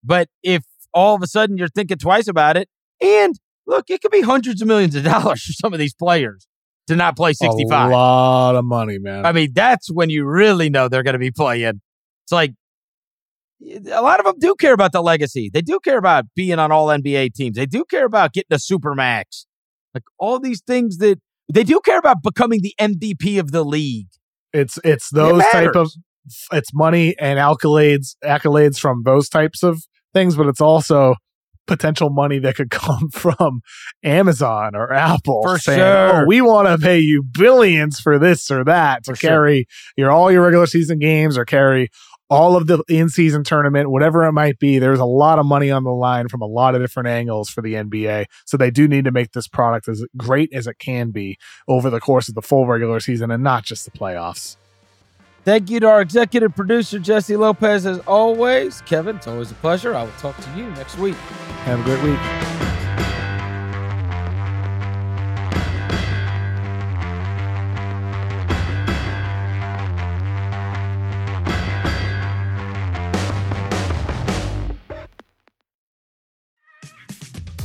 But 0.04 0.28
if 0.42 0.62
all 0.92 1.14
of 1.14 1.22
a 1.22 1.26
sudden 1.26 1.56
you're 1.58 1.68
thinking 1.68 1.98
twice 1.98 2.28
about 2.28 2.56
it, 2.56 2.68
and 3.00 3.34
look, 3.66 3.90
it 3.90 4.00
could 4.02 4.10
be 4.12 4.20
hundreds 4.20 4.62
of 4.62 4.68
millions 4.68 4.94
of 4.94 5.04
dollars 5.04 5.42
for 5.44 5.52
some 5.52 5.72
of 5.72 5.78
these 5.78 5.94
players 5.94 6.46
to 6.88 6.96
not 6.96 7.16
play 7.16 7.32
65. 7.32 7.90
A 7.90 7.92
lot 7.92 8.54
of 8.54 8.64
money, 8.64 8.98
man. 8.98 9.26
I 9.26 9.32
mean, 9.32 9.50
that's 9.52 9.90
when 9.90 10.10
you 10.10 10.24
really 10.24 10.70
know 10.70 10.88
they're 10.88 11.02
going 11.02 11.14
to 11.14 11.18
be 11.18 11.30
playing. 11.30 11.80
It's 12.24 12.32
like 12.32 12.52
a 13.60 14.02
lot 14.02 14.20
of 14.20 14.26
them 14.26 14.36
do 14.38 14.54
care 14.54 14.72
about 14.72 14.92
the 14.92 15.02
legacy. 15.02 15.50
They 15.52 15.62
do 15.62 15.80
care 15.80 15.98
about 15.98 16.24
being 16.34 16.58
on 16.58 16.72
all 16.72 16.88
NBA 16.88 17.34
teams. 17.34 17.56
They 17.56 17.66
do 17.66 17.84
care 17.84 18.04
about 18.04 18.32
getting 18.32 18.54
a 18.54 18.58
super 18.58 18.94
max. 18.94 19.46
Like 19.94 20.04
all 20.18 20.38
these 20.38 20.62
things 20.66 20.98
that 20.98 21.18
they 21.52 21.64
do 21.64 21.80
care 21.84 21.98
about 21.98 22.22
becoming 22.22 22.60
the 22.60 22.74
MVP 22.78 23.40
of 23.40 23.52
the 23.52 23.64
league. 23.64 24.08
It's 24.52 24.78
it's 24.84 25.10
those 25.10 25.42
type 25.52 25.74
of 25.74 25.90
it's 26.52 26.74
money 26.74 27.16
and 27.18 27.38
accolades 27.38 28.16
accolades 28.24 28.78
from 28.78 29.02
those 29.04 29.28
types 29.28 29.62
of 29.62 29.82
things, 30.12 30.36
but 30.36 30.46
it's 30.46 30.60
also 30.60 31.14
potential 31.66 32.10
money 32.10 32.38
that 32.38 32.56
could 32.56 32.70
come 32.70 33.08
from 33.10 33.62
Amazon 34.02 34.74
or 34.74 34.92
Apple. 34.92 35.42
For 35.42 35.58
saying, 35.58 35.80
oh, 35.80 36.10
sure. 36.10 36.22
Oh, 36.22 36.26
we 36.26 36.40
want 36.40 36.68
to 36.68 36.78
pay 36.78 36.98
you 36.98 37.22
billions 37.22 38.00
for 38.00 38.18
this 38.18 38.50
or 38.50 38.64
that 38.64 39.04
to 39.04 39.12
For 39.12 39.16
sure. 39.16 39.30
carry 39.30 39.66
your 39.96 40.10
all 40.10 40.30
your 40.30 40.42
regular 40.42 40.66
season 40.66 40.98
games 40.98 41.36
or 41.36 41.44
carry 41.44 41.90
all 42.28 42.56
of 42.56 42.66
the 42.66 42.82
in 42.88 43.08
season 43.08 43.44
tournament, 43.44 43.90
whatever 43.90 44.24
it 44.24 44.32
might 44.32 44.58
be. 44.58 44.78
There's 44.78 44.98
a 44.98 45.04
lot 45.04 45.38
of 45.38 45.46
money 45.46 45.70
on 45.70 45.84
the 45.84 45.92
line 45.92 46.28
from 46.28 46.42
a 46.42 46.46
lot 46.46 46.74
of 46.74 46.80
different 46.80 47.08
angles 47.08 47.48
for 47.48 47.62
the 47.62 47.74
NBA. 47.74 48.26
So 48.44 48.56
they 48.56 48.70
do 48.70 48.88
need 48.88 49.04
to 49.04 49.12
make 49.12 49.32
this 49.32 49.46
product 49.46 49.88
as 49.88 50.04
great 50.16 50.52
as 50.52 50.66
it 50.66 50.78
can 50.78 51.10
be 51.10 51.38
over 51.68 51.88
the 51.90 52.00
course 52.00 52.28
of 52.28 52.34
the 52.34 52.42
full 52.42 52.66
regular 52.66 53.00
season 53.00 53.30
and 53.30 53.42
not 53.42 53.64
just 53.64 53.84
the 53.84 53.96
playoffs. 53.96 54.56
Thank 55.46 55.70
you 55.70 55.78
to 55.78 55.86
our 55.86 56.00
executive 56.00 56.56
producer, 56.56 56.98
Jessie 56.98 57.36
Lopez, 57.36 57.86
as 57.86 58.00
always. 58.00 58.80
Kevin, 58.80 59.14
it's 59.14 59.28
always 59.28 59.52
a 59.52 59.54
pleasure. 59.54 59.94
I 59.94 60.02
will 60.02 60.10
talk 60.18 60.36
to 60.36 60.50
you 60.56 60.68
next 60.70 60.98
week. 60.98 61.14
Have 61.62 61.78
a 61.78 61.84
great 61.84 62.02
week. 62.02 62.18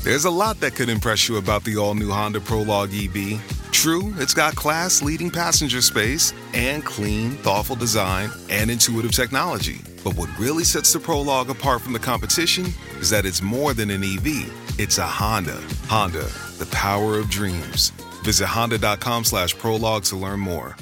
There's 0.03 0.25
a 0.25 0.29
lot 0.29 0.59
that 0.59 0.75
could 0.75 0.89
impress 0.89 1.27
you 1.27 1.37
about 1.37 1.63
the 1.63 1.77
all 1.77 1.95
new 1.95 2.11
Honda 2.11 2.41
Prologue 2.41 2.91
EV. 2.93 3.60
True, 3.71 4.13
it's 4.17 4.33
got 4.33 4.55
class 4.55 5.01
leading 5.01 5.31
passenger 5.31 5.81
space 5.81 6.33
and 6.53 6.85
clean, 6.85 7.31
thoughtful 7.31 7.75
design 7.75 8.29
and 8.49 8.69
intuitive 8.69 9.11
technology. 9.11 9.81
But 10.03 10.15
what 10.15 10.29
really 10.37 10.63
sets 10.63 10.93
the 10.93 10.99
Prologue 10.99 11.49
apart 11.49 11.81
from 11.81 11.93
the 11.93 11.99
competition 11.99 12.67
is 12.99 13.09
that 13.09 13.25
it's 13.25 13.41
more 13.41 13.73
than 13.73 13.89
an 13.89 14.03
EV, 14.03 14.51
it's 14.79 14.97
a 14.97 15.07
Honda. 15.07 15.59
Honda, 15.87 16.27
the 16.57 16.67
power 16.71 17.17
of 17.17 17.29
dreams. 17.29 17.91
Visit 18.23 18.47
honda.com 18.47 19.23
slash 19.23 19.57
prologue 19.57 20.03
to 20.05 20.15
learn 20.15 20.39
more. 20.39 20.75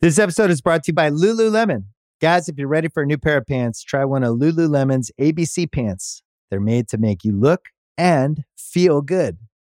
This 0.00 0.18
episode 0.18 0.50
is 0.50 0.62
brought 0.62 0.84
to 0.84 0.92
you 0.92 0.94
by 0.94 1.10
Lululemon. 1.10 1.84
Guys, 2.22 2.48
if 2.48 2.58
you're 2.58 2.68
ready 2.68 2.88
for 2.88 3.02
a 3.02 3.06
new 3.06 3.18
pair 3.18 3.36
of 3.36 3.46
pants, 3.46 3.82
try 3.82 4.04
one 4.04 4.24
of 4.24 4.36
Lululemon's 4.36 5.10
ABC 5.20 5.70
pants. 5.70 6.22
They're 6.50 6.60
made 6.60 6.88
to 6.88 6.98
make 6.98 7.22
you 7.22 7.32
look 7.32 7.66
and 7.98 8.44
feel 8.56 9.02
good. 9.02 9.38